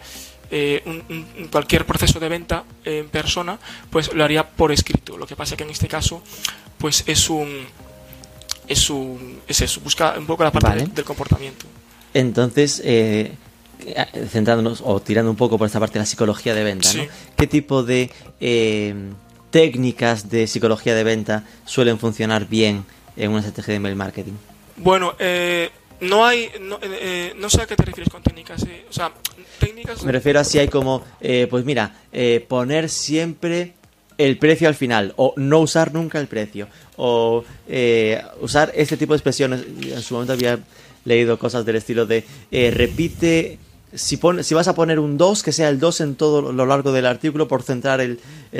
Eh, 0.50 0.82
un, 0.86 1.48
cualquier 1.50 1.84
proceso 1.84 2.20
de 2.20 2.28
venta 2.28 2.64
en 2.84 3.08
persona, 3.08 3.58
pues 3.90 4.12
lo 4.12 4.22
haría 4.22 4.48
por 4.48 4.70
escrito. 4.70 5.18
Lo 5.18 5.26
que 5.26 5.34
pasa 5.34 5.56
que 5.56 5.64
en 5.64 5.70
este 5.70 5.88
caso, 5.88 6.22
pues 6.78 7.02
es 7.06 7.28
un 7.30 7.66
es 8.68 8.90
un 8.90 9.40
es 9.46 9.60
eso, 9.60 9.80
busca 9.80 10.14
un 10.18 10.26
poco 10.26 10.44
la 10.44 10.52
parte 10.52 10.86
del, 10.86 11.04
comportamiento. 11.04 11.66
Entonces, 12.14 12.80
eh, 12.84 13.32
centrándonos 14.30 14.82
o 14.84 15.00
tirando 15.00 15.30
un 15.30 15.36
poco 15.36 15.58
por 15.58 15.66
esta 15.66 15.80
parte 15.80 15.94
de 15.94 16.00
la 16.00 16.06
psicología 16.06 16.54
de 16.54 16.64
venta, 16.64 16.88
¿qué 17.36 17.46
tipo 17.46 17.82
de 17.82 18.10
eh, 18.40 18.94
técnicas 19.50 20.30
de 20.30 20.46
psicología 20.46 20.94
de 20.94 21.04
venta 21.04 21.44
suelen 21.64 21.98
funcionar 21.98 22.48
bien 22.48 22.84
en 23.16 23.30
una 23.30 23.40
estrategia 23.40 23.72
de 23.72 23.76
email 23.76 23.96
marketing? 23.96 24.34
Bueno, 24.76 25.14
no 26.00 26.24
hay, 26.24 26.50
no, 26.60 26.78
no, 27.36 27.50
sé 27.50 27.62
a 27.62 27.66
qué 27.66 27.76
te 27.76 27.84
refieres 27.84 28.12
con 28.12 28.22
técnicas. 28.22 28.62
o 28.88 28.92
sea, 28.92 29.12
me 30.04 30.12
refiero 30.12 30.40
a 30.40 30.44
si 30.44 30.58
hay 30.58 30.68
como, 30.68 31.02
eh, 31.20 31.46
pues 31.48 31.64
mira, 31.64 31.94
eh, 32.12 32.44
poner 32.46 32.88
siempre 32.88 33.74
el 34.18 34.38
precio 34.38 34.68
al 34.68 34.74
final, 34.74 35.12
o 35.16 35.34
no 35.36 35.60
usar 35.60 35.92
nunca 35.92 36.18
el 36.18 36.26
precio, 36.26 36.68
o 36.96 37.44
eh, 37.68 38.22
usar 38.40 38.72
este 38.74 38.96
tipo 38.96 39.12
de 39.12 39.18
expresiones. 39.18 39.62
En 39.82 40.02
su 40.02 40.14
momento 40.14 40.32
había 40.32 40.58
leído 41.04 41.38
cosas 41.38 41.64
del 41.64 41.76
estilo 41.76 42.06
de 42.06 42.24
repite, 42.72 43.58
si, 43.94 44.18
si 44.42 44.54
vas 44.54 44.68
a 44.68 44.74
poner 44.74 44.98
un 44.98 45.16
2, 45.16 45.42
que 45.42 45.52
sea 45.52 45.68
el 45.68 45.78
2 45.78 46.00
en 46.00 46.14
todo 46.16 46.52
lo 46.52 46.66
largo 46.66 46.92
del 46.92 47.06
artículo 47.06 47.48
por 47.48 47.62
centrar 47.62 48.00
el, 48.00 48.18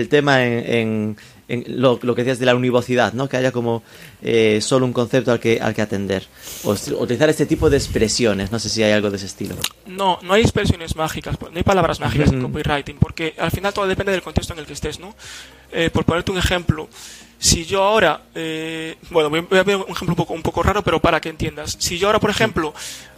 tema 0.08 0.44
en, 0.44 0.74
en 0.74 1.16
lo, 1.48 1.98
lo 2.02 2.14
que 2.14 2.22
decías 2.22 2.38
de 2.38 2.46
la 2.46 2.54
univocidad, 2.54 3.12
¿no? 3.12 3.28
Que 3.28 3.36
haya 3.36 3.52
como 3.52 3.82
eh, 4.22 4.60
solo 4.60 4.84
un 4.86 4.92
concepto 4.92 5.30
al 5.32 5.38
que, 5.40 5.60
al 5.60 5.74
que 5.74 5.82
atender. 5.82 6.26
O 6.64 6.72
utilizar 6.72 7.28
este 7.28 7.46
tipo 7.46 7.70
de 7.70 7.76
expresiones, 7.76 8.50
no 8.50 8.58
sé 8.58 8.68
si 8.68 8.82
hay 8.82 8.92
algo 8.92 9.10
de 9.10 9.16
ese 9.16 9.26
estilo. 9.26 9.54
No, 9.86 10.18
no 10.22 10.34
hay 10.34 10.42
expresiones 10.42 10.96
mágicas, 10.96 11.36
no 11.40 11.50
hay 11.56 11.62
palabras 11.62 12.00
mágicas 12.00 12.30
en 12.32 12.44
Ujú. 12.44 12.52
copywriting, 12.52 12.96
porque 12.98 13.34
al 13.38 13.50
final 13.50 13.72
todo 13.72 13.86
depende 13.86 14.12
del 14.12 14.22
contexto 14.22 14.52
en 14.54 14.58
el 14.58 14.66
que 14.66 14.72
estés, 14.72 14.98
¿no? 14.98 15.14
Eh, 15.72 15.90
por 15.90 16.04
ponerte 16.04 16.32
un 16.32 16.38
ejemplo, 16.38 16.88
si 17.38 17.64
yo 17.64 17.82
ahora, 17.84 18.22
eh, 18.34 18.96
bueno, 19.10 19.30
voy 19.30 19.40
voy 19.40 19.58
a 19.58 19.62
ver 19.62 19.76
un 19.76 19.82
ejemplo 19.90 20.12
un 20.12 20.16
poco, 20.16 20.34
un 20.34 20.42
poco 20.42 20.62
raro, 20.62 20.82
pero 20.82 21.00
para 21.00 21.20
que 21.20 21.28
entiendas. 21.28 21.76
Si 21.78 21.98
yo 21.98 22.08
ahora, 22.08 22.18
por 22.18 22.30
ejemplo, 22.30 22.74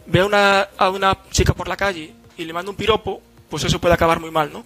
veo 0.06 0.26
una, 0.26 0.68
a 0.76 0.90
una 0.90 1.16
chica 1.30 1.54
por 1.54 1.68
la 1.68 1.76
calle 1.76 2.12
y 2.36 2.44
le 2.44 2.52
mando 2.52 2.70
un 2.72 2.76
piropo, 2.76 3.22
pues 3.48 3.64
eso 3.64 3.78
puede 3.80 3.94
acabar 3.94 4.20
muy 4.20 4.30
mal, 4.30 4.52
¿no? 4.52 4.64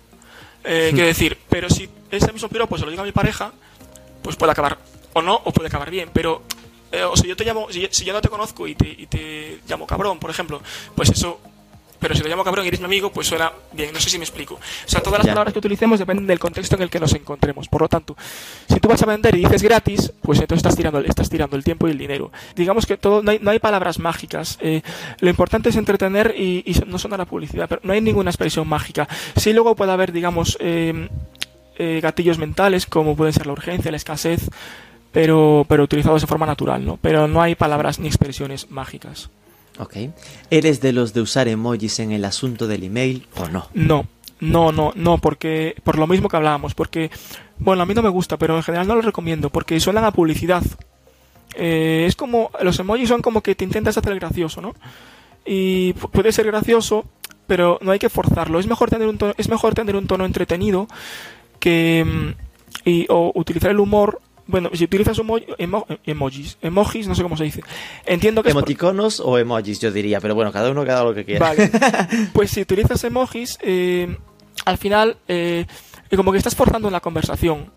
Eh, 0.65 0.91
quiero 0.93 1.07
decir, 1.07 1.39
pero 1.49 1.69
si 1.69 1.89
ese 2.11 2.33
mismo 2.33 2.49
piropo 2.49 2.79
se 2.79 2.85
lo 2.85 2.91
digo 2.91 3.03
a 3.03 3.07
mi 3.07 3.13
pareja, 3.13 3.53
pues 4.23 4.37
puede 4.37 4.53
acabar 4.53 4.79
o 5.13 5.23
no, 5.23 5.35
o 5.45 5.53
puede 5.53 5.69
acabar 5.69 5.91
bien, 5.91 6.11
pero 6.13 6.43
eh, 6.93 7.05
o 7.05 7.17
sea, 7.17 7.27
yo 7.27 7.37
te 7.37 7.45
llamo, 7.45 7.69
si, 7.71 7.89
si 7.91 8.05
yo 8.05 8.13
no 8.13 8.21
te 8.21 8.29
conozco 8.29 8.67
y 8.69 8.75
te, 8.75 8.89
y 8.89 9.07
te 9.07 9.61
llamo 9.69 9.87
cabrón, 9.87 10.19
por 10.19 10.31
ejemplo, 10.31 10.63
pues 10.95 11.11
eso, 11.11 11.41
pero 12.03 12.15
si 12.15 12.21
te 12.23 12.29
llamo 12.29 12.45
cabrón 12.45 12.65
y 12.67 12.69
eres 12.69 12.81
mi 12.81 12.87
amigo, 12.87 13.11
pues 13.11 13.27
suena 13.29 13.51
bien, 13.73 13.93
no 13.95 14.01
sé 14.01 14.11
si 14.11 14.19
me 14.19 14.25
explico. 14.25 14.57
O 14.57 14.59
sea, 14.85 15.01
todas 15.01 15.21
las 15.21 15.27
Ya. 15.27 15.33
palabras 15.33 15.53
que 15.55 15.59
utilicemos 15.61 15.99
dependen 15.99 16.27
del 16.27 16.39
contexto 16.39 16.77
en 16.77 16.83
el 16.83 16.91
que 16.91 17.01
nos 17.01 17.15
encontremos. 17.15 17.69
Por 17.69 17.81
lo 17.81 17.89
tanto, 17.89 18.15
si 18.69 18.79
tú 18.81 18.89
vas 18.89 19.03
a 19.03 19.07
vender 19.07 19.35
y 19.37 19.39
dices 19.39 19.63
gratis, 19.63 20.13
pues 20.21 20.39
entonces 20.41 20.59
estás 20.59 20.77
tirando, 20.77 20.99
estás 21.01 21.31
tirando 21.31 21.57
el 21.57 21.65
tiempo 21.65 21.89
y 21.89 21.93
el 21.93 21.99
dinero. 21.99 22.31
Digamos 22.57 22.85
que 22.85 22.99
todo, 22.99 23.23
no 23.23 23.31
hay, 23.31 23.39
no 23.41 23.51
hay 23.53 23.59
palabras 23.61 23.99
mágicas. 23.99 24.59
Eh, 24.61 24.83
lo 25.21 25.31
importante 25.31 25.71
es 25.71 25.77
entretener 25.77 26.35
y, 26.37 26.65
y 26.67 26.75
no 26.87 26.99
sonar 26.99 27.21
a 27.21 27.25
publicidad, 27.25 27.69
pero 27.69 27.81
no 27.85 27.93
hay 27.93 28.01
ninguna 28.01 28.31
expresión 28.31 28.69
mágica. 28.69 29.09
Sí, 29.37 29.53
luego 29.53 29.77
puede 29.77 29.93
haber, 29.93 30.13
digamos, 30.13 30.59
eh, 30.61 31.09
eh, 31.77 32.01
gatillos 32.03 32.37
mentales 32.39 32.85
como 32.87 33.17
pueden 33.17 33.33
ser 33.33 33.47
la 33.47 33.53
urgencia, 33.53 33.91
la 33.91 33.97
escasez, 33.97 34.51
pero, 35.13 35.65
pero 35.69 35.85
utilizados 35.85 36.21
de 36.23 36.27
forma 36.27 36.47
natural, 36.47 36.85
¿no? 36.85 36.99
Pero 37.01 37.29
no 37.29 37.41
hay 37.43 37.55
palabras 37.55 37.99
ni 37.99 38.09
expresiones 38.09 38.71
mágicas. 38.71 39.31
Ok. 39.79 39.97
¿Eres 40.51 40.81
de 40.81 40.93
los 40.93 41.13
de 41.15 41.21
usar 41.23 41.49
emojis 41.49 41.99
en 41.99 42.13
el 42.13 42.25
asunto 42.25 42.67
del 42.67 42.85
email 42.85 43.27
o 43.37 43.49
no? 43.49 43.69
No, 43.75 44.07
no, 44.41 44.71
no, 44.73 44.93
no, 44.95 45.19
porque 45.19 45.75
por 45.83 45.99
lo 45.99 46.07
mismo 46.07 46.29
que 46.29 46.37
hablábamos, 46.37 46.75
porque, 46.75 47.11
bueno, 47.59 47.83
a 47.83 47.87
mí 47.87 47.95
no 47.95 48.03
me 48.03 48.09
gusta, 48.11 48.37
pero 48.37 48.57
en 48.57 48.63
general 48.63 48.87
no 48.87 48.95
lo 48.97 49.03
recomiendo, 49.03 49.51
porque 49.51 49.79
suenan 49.81 50.05
a 50.05 50.11
publicidad. 50.13 50.63
Eh, 51.55 52.05
es 52.07 52.17
como, 52.17 52.51
los 52.63 52.79
emojis 52.79 53.09
son 53.09 53.23
como 53.23 53.43
que 53.43 53.55
te 53.55 53.65
intentas 53.65 53.97
hacer 53.99 54.15
gracioso, 54.15 54.61
¿no? 54.61 54.75
Y 55.45 55.93
pu- 55.95 56.11
puede 56.11 56.33
ser 56.33 56.47
gracioso, 56.47 57.05
pero 57.47 57.79
no 57.83 57.91
hay 57.93 57.99
que 57.99 58.09
forzarlo. 58.09 58.59
Es 58.59 58.67
mejor 58.67 58.91
tener 58.91 59.09
un 59.09 59.19
tono, 59.19 59.35
es 59.37 59.49
mejor 59.49 59.75
tener 59.75 59.97
un 59.97 60.07
tono 60.07 60.25
entretenido 60.25 60.87
que 61.61 62.05
mm, 62.07 62.89
y, 62.89 63.07
o 63.09 63.33
utilizar 63.35 63.71
el 63.71 63.81
humor. 63.81 64.21
Bueno, 64.53 64.71
si 64.73 64.85
utilizas 64.85 65.19
emo- 65.19 65.45
emo- 65.59 65.87
emojis, 66.07 66.57
emojis, 66.63 67.09
no 67.09 67.17
sé 67.17 67.23
cómo 67.25 67.37
se 67.37 67.43
dice. 67.45 67.63
Entiendo 68.07 68.43
que 68.45 68.51
es 68.51 68.55
por- 68.55 68.61
Emoticonos 68.63 69.19
o 69.19 69.37
emojis, 69.39 69.81
yo 69.81 69.91
diría, 69.91 70.21
pero 70.21 70.37
bueno, 70.37 70.53
cada 70.53 70.71
uno 70.71 70.85
cada 70.85 71.03
lo 71.03 71.13
que 71.15 71.25
quiera. 71.25 71.49
Vale. 71.49 71.71
Pues 72.33 72.51
si 72.53 72.61
utilizas 72.61 73.03
emojis, 73.03 73.59
eh, 73.63 74.17
al 74.65 74.79
final, 74.79 75.17
eh, 75.27 75.67
como 76.15 76.31
que 76.31 76.39
estás 76.39 76.55
forzando 76.55 76.89
la 76.91 77.01
conversación. 77.01 77.73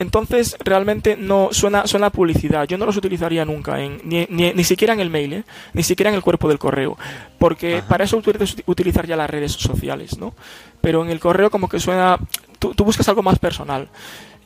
Entonces, 0.00 0.56
realmente 0.60 1.16
no 1.16 1.48
suena, 1.50 1.86
suena 1.88 2.10
publicidad. 2.10 2.68
Yo 2.68 2.78
no 2.78 2.86
los 2.86 2.96
utilizaría 2.96 3.44
nunca, 3.44 3.80
en, 3.82 4.00
ni, 4.04 4.26
ni, 4.30 4.52
ni 4.52 4.62
siquiera 4.62 4.94
en 4.94 5.00
el 5.00 5.10
mail, 5.10 5.32
¿eh? 5.32 5.44
ni 5.72 5.82
siquiera 5.82 6.10
en 6.10 6.14
el 6.14 6.22
cuerpo 6.22 6.48
del 6.48 6.58
correo. 6.58 6.96
Porque 7.38 7.78
Ajá. 7.78 7.88
para 7.88 8.04
eso 8.04 8.20
puedes 8.20 8.56
utilizar 8.66 9.06
ya 9.08 9.16
las 9.16 9.28
redes 9.28 9.52
sociales, 9.52 10.16
¿no? 10.18 10.34
Pero 10.80 11.02
en 11.04 11.10
el 11.10 11.18
correo 11.18 11.50
como 11.50 11.68
que 11.68 11.80
suena... 11.80 12.16
Tú, 12.60 12.74
tú 12.74 12.84
buscas 12.84 13.08
algo 13.08 13.22
más 13.24 13.38
personal. 13.40 13.88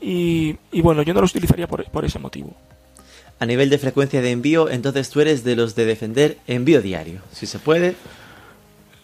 Y, 0.03 0.57
y 0.73 0.81
bueno, 0.81 1.03
yo 1.03 1.15
no 1.15 1.21
los 1.21 1.31
utilizaría 1.31 1.67
por, 1.69 1.85
por 1.91 2.05
ese 2.05 2.19
motivo. 2.19 2.55
A 3.39 3.47
nivel 3.47 3.71
de 3.71 3.79
frecuencia 3.79 4.21
de 4.21 4.31
envío, 4.31 4.69
entonces 4.69 5.09
tú 5.11 5.21
eres 5.21 5.45
de 5.45 5.57
los 5.57 5.75
de 5.75 5.85
defender 5.87 6.39
envío 6.47 6.83
diario. 6.83 7.21
Si 7.33 7.47
se 7.47 7.59
puede. 7.59 7.95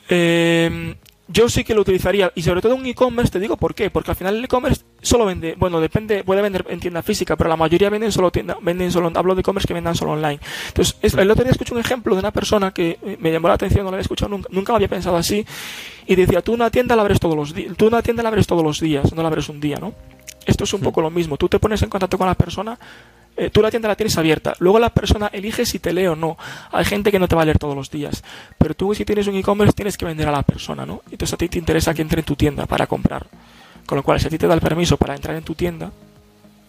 Eh, 0.08 0.94
yo 1.30 1.48
sí 1.50 1.62
que 1.62 1.74
lo 1.74 1.82
utilizaría 1.82 2.32
y 2.34 2.42
sobre 2.42 2.62
todo 2.62 2.74
en 2.74 2.86
e-commerce 2.86 3.30
te 3.30 3.38
digo 3.38 3.58
por 3.58 3.74
qué, 3.74 3.90
porque 3.90 4.12
al 4.12 4.16
final 4.16 4.36
el 4.36 4.44
e-commerce 4.44 4.82
solo 5.02 5.26
vende, 5.26 5.54
bueno, 5.58 5.78
depende, 5.78 6.24
puede 6.24 6.40
vender 6.40 6.64
en 6.70 6.80
tienda 6.80 7.02
física, 7.02 7.36
pero 7.36 7.50
la 7.50 7.56
mayoría 7.56 7.90
venden 7.90 8.10
solo 8.12 8.30
tienda, 8.30 8.56
venden 8.62 8.90
solo, 8.90 9.12
hablo 9.14 9.34
de 9.34 9.40
e-commerce 9.42 9.68
que 9.68 9.74
vendan 9.74 9.94
solo 9.94 10.12
online. 10.12 10.40
Entonces, 10.68 10.96
es- 11.02 11.12
el 11.14 11.30
otro 11.30 11.44
día 11.44 11.52
escuché 11.52 11.74
un 11.74 11.80
ejemplo 11.80 12.14
de 12.14 12.20
una 12.20 12.30
persona 12.32 12.72
que 12.72 12.98
eh, 13.02 13.18
me 13.20 13.30
llamó 13.30 13.48
la 13.48 13.54
atención, 13.54 13.84
no 13.84 13.90
lo 13.90 13.96
había 13.96 14.02
escuchado 14.02 14.30
nunca, 14.30 14.48
nunca 14.50 14.72
lo 14.72 14.76
había 14.76 14.88
pensado 14.88 15.16
así 15.18 15.44
y 16.06 16.14
decía, 16.14 16.40
tú 16.40 16.54
una 16.54 16.70
tienda 16.70 16.96
la 16.96 17.02
abres 17.02 17.20
todos 17.20 17.36
los 17.36 17.52
días, 17.52 17.76
tú 17.76 17.88
una 17.88 18.00
tienda 18.00 18.22
la 18.22 18.30
abres 18.30 18.46
todos 18.46 18.62
los 18.64 18.80
días, 18.80 19.12
no 19.12 19.20
la 19.20 19.28
abres 19.28 19.50
un 19.50 19.60
día, 19.60 19.76
¿no? 19.78 19.92
Esto 20.48 20.64
es 20.64 20.72
un 20.72 20.80
poco 20.80 21.02
lo 21.02 21.10
mismo, 21.10 21.36
tú 21.36 21.48
te 21.48 21.58
pones 21.58 21.82
en 21.82 21.90
contacto 21.90 22.16
con 22.16 22.26
la 22.26 22.34
persona 22.34 22.76
eh, 23.40 23.50
tú 23.50 23.62
la 23.62 23.70
tienda 23.70 23.86
la 23.86 23.94
tienes 23.94 24.18
abierta. 24.18 24.54
Luego 24.58 24.80
la 24.80 24.90
persona 24.90 25.30
elige 25.32 25.64
si 25.64 25.78
te 25.78 25.92
lee 25.92 26.08
o 26.08 26.16
no. 26.16 26.36
Hay 26.72 26.84
gente 26.84 27.12
que 27.12 27.20
no 27.20 27.28
te 27.28 27.36
va 27.36 27.42
a 27.42 27.44
leer 27.44 27.56
todos 27.56 27.76
los 27.76 27.88
días. 27.88 28.24
Pero 28.58 28.74
tú 28.74 28.92
si 28.96 29.04
tienes 29.04 29.28
un 29.28 29.36
e-commerce 29.36 29.72
tienes 29.74 29.96
que 29.96 30.04
vender 30.04 30.26
a 30.26 30.32
la 30.32 30.42
persona, 30.42 30.84
¿no? 30.84 31.02
Entonces 31.08 31.34
a 31.34 31.36
ti 31.36 31.48
te 31.48 31.56
interesa 31.56 31.94
que 31.94 32.02
entre 32.02 32.18
en 32.18 32.24
tu 32.24 32.34
tienda 32.34 32.66
para 32.66 32.88
comprar. 32.88 33.28
Con 33.86 33.96
lo 33.96 34.02
cual, 34.02 34.18
si 34.18 34.26
a 34.26 34.30
ti 34.30 34.38
te 34.38 34.48
da 34.48 34.54
el 34.54 34.60
permiso 34.60 34.96
para 34.96 35.14
entrar 35.14 35.36
en 35.36 35.44
tu 35.44 35.54
tienda, 35.54 35.92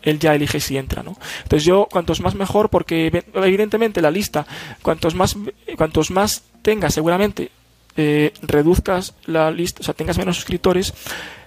él 0.04 0.20
ya 0.20 0.36
elige 0.36 0.60
si 0.60 0.78
entra, 0.78 1.02
¿no? 1.02 1.18
Entonces 1.42 1.66
yo, 1.66 1.88
cuantos 1.90 2.22
más 2.22 2.36
mejor, 2.36 2.70
porque 2.70 3.24
evidentemente 3.34 4.00
la 4.00 4.12
lista, 4.12 4.46
cuantos 4.84 5.16
más, 5.16 5.36
cuantos 5.76 6.12
más 6.12 6.44
tengas 6.62 6.94
seguramente, 6.94 7.50
eh, 7.96 8.34
reduzcas 8.42 9.14
la 9.26 9.52
lista, 9.52 9.82
o 9.82 9.84
sea, 9.84 9.94
tengas 9.94 10.18
menos 10.18 10.38
suscriptores, 10.38 10.94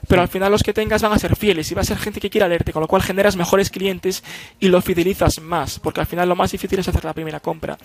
pero 0.08 0.22
al 0.22 0.28
final 0.28 0.50
los 0.50 0.62
que 0.62 0.72
tengas 0.72 1.02
van 1.02 1.12
a 1.12 1.18
ser 1.18 1.36
fieles 1.36 1.70
y 1.70 1.74
va 1.74 1.82
a 1.82 1.84
ser 1.84 1.98
gente 1.98 2.20
que 2.20 2.30
quiera 2.30 2.48
leerte, 2.48 2.72
con 2.72 2.82
lo 2.82 2.88
cual 2.88 3.02
generas 3.02 3.36
mejores 3.36 3.70
clientes 3.70 4.22
y 4.60 4.68
lo 4.68 4.82
fidelizas 4.82 5.40
más, 5.40 5.78
porque 5.78 6.00
al 6.00 6.06
final 6.06 6.28
lo 6.28 6.36
más 6.36 6.52
difícil 6.52 6.78
es 6.78 6.88
hacer 6.88 7.04
la 7.04 7.14
primera 7.14 7.40
compra. 7.40 7.78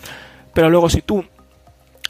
Pero 0.52 0.70
luego 0.70 0.90
si 0.90 1.02
tú 1.02 1.24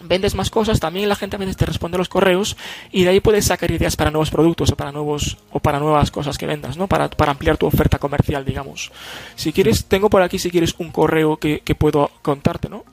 vendes 0.01 0.35
más 0.35 0.51
cosas, 0.51 0.81
también 0.81 1.09
la 1.09 1.17
gente 1.17 1.37
a 1.37 1.39
veces 1.39 1.57
te 1.57 1.67
responde 1.67 1.99
los 1.99 2.09
correos 2.09 2.57
y 2.93 3.05
de 3.05 3.11
ahí 3.11 3.21
puedes 3.21 3.47
sacar 3.47 3.71
ideas 3.71 3.97
para 3.97 4.11
nuevos 4.11 4.31
productos 4.31 4.73
o 4.73 4.77
para 4.77 4.93
nuevos 4.93 5.39
o 5.51 5.61
para 5.61 5.79
nuevas 5.79 6.11
cosas 6.11 6.39
que 6.39 6.47
vendas, 6.47 6.77
¿no? 6.77 6.87
Para, 6.87 7.11
para 7.11 7.33
ampliar 7.33 7.57
tu 7.57 7.67
oferta 7.67 7.99
comercial, 7.99 8.45
digamos. 8.45 8.93
Si 9.35 9.53
quieres, 9.53 9.87
tengo 9.87 10.09
por 10.09 10.23
aquí 10.23 10.39
si 10.39 10.51
quieres 10.51 10.75
un 10.79 10.91
correo 10.91 11.37
que, 11.37 11.61
que 11.61 11.75
puedo 11.75 12.11
contarte, 12.23 12.69
¿no? 12.69 12.85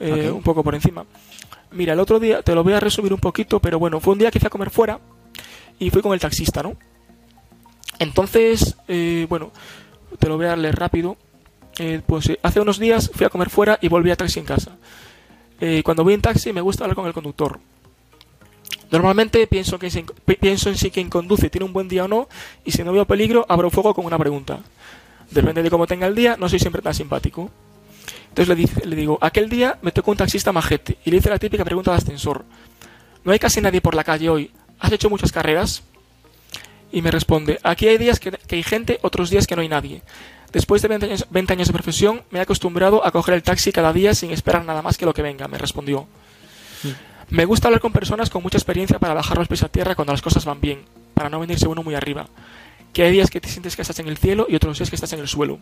Eh. 0.00 0.30
Un 0.30 0.42
poco 0.42 0.62
por 0.62 0.74
encima. 0.74 1.04
Mira, 1.76 1.92
el 1.92 2.00
otro 2.00 2.18
día 2.18 2.42
te 2.42 2.54
lo 2.54 2.64
voy 2.64 2.72
a 2.72 2.80
resumir 2.80 3.12
un 3.12 3.20
poquito, 3.20 3.60
pero 3.60 3.78
bueno, 3.78 4.00
fue 4.00 4.14
un 4.14 4.18
día 4.18 4.30
que 4.30 4.40
fui 4.40 4.46
a 4.46 4.50
comer 4.50 4.70
fuera 4.70 4.98
y 5.78 5.90
fui 5.90 6.00
con 6.00 6.14
el 6.14 6.20
taxista, 6.20 6.62
¿no? 6.62 6.74
Entonces, 7.98 8.76
eh, 8.88 9.26
bueno, 9.28 9.52
te 10.18 10.28
lo 10.28 10.36
voy 10.36 10.46
a 10.46 10.56
leer 10.56 10.76
rápido. 10.76 11.16
Eh, 11.78 12.00
pues 12.06 12.30
eh, 12.30 12.38
hace 12.42 12.60
unos 12.60 12.78
días 12.78 13.10
fui 13.12 13.26
a 13.26 13.28
comer 13.28 13.50
fuera 13.50 13.78
y 13.82 13.88
volví 13.88 14.10
a 14.10 14.16
taxi 14.16 14.40
en 14.40 14.46
casa. 14.46 14.76
Eh, 15.60 15.82
cuando 15.84 16.02
voy 16.04 16.14
en 16.14 16.22
taxi 16.22 16.52
me 16.52 16.62
gusta 16.62 16.84
hablar 16.84 16.96
con 16.96 17.06
el 17.06 17.12
conductor. 17.12 17.60
Normalmente 18.90 19.46
pienso, 19.46 19.78
que 19.78 19.90
pienso 20.40 20.70
en 20.70 20.76
si 20.76 20.90
quien 20.90 21.10
conduce 21.10 21.50
tiene 21.50 21.64
un 21.64 21.72
buen 21.72 21.88
día 21.88 22.04
o 22.04 22.08
no, 22.08 22.28
y 22.64 22.70
si 22.70 22.84
no 22.84 22.92
veo 22.92 23.04
peligro, 23.04 23.44
abro 23.48 23.68
fuego 23.68 23.94
con 23.94 24.06
una 24.06 24.16
pregunta. 24.16 24.60
Depende 25.30 25.62
de 25.62 25.70
cómo 25.70 25.86
tenga 25.86 26.06
el 26.06 26.14
día, 26.14 26.36
no 26.38 26.48
soy 26.48 26.60
siempre 26.60 26.80
tan 26.80 26.94
simpático. 26.94 27.50
Entonces 28.36 28.48
le, 28.48 28.54
dice- 28.54 28.84
le 28.86 28.96
digo, 28.96 29.16
aquel 29.22 29.48
día 29.48 29.78
me 29.80 29.92
tocó 29.92 30.10
un 30.10 30.18
taxista 30.18 30.52
majete 30.52 30.98
y 31.06 31.10
le 31.10 31.16
hice 31.16 31.30
la 31.30 31.38
típica 31.38 31.64
pregunta 31.64 31.92
de 31.92 31.96
ascensor. 31.96 32.44
No 33.24 33.32
hay 33.32 33.38
casi 33.38 33.62
nadie 33.62 33.80
por 33.80 33.94
la 33.94 34.04
calle 34.04 34.28
hoy. 34.28 34.50
¿Has 34.78 34.92
hecho 34.92 35.08
muchas 35.08 35.32
carreras? 35.32 35.82
Y 36.92 37.00
me 37.00 37.10
responde, 37.10 37.58
aquí 37.62 37.88
hay 37.88 37.96
días 37.96 38.20
que, 38.20 38.32
que 38.32 38.56
hay 38.56 38.62
gente, 38.62 38.98
otros 39.00 39.30
días 39.30 39.46
que 39.46 39.56
no 39.56 39.62
hay 39.62 39.68
nadie. 39.68 40.02
Después 40.52 40.82
de 40.82 40.88
20 40.88 41.06
años, 41.06 41.26
20 41.30 41.52
años 41.54 41.68
de 41.68 41.72
profesión, 41.72 42.22
me 42.30 42.38
he 42.38 42.42
acostumbrado 42.42 43.04
a 43.06 43.10
coger 43.10 43.34
el 43.34 43.42
taxi 43.42 43.72
cada 43.72 43.90
día 43.94 44.14
sin 44.14 44.30
esperar 44.32 44.64
nada 44.66 44.82
más 44.82 44.98
que 44.98 45.06
lo 45.06 45.14
que 45.14 45.22
venga, 45.22 45.48
me 45.48 45.56
respondió. 45.56 46.06
Me 47.30 47.46
gusta 47.46 47.68
hablar 47.68 47.80
con 47.80 47.92
personas 47.92 48.28
con 48.28 48.42
mucha 48.42 48.58
experiencia 48.58 48.98
para 48.98 49.14
bajar 49.14 49.38
los 49.38 49.48
pies 49.48 49.62
a 49.62 49.68
tierra 49.68 49.94
cuando 49.94 50.12
las 50.12 50.22
cosas 50.22 50.44
van 50.44 50.60
bien, 50.60 50.82
para 51.14 51.28
no 51.30 51.40
venirse 51.40 51.66
uno 51.66 51.82
muy 51.82 51.94
arriba. 51.94 52.28
Que 52.92 53.02
hay 53.02 53.12
días 53.12 53.30
que 53.30 53.40
te 53.40 53.48
sientes 53.48 53.74
que 53.76 53.82
estás 53.82 53.98
en 53.98 54.08
el 54.08 54.18
cielo 54.18 54.46
y 54.48 54.54
otros 54.54 54.78
días 54.78 54.90
que 54.90 54.96
estás 54.96 55.12
en 55.14 55.20
el 55.20 55.28
suelo. 55.28 55.58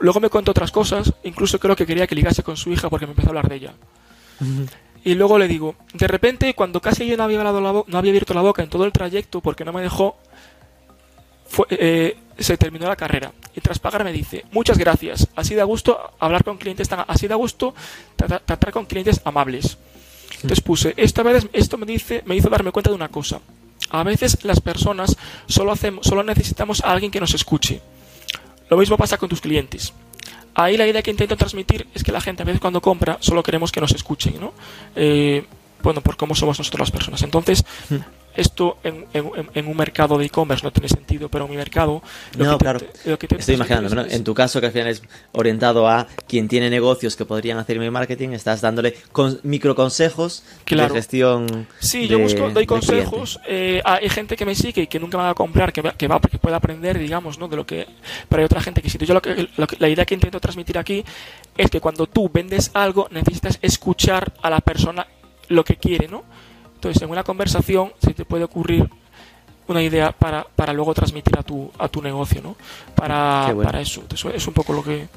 Luego 0.00 0.20
me 0.20 0.30
contó 0.30 0.52
otras 0.52 0.70
cosas, 0.70 1.12
incluso 1.24 1.58
creo 1.58 1.74
que 1.74 1.86
quería 1.86 2.06
que 2.06 2.14
ligase 2.14 2.42
con 2.42 2.56
su 2.56 2.70
hija 2.72 2.88
porque 2.88 3.06
me 3.06 3.12
empezó 3.12 3.28
a 3.28 3.30
hablar 3.30 3.48
de 3.48 3.56
ella. 3.56 3.72
Y 5.04 5.14
luego 5.14 5.38
le 5.38 5.48
digo, 5.48 5.74
de 5.94 6.06
repente, 6.06 6.54
cuando 6.54 6.80
casi 6.80 7.06
yo 7.06 7.16
no 7.16 7.24
había, 7.24 7.38
hablado 7.38 7.60
la 7.60 7.72
no 7.86 7.98
había 7.98 8.10
abierto 8.10 8.34
la 8.34 8.42
boca 8.42 8.62
en 8.62 8.68
todo 8.70 8.84
el 8.84 8.92
trayecto 8.92 9.40
porque 9.40 9.64
no 9.64 9.72
me 9.72 9.80
dejó, 9.82 10.16
fue- 11.48 11.66
eh, 11.70 12.16
se 12.38 12.56
terminó 12.56 12.86
la 12.86 12.96
carrera. 12.96 13.32
Y 13.56 13.60
tras 13.60 13.78
pagar 13.78 14.04
me 14.04 14.12
dice, 14.12 14.44
muchas 14.52 14.78
gracias, 14.78 15.26
así 15.34 15.54
da 15.54 15.64
gusto 15.64 15.98
hablar 16.20 16.44
con 16.44 16.58
clientes 16.58 16.88
tan, 16.88 17.04
así 17.08 17.26
da 17.26 17.34
gusto 17.34 17.74
tratar, 18.16 18.40
tratar 18.40 18.72
con 18.72 18.86
clientes 18.86 19.20
amables. 19.24 19.78
Entonces 20.34 20.60
puse, 20.60 20.94
esta 20.96 21.22
vez 21.24 21.48
esto 21.52 21.76
me 21.78 21.86
dice, 21.86 22.22
me 22.26 22.36
hizo 22.36 22.48
darme 22.48 22.70
cuenta 22.70 22.90
de 22.90 22.96
una 22.96 23.08
cosa. 23.08 23.40
A 23.90 24.02
veces 24.04 24.44
las 24.44 24.60
personas 24.60 25.16
solo 25.48 25.72
hacemos, 25.72 26.06
solo 26.06 26.22
necesitamos 26.22 26.84
a 26.84 26.92
alguien 26.92 27.10
que 27.10 27.18
nos 27.20 27.34
escuche. 27.34 27.80
Lo 28.70 28.76
mismo 28.76 28.96
pasa 28.96 29.18
con 29.18 29.28
tus 29.28 29.40
clientes. 29.40 29.92
Ahí 30.54 30.76
la 30.76 30.86
idea 30.86 31.02
que 31.02 31.10
intento 31.10 31.36
transmitir 31.36 31.86
es 31.94 32.02
que 32.02 32.10
la 32.10 32.20
gente 32.20 32.42
a 32.42 32.44
veces 32.44 32.60
cuando 32.60 32.80
compra 32.80 33.18
solo 33.20 33.42
queremos 33.42 33.70
que 33.70 33.80
nos 33.80 33.92
escuchen, 33.92 34.40
¿no? 34.40 34.52
Eh, 34.96 35.44
bueno, 35.82 36.00
por 36.00 36.16
cómo 36.16 36.34
somos 36.34 36.58
nosotros 36.58 36.80
las 36.80 36.90
personas. 36.90 37.22
Entonces, 37.22 37.64
esto 38.38 38.78
en, 38.84 39.04
en- 39.12 39.30
en 39.54 39.66
un 39.66 39.76
mercado 39.76 40.16
de 40.16 40.24
e-commerce 40.26 40.64
no 40.64 40.70
tiene 40.72 40.88
sentido, 40.88 41.28
pero 41.28 41.44
en 41.44 41.50
mi 41.50 41.56
mercado... 41.56 42.02
lo 42.36 42.44
No, 42.44 42.52
que 42.52 42.56
te- 42.58 42.64
claro. 42.64 42.80
lo 43.04 43.18
que 43.18 43.28
te- 43.28 43.36
Estoy 43.36 43.54
imaginando, 43.56 44.02
En 44.08 44.24
tu 44.24 44.32
caso, 44.34 44.60
que 44.60 44.66
al 44.66 44.72
final 44.72 44.88
es 44.88 45.02
orientado 45.32 45.88
a 45.88 46.06
quien 46.26 46.48
tiene 46.48 46.70
negocios 46.70 47.16
que 47.16 47.24
podrían 47.24 47.58
hacer 47.58 47.76
email 47.76 47.90
marketing, 47.90 48.30
estás 48.30 48.60
dándole 48.60 48.94
con- 49.12 49.40
microconsejos 49.42 50.42
Claro. 50.64 50.94
de 50.94 50.98
gestión. 51.00 51.66
Sí, 51.80 52.02
de- 52.02 52.08
yo 52.08 52.18
busco, 52.18 52.50
doy 52.50 52.66
consejos. 52.66 53.40
eh, 53.46 53.82
hay 53.84 54.08
gente 54.08 54.36
que 54.36 54.44
me 54.44 54.54
sigue 54.54 54.82
y 54.82 54.86
que 54.86 54.98
nunca 54.98 55.18
me 55.18 55.24
va 55.24 55.30
a 55.30 55.34
comprar, 55.34 55.72
que 55.72 55.82
va, 55.82 55.92
que 55.92 56.08
va 56.08 56.20
porque 56.20 56.38
puede 56.38 56.56
aprender, 56.56 56.98
digamos, 56.98 57.38
¿no? 57.38 57.48
De 57.48 57.56
lo 57.56 57.66
que. 57.66 57.86
Pero 58.28 58.40
hay 58.40 58.46
otra 58.46 58.60
gente 58.60 58.80
que 58.82 58.88
sí. 58.90 58.98
Yo 58.98 59.14
lo 59.14 59.22
que, 59.22 59.48
lo 59.56 59.66
que- 59.66 59.76
la 59.78 59.88
idea 59.88 60.04
que 60.04 60.14
intento 60.14 60.40
transmitir 60.40 60.78
aquí 60.78 61.04
es 61.56 61.70
que 61.70 61.80
cuando 61.80 62.06
tú 62.06 62.30
vendes 62.32 62.70
algo 62.74 63.08
necesitas 63.10 63.58
escuchar 63.62 64.32
a 64.42 64.50
la 64.50 64.60
persona 64.60 65.06
lo 65.48 65.64
que 65.64 65.76
quiere, 65.76 66.08
¿no? 66.08 66.24
Entonces, 66.78 67.02
en 67.02 67.10
una 67.10 67.24
conversación 67.24 67.92
se 68.00 68.14
te 68.14 68.24
puede 68.24 68.44
ocurrir 68.44 68.88
una 69.66 69.82
idea 69.82 70.12
para, 70.12 70.44
para 70.44 70.72
luego 70.72 70.94
transmitir 70.94 71.36
a 71.36 71.42
tu, 71.42 71.68
a 71.76 71.88
tu 71.88 72.00
negocio, 72.00 72.40
¿no? 72.40 72.54
Para, 72.94 73.46
bueno. 73.46 73.62
para 73.64 73.80
eso. 73.80 74.04
Eso 74.08 74.30
es 74.30 74.46
un 74.46 74.54
poco 74.54 74.72
lo 74.72 74.84
que. 74.84 75.08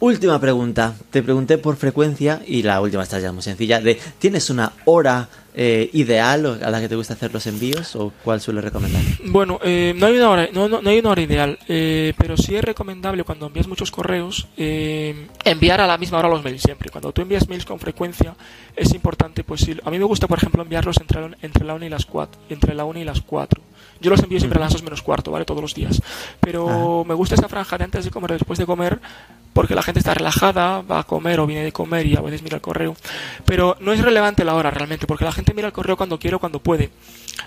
Última 0.00 0.40
pregunta. 0.40 0.94
Te 1.10 1.22
pregunté 1.24 1.58
por 1.58 1.76
frecuencia 1.76 2.40
y 2.46 2.62
la 2.62 2.80
última 2.80 3.02
está 3.02 3.18
ya 3.18 3.32
muy 3.32 3.42
sencilla. 3.42 3.80
De, 3.80 3.98
¿Tienes 4.20 4.48
una 4.48 4.72
hora 4.84 5.28
eh, 5.54 5.90
ideal 5.92 6.60
a 6.62 6.70
la 6.70 6.80
que 6.80 6.88
te 6.88 6.94
gusta 6.94 7.14
hacer 7.14 7.32
los 7.34 7.44
envíos 7.48 7.96
o 7.96 8.12
cuál 8.22 8.40
suele 8.40 8.60
recomendar? 8.60 9.02
Bueno, 9.24 9.58
eh, 9.64 9.92
no, 9.96 10.06
hay 10.06 10.16
una 10.16 10.30
hora, 10.30 10.48
no, 10.52 10.68
no, 10.68 10.80
no 10.80 10.90
hay 10.90 11.00
una 11.00 11.10
hora 11.10 11.20
ideal, 11.22 11.58
eh, 11.66 12.12
pero 12.16 12.36
sí 12.36 12.54
es 12.54 12.62
recomendable 12.62 13.24
cuando 13.24 13.46
envías 13.48 13.66
muchos 13.66 13.90
correos 13.90 14.46
eh, 14.56 15.26
enviar 15.44 15.80
a 15.80 15.86
la 15.88 15.98
misma 15.98 16.18
hora 16.18 16.28
los 16.28 16.44
mails 16.44 16.62
siempre. 16.62 16.90
Cuando 16.90 17.10
tú 17.10 17.22
envías 17.22 17.48
mails 17.48 17.64
con 17.64 17.80
frecuencia 17.80 18.36
es 18.76 18.94
importante, 18.94 19.42
pues 19.42 19.62
sí, 19.62 19.76
a 19.84 19.90
mí 19.90 19.98
me 19.98 20.04
gusta, 20.04 20.28
por 20.28 20.38
ejemplo, 20.38 20.62
enviarlos 20.62 20.98
entre, 21.00 21.22
la- 21.28 21.36
entre 21.42 21.64
la 21.64 21.74
1 21.74 21.86
y 21.86 21.88
las 21.88 22.06
4, 22.06 22.40
entre 22.50 22.72
la 22.76 22.84
1 22.84 23.00
y 23.00 23.04
las 23.04 23.20
4. 23.22 23.60
Yo 24.00 24.10
los 24.10 24.22
envío 24.22 24.38
siempre 24.38 24.60
a 24.60 24.62
las 24.62 24.72
2 24.74 24.84
menos 24.84 25.02
cuarto, 25.02 25.32
¿vale? 25.32 25.44
Todos 25.44 25.60
los 25.60 25.74
días. 25.74 26.00
Pero 26.38 27.04
me 27.04 27.14
gusta 27.14 27.34
esa 27.34 27.48
franja 27.48 27.76
de 27.78 27.82
antes 27.82 28.04
de 28.04 28.12
comer 28.12 28.30
después 28.30 28.56
de 28.60 28.64
comer 28.64 29.00
porque 29.58 29.74
la 29.74 29.82
gente 29.82 29.98
está 29.98 30.14
relajada, 30.14 30.82
va 30.82 31.00
a 31.00 31.02
comer 31.02 31.40
o 31.40 31.46
viene 31.48 31.64
de 31.64 31.72
comer 31.72 32.06
y 32.06 32.14
a 32.14 32.20
veces 32.20 32.42
mira 32.42 32.54
el 32.54 32.60
correo. 32.60 32.94
Pero 33.44 33.76
no 33.80 33.92
es 33.92 34.00
relevante 34.00 34.44
la 34.44 34.54
hora 34.54 34.70
realmente, 34.70 35.08
porque 35.08 35.24
la 35.24 35.32
gente 35.32 35.52
mira 35.52 35.66
el 35.66 35.72
correo 35.72 35.96
cuando 35.96 36.16
quiere 36.16 36.36
o 36.36 36.38
cuando 36.38 36.60
puede. 36.60 36.90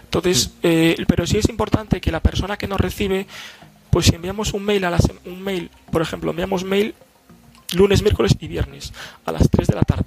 Entonces, 0.04 0.52
eh, 0.62 0.98
pero 1.08 1.26
sí 1.26 1.38
es 1.38 1.48
importante 1.48 2.02
que 2.02 2.12
la 2.12 2.20
persona 2.20 2.58
que 2.58 2.68
nos 2.68 2.82
recibe, 2.82 3.28
pues 3.90 4.08
si 4.08 4.16
enviamos 4.16 4.54
un 4.54 4.66
mail 4.66 4.84
a 4.84 4.90
la 4.90 4.98
un 5.24 5.42
mail, 5.42 5.72
por 5.90 6.02
ejemplo, 6.02 6.32
enviamos 6.32 6.66
mail 6.66 6.96
lunes, 7.76 8.02
miércoles 8.02 8.36
y 8.38 8.46
viernes 8.50 8.92
a 9.26 9.32
las 9.32 9.50
3 9.50 9.70
de 9.70 9.76
la 9.76 9.84
tarde. 9.84 10.04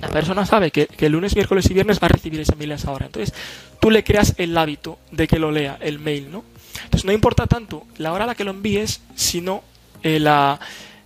La 0.00 0.10
persona 0.10 0.46
sabe 0.46 0.70
que, 0.70 0.86
que 0.86 1.08
lunes, 1.08 1.34
miércoles 1.34 1.68
y 1.68 1.74
viernes 1.74 1.98
va 2.00 2.06
a 2.06 2.10
recibir 2.10 2.38
ese 2.38 2.54
mail 2.54 2.70
a 2.70 2.74
esa 2.76 2.92
hora. 2.92 3.06
Entonces, 3.06 3.34
tú 3.80 3.90
le 3.90 4.04
creas 4.04 4.34
el 4.38 4.56
hábito 4.56 5.00
de 5.10 5.26
que 5.26 5.40
lo 5.40 5.50
lea, 5.50 5.78
el 5.80 5.98
mail, 5.98 6.30
¿no? 6.30 6.44
Entonces, 6.84 7.04
no 7.04 7.10
importa 7.10 7.48
tanto 7.48 7.86
la 7.96 8.12
hora 8.12 8.22
a 8.22 8.28
la 8.28 8.36
que 8.36 8.44
lo 8.44 8.52
envíes, 8.52 9.00
sino 9.16 9.64
eh, 10.04 10.20
la, 10.20 10.60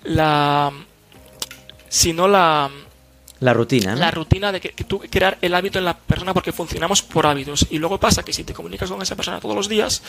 la, 0.05 0.73
sino 1.89 2.27
la, 2.29 2.71
La 3.41 3.53
rutina, 3.53 3.93
¿no? 3.95 3.99
la 4.01 4.11
rutina 4.11 4.53
de 4.53 4.61
que, 4.61 4.71
que 4.71 4.85
tú 4.85 5.01
crear 5.11 5.37
el 5.43 5.55
hábito 5.55 5.79
en 5.79 5.85
la 5.85 5.97
persona 5.97 6.33
porque 6.33 6.53
funcionamos 6.53 7.03
por 7.03 7.27
hábitos 7.27 7.67
y 7.71 7.79
luego 7.79 7.99
pasa 7.99 8.23
que 8.23 8.33
si 8.33 8.45
te 8.45 8.55
comunicas 8.55 8.89
con 8.91 9.03
esa 9.03 9.17
persona 9.17 9.41
todos 9.41 9.55
los 9.57 9.69
días 9.69 10.03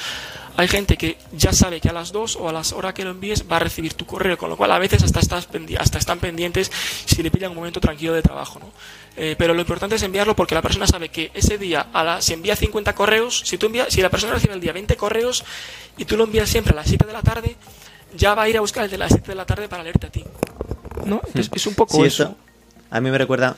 hay 0.56 0.68
gente 0.68 0.98
que 0.98 1.18
ya 1.34 1.52
sabe 1.52 1.82
que 1.82 1.90
a 1.90 1.94
las 1.94 2.12
2 2.12 2.36
o 2.38 2.48
a 2.50 2.54
las 2.54 2.72
horas 2.74 2.94
que 2.94 3.04
lo 3.04 3.10
envíes 3.12 3.46
va 3.52 3.56
a 3.58 3.60
recibir 3.60 3.96
tu 3.96 4.06
correo 4.06 4.38
con 4.38 4.50
lo 4.50 4.56
cual 4.58 4.72
a 4.72 4.80
veces 4.80 5.02
hasta, 5.04 5.20
estás 5.20 5.50
pendi- 5.52 5.78
hasta 5.80 5.98
están 5.98 6.20
pendientes 6.20 6.72
si 7.06 7.22
le 7.24 7.32
pillan 7.32 7.52
un 7.52 7.58
momento 7.58 7.80
tranquilo 7.80 8.14
de 8.14 8.22
trabajo 8.22 8.60
¿no? 8.60 8.72
Eh, 9.16 9.36
pero 9.38 9.54
lo 9.54 9.62
importante 9.62 9.96
es 9.96 10.02
enviarlo 10.04 10.36
porque 10.36 10.56
la 10.56 10.62
persona 10.64 10.88
sabe 10.88 11.10
que 11.10 11.30
ese 11.36 11.58
día 11.60 11.88
a 11.94 12.04
la, 12.04 12.22
si 12.22 12.34
envía 12.34 12.56
50 12.56 12.94
correos 12.96 13.42
si, 13.46 13.58
tú 13.58 13.66
envías, 13.68 13.92
si 13.94 14.02
la 14.02 14.10
persona 14.10 14.34
recibe 14.34 14.54
el 14.54 14.60
día 14.62 14.74
20 14.74 14.96
correos 14.96 15.44
y 15.98 16.06
tú 16.06 16.18
lo 16.18 16.24
envías 16.24 16.50
siempre 16.50 16.74
a 16.74 16.76
las 16.78 16.88
7 16.88 17.06
de 17.06 17.14
la 17.14 17.22
tarde 17.22 17.56
ya 18.16 18.36
va 18.36 18.44
a 18.44 18.50
ir 18.50 18.58
a 18.58 18.62
buscar 18.62 18.86
el 18.86 18.92
de 18.92 18.98
las 18.98 19.12
7 19.12 19.28
de 19.28 19.36
la 19.36 19.46
tarde 19.46 19.68
para 19.68 19.84
leerte 19.84 20.08
a 20.08 20.12
ti 20.12 20.24
¿no? 21.06 21.22
es, 21.34 21.50
es 21.54 21.68
un 21.68 21.76
poco 21.76 21.98
Sí, 21.98 22.04
eso 22.04 22.24
esto 22.24 22.38
a 22.94 23.02
mí 23.02 23.10
me 23.10 23.18
recuerda. 23.18 23.58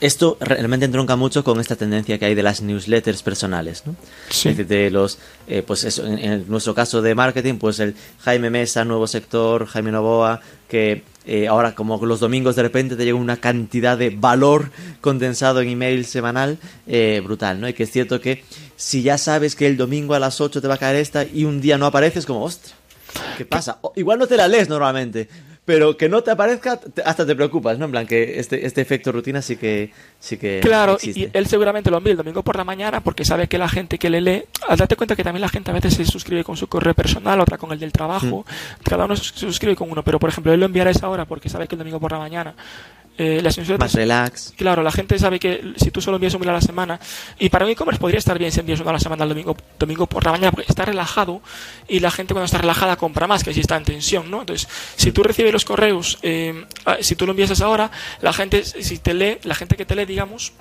Esto 0.00 0.36
realmente 0.40 0.86
entronca 0.86 1.16
mucho 1.16 1.42
con 1.42 1.58
esta 1.58 1.74
tendencia 1.74 2.16
que 2.16 2.26
hay 2.26 2.34
de 2.36 2.44
las 2.44 2.62
newsletters 2.62 3.24
personales, 3.24 3.82
¿no? 3.86 3.96
Sí. 4.30 4.50
Es 4.50 4.56
decir, 4.56 4.66
de 4.66 4.90
los, 4.90 5.18
eh, 5.48 5.64
pues 5.66 5.82
eso, 5.82 6.06
en, 6.06 6.18
en 6.18 6.44
nuestro 6.48 6.74
caso 6.74 7.02
de 7.02 7.14
marketing, 7.16 7.54
pues 7.54 7.80
el 7.80 7.96
Jaime 8.20 8.50
Mesa, 8.50 8.84
nuevo 8.84 9.08
sector, 9.08 9.66
Jaime 9.66 9.90
Novoa, 9.90 10.40
que 10.68 11.02
eh, 11.26 11.48
ahora 11.48 11.74
como 11.74 12.04
los 12.06 12.20
domingos 12.20 12.54
de 12.54 12.62
repente 12.62 12.94
te 12.94 13.04
llega 13.04 13.18
una 13.18 13.38
cantidad 13.38 13.98
de 13.98 14.10
valor 14.10 14.70
condensado 15.00 15.60
en 15.60 15.68
email 15.68 16.04
semanal 16.06 16.58
eh, 16.86 17.20
brutal, 17.24 17.60
¿no? 17.60 17.68
Y 17.68 17.72
que 17.72 17.82
es 17.82 17.90
cierto 17.90 18.20
que 18.20 18.44
si 18.76 19.02
ya 19.02 19.18
sabes 19.18 19.56
que 19.56 19.66
el 19.66 19.76
domingo 19.76 20.14
a 20.14 20.20
las 20.20 20.40
8 20.40 20.60
te 20.60 20.68
va 20.68 20.74
a 20.74 20.78
caer 20.78 20.96
esta 20.96 21.24
y 21.24 21.44
un 21.44 21.60
día 21.60 21.78
no 21.78 21.86
apareces, 21.86 22.26
como, 22.26 22.44
ostra, 22.44 22.74
¿qué 23.36 23.44
pasa? 23.44 23.78
O- 23.82 23.92
igual 23.96 24.18
no 24.18 24.26
te 24.26 24.36
la 24.36 24.48
lees 24.48 24.68
normalmente, 24.68 25.28
pero 25.64 25.96
que 25.98 26.08
no 26.08 26.22
te 26.22 26.30
aparezca 26.30 26.78
te- 26.78 27.02
hasta 27.02 27.26
te 27.26 27.36
preocupas, 27.36 27.78
¿no? 27.78 27.84
En 27.84 27.90
plan 27.90 28.06
que 28.06 28.38
este, 28.40 28.64
este 28.66 28.80
efecto 28.80 29.12
rutina 29.12 29.42
sí 29.42 29.56
que 29.56 29.92
sí 30.18 30.36
que 30.38 30.60
Claro, 30.60 30.94
existe. 30.94 31.20
y 31.20 31.28
él 31.32 31.46
seguramente 31.46 31.90
lo 31.90 31.98
envía 31.98 32.12
el 32.12 32.16
domingo 32.16 32.42
por 32.42 32.56
la 32.56 32.64
mañana 32.64 33.00
porque 33.02 33.24
sabe 33.24 33.48
que 33.48 33.58
la 33.58 33.68
gente 33.68 33.98
que 33.98 34.08
le 34.08 34.20
lee, 34.20 34.44
al 34.66 34.78
darte 34.78 34.96
cuenta 34.96 35.14
que 35.14 35.22
también 35.24 35.42
la 35.42 35.48
gente 35.50 35.70
a 35.70 35.74
veces 35.74 35.94
se 35.94 36.04
suscribe 36.06 36.42
con 36.44 36.56
su 36.56 36.68
correo 36.68 36.94
personal, 36.94 37.38
otra 37.40 37.58
con 37.58 37.70
el 37.72 37.78
del 37.78 37.92
trabajo, 37.92 38.46
cada 38.82 39.04
uno 39.04 39.14
se 39.16 39.24
suscribe 39.34 39.76
con 39.76 39.90
uno, 39.90 40.02
pero 40.02 40.18
por 40.18 40.30
ejemplo 40.30 40.52
él 40.52 40.60
lo 40.60 40.66
enviará 40.66 40.88
a 40.88 40.92
esa 40.92 41.08
hora 41.08 41.26
porque 41.26 41.48
sabe 41.50 41.68
que 41.68 41.74
el 41.74 41.80
domingo 41.80 42.00
por 42.00 42.12
la 42.12 42.18
mañana 42.18 42.54
eh, 43.18 43.40
las 43.42 43.58
más 43.78 43.92
relax. 43.94 44.54
Claro, 44.56 44.82
la 44.82 44.92
gente 44.92 45.18
sabe 45.18 45.40
que 45.40 45.74
si 45.76 45.90
tú 45.90 46.00
solo 46.00 46.16
envías 46.18 46.34
un 46.34 46.40
mail 46.40 46.50
a 46.50 46.54
la 46.54 46.60
semana, 46.60 47.00
y 47.38 47.48
para 47.48 47.64
un 47.64 47.72
e-commerce 47.72 48.00
podría 48.00 48.18
estar 48.18 48.38
bien 48.38 48.52
si 48.52 48.60
envías 48.60 48.78
uno 48.78 48.90
a 48.90 48.92
la 48.92 49.00
semana 49.00 49.24
el 49.24 49.30
domingo, 49.30 49.56
domingo 49.76 50.06
por 50.06 50.24
la 50.24 50.30
mañana, 50.30 50.52
porque 50.52 50.66
está 50.68 50.84
relajado 50.84 51.42
y 51.88 51.98
la 51.98 52.12
gente 52.12 52.32
cuando 52.32 52.46
está 52.46 52.58
relajada 52.58 52.94
compra 52.96 53.26
más 53.26 53.42
que 53.42 53.52
si 53.52 53.60
está 53.60 53.76
en 53.76 53.84
tensión, 53.84 54.30
¿no? 54.30 54.40
Entonces, 54.40 54.68
si 54.94 55.10
tú 55.10 55.24
recibes 55.24 55.52
los 55.52 55.64
correos, 55.64 56.18
eh, 56.22 56.64
si 57.00 57.16
tú 57.16 57.26
lo 57.26 57.32
envías 57.32 57.50
a 57.50 57.54
esa 57.54 57.68
hora, 57.68 57.90
la 58.20 58.32
gente, 58.32 58.62
si 58.64 58.98
te 58.98 59.14
lee, 59.14 59.38
la 59.42 59.56
gente 59.56 59.76
que 59.76 59.84
te 59.84 59.96
lee, 59.96 60.04
digamos, 60.06 60.52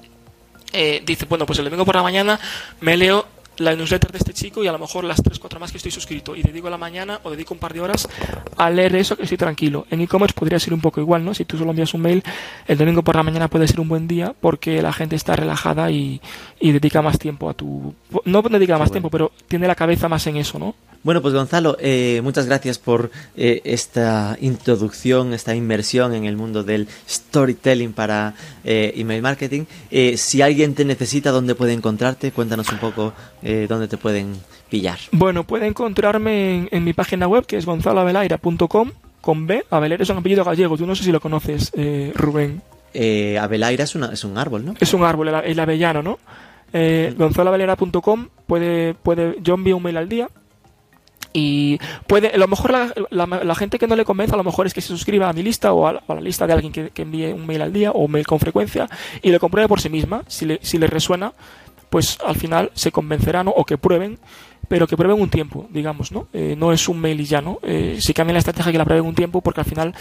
eh, 0.73 1.01
dice, 1.05 1.25
bueno, 1.25 1.45
pues 1.45 1.59
el 1.59 1.65
domingo 1.65 1.85
por 1.85 1.95
la 1.95 2.03
mañana 2.03 2.39
me 2.81 2.97
leo 2.97 3.25
la 3.57 3.75
newsletter 3.75 4.11
de 4.11 4.17
este 4.17 4.33
chico 4.33 4.63
y 4.63 4.67
a 4.67 4.71
lo 4.71 4.79
mejor 4.79 5.03
las 5.03 5.21
3, 5.21 5.39
4 5.39 5.59
más 5.59 5.71
que 5.71 5.77
estoy 5.77 5.91
suscrito 5.91 6.35
y 6.35 6.41
dedico 6.41 6.69
la 6.69 6.77
mañana 6.77 7.19
o 7.23 7.31
dedico 7.31 7.53
un 7.53 7.59
par 7.59 7.73
de 7.73 7.81
horas 7.81 8.07
a 8.55 8.69
leer 8.69 8.95
eso 8.95 9.15
que 9.15 9.23
estoy 9.23 9.37
tranquilo. 9.37 9.85
En 9.89 10.01
e-commerce 10.01 10.33
podría 10.33 10.59
ser 10.59 10.73
un 10.73 10.81
poco 10.81 11.01
igual, 11.01 11.23
¿no? 11.23 11.33
Si 11.33 11.45
tú 11.45 11.57
solo 11.57 11.71
envías 11.71 11.93
un 11.93 12.01
mail, 12.01 12.23
el 12.67 12.77
domingo 12.77 13.03
por 13.03 13.15
la 13.15 13.23
mañana 13.23 13.47
puede 13.47 13.67
ser 13.67 13.79
un 13.79 13.87
buen 13.87 14.07
día 14.07 14.33
porque 14.39 14.81
la 14.81 14.93
gente 14.93 15.15
está 15.15 15.35
relajada 15.35 15.91
y, 15.91 16.21
y 16.59 16.71
dedica 16.71 17.01
más 17.01 17.19
tiempo 17.19 17.49
a 17.49 17.53
tu... 17.53 17.93
No 18.25 18.41
dedica 18.41 18.77
más 18.77 18.91
tiempo, 18.91 19.09
pero 19.09 19.31
tiene 19.47 19.67
la 19.67 19.75
cabeza 19.75 20.07
más 20.07 20.25
en 20.27 20.37
eso, 20.37 20.59
¿no? 20.59 20.75
Bueno, 21.03 21.21
pues 21.21 21.33
Gonzalo, 21.33 21.77
eh, 21.79 22.21
muchas 22.23 22.45
gracias 22.45 22.79
por 22.79 23.11
eh, 23.35 23.61
esta 23.63 24.37
introducción, 24.41 25.33
esta 25.33 25.55
inmersión 25.55 26.13
en 26.13 26.25
el 26.25 26.35
mundo 26.35 26.63
del 26.63 26.87
storytelling 27.09 27.93
para 27.93 28.33
eh, 28.63 28.93
email 28.95 29.21
marketing. 29.21 29.65
Si 30.15 30.41
alguien 30.41 30.75
te 30.75 30.85
necesita, 30.85 31.31
¿dónde 31.31 31.55
puede 31.55 31.73
encontrarte? 31.73 32.31
Cuéntanos 32.31 32.69
un 32.71 32.79
poco 32.79 33.13
dónde 33.41 33.87
te 33.87 33.97
pueden 33.97 34.33
pillar. 34.69 34.97
Bueno, 35.11 35.45
puede 35.45 35.67
encontrarme 35.67 36.55
en, 36.55 36.69
en 36.71 36.83
mi 36.83 36.93
página 36.93 37.27
web 37.27 37.45
que 37.45 37.57
es 37.57 37.65
gonzaloavelaira.com 37.65 38.91
con 39.21 39.47
B. 39.47 39.65
Abelaira 39.69 40.03
es 40.03 40.09
un 40.09 40.17
apellido 40.17 40.43
gallego, 40.43 40.77
tú 40.77 40.85
no 40.85 40.95
sé 40.95 41.03
si 41.03 41.11
lo 41.11 41.19
conoces, 41.19 41.71
eh, 41.75 42.11
Rubén. 42.15 42.61
Abelaira 43.39 43.83
es, 43.83 43.95
una, 43.95 44.07
es 44.07 44.23
un 44.23 44.37
árbol, 44.37 44.65
¿no? 44.65 44.73
Es 44.79 44.93
un 44.93 45.03
árbol, 45.03 45.27
el, 45.29 45.35
el 45.35 45.59
avellano, 45.59 46.01
¿no? 46.01 46.19
Eh, 46.73 47.13
gonzaloavelera.com 47.17 48.27
puede, 48.45 48.93
puede, 48.93 49.37
yo 49.41 49.53
envío 49.53 49.77
un 49.77 49.83
mail 49.83 49.97
al 49.97 50.09
día 50.09 50.29
y 51.33 51.79
puede, 52.07 52.29
a 52.29 52.37
lo 52.37 52.47
mejor 52.47 52.73
la, 53.09 53.55
gente 53.55 53.79
que 53.79 53.87
no 53.87 53.95
le 53.95 54.05
convence, 54.05 54.33
a 54.33 54.37
lo 54.37 54.43
mejor 54.43 54.67
es 54.67 54.73
que 54.73 54.81
se 54.81 54.87
suscriba 54.87 55.29
a 55.29 55.33
mi 55.33 55.43
lista 55.43 55.73
o 55.73 55.87
a, 55.87 55.93
la- 55.93 56.21
lista 56.21 56.47
de 56.47 56.53
alguien 56.53 56.71
que, 56.71 56.91
envíe 57.01 57.33
un 57.33 57.45
mail 57.45 57.61
al 57.61 57.73
día 57.73 57.91
o 57.91 57.99
un 57.99 58.11
mail 58.11 58.25
con 58.25 58.39
frecuencia 58.39 58.89
y 59.21 59.31
lo 59.31 59.39
compruebe 59.39 59.67
por 59.67 59.81
sí 59.81 59.89
misma. 59.89 60.23
Si 60.27 60.45
le, 60.45 60.59
si 60.61 60.77
le 60.77 60.87
resuena, 60.87 61.33
pues 61.89 62.17
al 62.25 62.35
final 62.35 62.71
se 62.73 62.91
convencerán 62.91 63.47
o 63.47 63.65
que 63.65 63.77
prueben, 63.77 64.19
pero 64.67 64.87
que 64.87 64.97
prueben 64.97 65.21
un 65.21 65.29
tiempo, 65.29 65.67
digamos, 65.69 66.11
¿no? 66.11 66.27
Eh, 66.33 66.55
no 66.57 66.71
es 66.71 66.87
un 66.89 66.99
mail 66.99 67.19
y 67.21 67.25
ya, 67.25 67.41
¿no? 67.41 67.59
Eh, 67.63 67.97
si 67.99 68.13
cambian 68.13 68.33
la 68.33 68.39
estrategia 68.39 68.71
que 68.71 68.77
la 68.77 68.85
prueben 68.85 69.05
un 69.05 69.15
tiempo 69.15 69.41
porque 69.41 69.61
al 69.61 69.65
final 69.65 69.93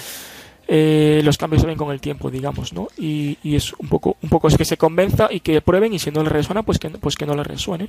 eh, 0.68 1.20
los 1.24 1.39
cambios 1.39 1.62
se 1.62 1.68
ven 1.68 1.77
con 1.77 1.93
el 1.93 2.01
tiempo, 2.01 2.31
digamos, 2.31 2.72
¿no? 2.72 2.89
Y, 2.99 3.39
es 3.45 3.72
un 3.74 3.89
poco, 3.89 4.16
un 4.22 4.29
poco 4.29 4.49
es 4.49 4.57
que 4.57 4.64
se 4.64 4.77
convenza 4.77 5.29
y 5.31 5.41
que 5.41 5.61
prueben 5.61 5.95
y 5.95 5.99
si 5.99 6.11
no 6.11 6.22
les 6.22 6.33
resuena, 6.33 6.62
pues 6.64 6.79
que, 6.79 6.91
pues 6.91 7.14
que 7.14 7.27
no 7.27 7.35
les 7.35 7.47
resuene. 7.47 7.89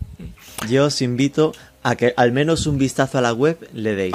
Yo 0.70 0.86
os 0.86 1.02
invito 1.02 1.54
a 1.88 1.96
que 1.96 2.14
al 2.18 2.34
menos 2.34 2.68
un 2.68 2.78
vistazo 2.78 3.18
a 3.18 3.22
la 3.22 3.32
web 3.32 3.58
le 3.74 3.96
deis. 3.96 4.14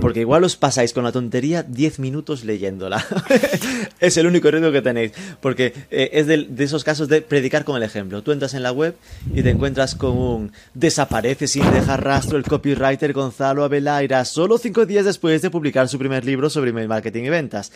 Porque 0.00 0.18
igual 0.18 0.42
os 0.42 0.56
pasáis 0.56 0.92
con 0.92 1.04
la 1.04 1.12
tontería 1.12 1.62
10 1.62 2.00
minutos 2.00 2.42
leyéndola. 2.42 3.06
es 4.00 4.16
el 4.16 4.26
único 4.26 4.50
riesgo 4.50 4.72
que 4.72 4.82
tenéis. 4.82 5.12
Porque 5.40 5.72
eh, 5.92 6.10
es 6.14 6.26
de, 6.26 6.48
esos 6.58 6.82
casos 6.82 7.06
de 7.06 7.22
predicar 7.22 7.64
con 7.64 7.76
el 7.76 7.84
ejemplo. 7.84 8.22
Tú 8.22 8.32
entras 8.32 8.54
en 8.54 8.64
la 8.64 8.72
web 8.72 8.96
y 9.32 9.40
te 9.44 9.50
encuentras 9.50 9.94
con 9.94 10.18
un 10.18 10.52
desaparece 10.74 11.46
sin 11.46 11.70
dejar 11.70 12.02
rastro 12.02 12.38
el 12.38 12.42
copywriter 12.42 13.12
Gonzalo 13.12 13.62
Abelaira 13.62 14.24
solo 14.24 14.58
cinco 14.58 14.84
días 14.84 15.04
después 15.04 15.42
de 15.42 15.50
publicar 15.50 15.88
su 15.88 16.00
primer 16.00 16.24
libro 16.24 16.50
sobre 16.50 16.70
email 16.70 16.88
marketing 16.88 17.22
y 17.22 17.30
ventas. 17.30 17.70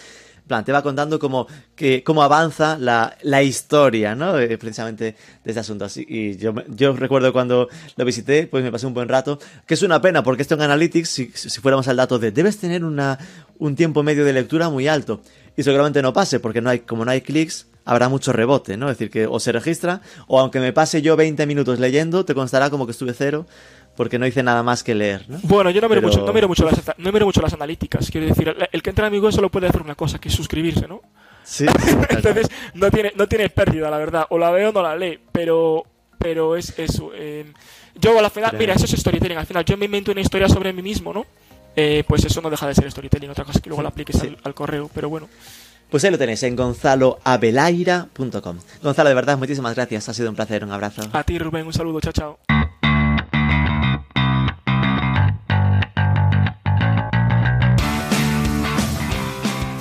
Plan, 0.46 0.64
te 0.64 0.72
va 0.72 0.82
contando 0.82 1.18
cómo, 1.18 1.46
que, 1.74 2.02
cómo 2.02 2.22
avanza 2.22 2.78
la, 2.78 3.16
la 3.22 3.42
historia, 3.42 4.14
¿no? 4.14 4.34
Precisamente 4.58 5.04
de 5.44 5.50
este 5.50 5.60
asunto. 5.60 5.84
Así, 5.84 6.04
y 6.08 6.36
yo, 6.36 6.54
yo 6.68 6.92
recuerdo 6.94 7.32
cuando 7.32 7.68
lo 7.96 8.04
visité, 8.04 8.46
pues 8.46 8.62
me 8.64 8.72
pasé 8.72 8.86
un 8.86 8.94
buen 8.94 9.08
rato, 9.08 9.38
que 9.66 9.74
es 9.74 9.82
una 9.82 10.00
pena, 10.00 10.22
porque 10.22 10.42
esto 10.42 10.54
en 10.54 10.62
Analytics, 10.62 11.08
si, 11.08 11.30
si 11.34 11.60
fuéramos 11.60 11.88
al 11.88 11.96
dato 11.96 12.18
de 12.18 12.30
debes 12.30 12.58
tener 12.58 12.84
una, 12.84 13.18
un 13.58 13.74
tiempo 13.76 14.02
medio 14.02 14.24
de 14.24 14.32
lectura 14.32 14.70
muy 14.70 14.88
alto, 14.88 15.20
y 15.56 15.62
seguramente 15.62 16.02
no 16.02 16.12
pase, 16.12 16.38
porque 16.40 16.60
no 16.60 16.70
hay, 16.70 16.80
como 16.80 17.04
no 17.04 17.10
hay 17.10 17.22
clics, 17.22 17.66
habrá 17.84 18.08
mucho 18.08 18.32
rebote, 18.32 18.76
¿no? 18.76 18.90
Es 18.90 18.98
decir, 18.98 19.10
que 19.10 19.26
o 19.26 19.40
se 19.40 19.52
registra, 19.52 20.02
o 20.26 20.38
aunque 20.38 20.60
me 20.60 20.72
pase 20.72 21.00
yo 21.00 21.16
20 21.16 21.46
minutos 21.46 21.78
leyendo, 21.78 22.24
te 22.24 22.34
constará 22.34 22.68
como 22.68 22.84
que 22.84 22.92
estuve 22.92 23.14
cero, 23.14 23.46
porque 23.96 24.18
no 24.18 24.26
hice 24.26 24.42
nada 24.42 24.62
más 24.62 24.82
que 24.84 24.94
leer, 24.94 25.24
¿no? 25.28 25.38
Bueno, 25.42 25.70
yo 25.70 25.80
no 25.80 25.88
miro, 25.88 26.00
Pero- 26.00 26.12
mucho, 26.12 26.26
no, 26.26 26.32
miro 26.32 26.48
mucho 26.48 26.64
las, 26.64 26.80
no 26.98 27.12
miro 27.12 27.26
mucho 27.26 27.40
las 27.42 27.52
analíticas. 27.54 28.10
Quiero 28.10 28.26
decir, 28.26 28.48
el, 28.48 28.68
el 28.70 28.82
que 28.82 28.90
entra 28.90 29.06
a 29.06 29.10
mi 29.10 29.18
web 29.18 29.32
solo 29.32 29.50
puede 29.50 29.68
hacer 29.68 29.82
una 29.82 29.94
cosa, 29.94 30.18
que 30.18 30.28
es 30.28 30.34
suscribirse, 30.34 30.86
¿no? 30.86 31.00
Sí. 31.44 31.66
Entonces, 32.10 32.48
no 32.74 32.90
tiene, 32.90 33.12
no 33.16 33.26
tiene 33.26 33.48
pérdida, 33.48 33.90
la 33.90 33.98
verdad. 33.98 34.26
O 34.30 34.38
la 34.38 34.50
veo 34.50 34.70
o 34.70 34.72
no 34.72 34.82
la 34.82 34.96
lee, 34.96 35.18
pero, 35.32 35.84
pero 36.18 36.56
es 36.56 36.78
eso. 36.78 37.10
eh, 37.14 37.46
yo 37.94 38.18
al 38.18 38.30
final, 38.30 38.50
Pero- 38.50 38.60
mira, 38.60 38.74
eso 38.74 38.84
es 38.84 38.92
storytelling. 38.92 39.38
Al 39.38 39.46
final, 39.46 39.64
yo 39.64 39.76
me 39.76 39.86
invento 39.86 40.12
una 40.12 40.20
historia 40.20 40.48
sobre 40.48 40.72
mí 40.72 40.82
mismo, 40.82 41.12
¿no? 41.14 41.24
Eh, 41.74 42.04
pues 42.08 42.24
eso 42.24 42.40
no 42.40 42.50
deja 42.50 42.66
de 42.66 42.74
ser 42.74 42.90
storytelling. 42.90 43.30
Otra 43.30 43.44
cosa 43.44 43.58
es 43.58 43.62
que 43.62 43.68
luego 43.70 43.82
la 43.82 43.88
apliques 43.90 44.18
Sí. 44.18 44.26
al, 44.28 44.38
al 44.44 44.54
correo, 44.54 44.90
pero 44.94 45.08
bueno. 45.08 45.28
Pues 45.90 46.02
ahí 46.04 46.10
lo 46.10 46.18
tenéis 46.18 46.42
en 46.42 46.56
gonzaloabelaira.com. 46.56 48.58
Gonzalo, 48.82 49.08
de 49.08 49.14
verdad, 49.14 49.38
muchísimas 49.38 49.74
gracias. 49.76 50.08
Ha 50.08 50.14
sido 50.14 50.30
un 50.30 50.36
placer, 50.36 50.64
un 50.64 50.72
abrazo. 50.72 51.02
A 51.12 51.22
ti, 51.22 51.38
Rubén, 51.38 51.66
un 51.66 51.72
saludo. 51.72 52.00
Chao, 52.00 52.12
chao. 52.12 52.38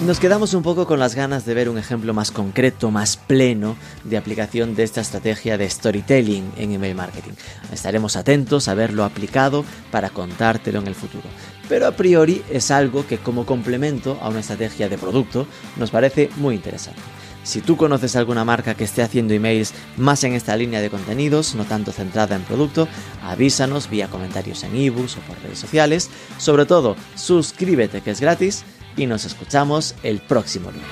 Nos 0.05 0.19
quedamos 0.19 0.53
un 0.53 0.61
poco 0.61 0.85
con 0.85 0.99
las 0.99 1.15
ganas 1.15 1.45
de 1.47 1.55
ver 1.55 1.67
un 1.67 1.79
ejemplo 1.79 2.13
más 2.13 2.29
concreto, 2.29 2.91
más 2.91 3.17
pleno 3.17 3.75
de 4.03 4.17
aplicación 4.17 4.75
de 4.75 4.83
esta 4.83 5.01
estrategia 5.01 5.57
de 5.57 5.67
storytelling 5.67 6.51
en 6.57 6.73
email 6.73 6.93
marketing. 6.93 7.31
Estaremos 7.73 8.15
atentos 8.15 8.67
a 8.67 8.75
verlo 8.75 9.03
aplicado 9.03 9.65
para 9.89 10.11
contártelo 10.11 10.77
en 10.77 10.85
el 10.85 10.93
futuro. 10.93 11.23
Pero 11.67 11.87
a 11.87 11.93
priori 11.93 12.43
es 12.51 12.69
algo 12.69 13.07
que 13.07 13.17
como 13.17 13.47
complemento 13.47 14.19
a 14.21 14.29
una 14.29 14.41
estrategia 14.41 14.89
de 14.89 14.99
producto 14.99 15.47
nos 15.75 15.89
parece 15.89 16.29
muy 16.35 16.53
interesante. 16.53 17.01
Si 17.41 17.61
tú 17.61 17.75
conoces 17.75 18.15
alguna 18.15 18.45
marca 18.45 18.75
que 18.75 18.83
esté 18.83 19.01
haciendo 19.01 19.33
emails 19.33 19.73
más 19.97 20.23
en 20.23 20.33
esta 20.33 20.55
línea 20.55 20.81
de 20.81 20.91
contenidos, 20.91 21.55
no 21.55 21.65
tanto 21.65 21.91
centrada 21.91 22.35
en 22.35 22.43
producto, 22.43 22.87
avísanos 23.23 23.89
vía 23.89 24.07
comentarios 24.07 24.63
en 24.63 24.75
ebooks 24.75 25.17
o 25.17 25.19
por 25.21 25.39
redes 25.41 25.59
sociales. 25.59 26.11
Sobre 26.37 26.65
todo, 26.65 26.95
suscríbete 27.15 28.01
que 28.01 28.11
es 28.11 28.21
gratis 28.21 28.65
y 28.97 29.07
nos 29.07 29.25
escuchamos 29.25 29.95
el 30.03 30.19
próximo 30.19 30.71
lunes. 30.71 30.89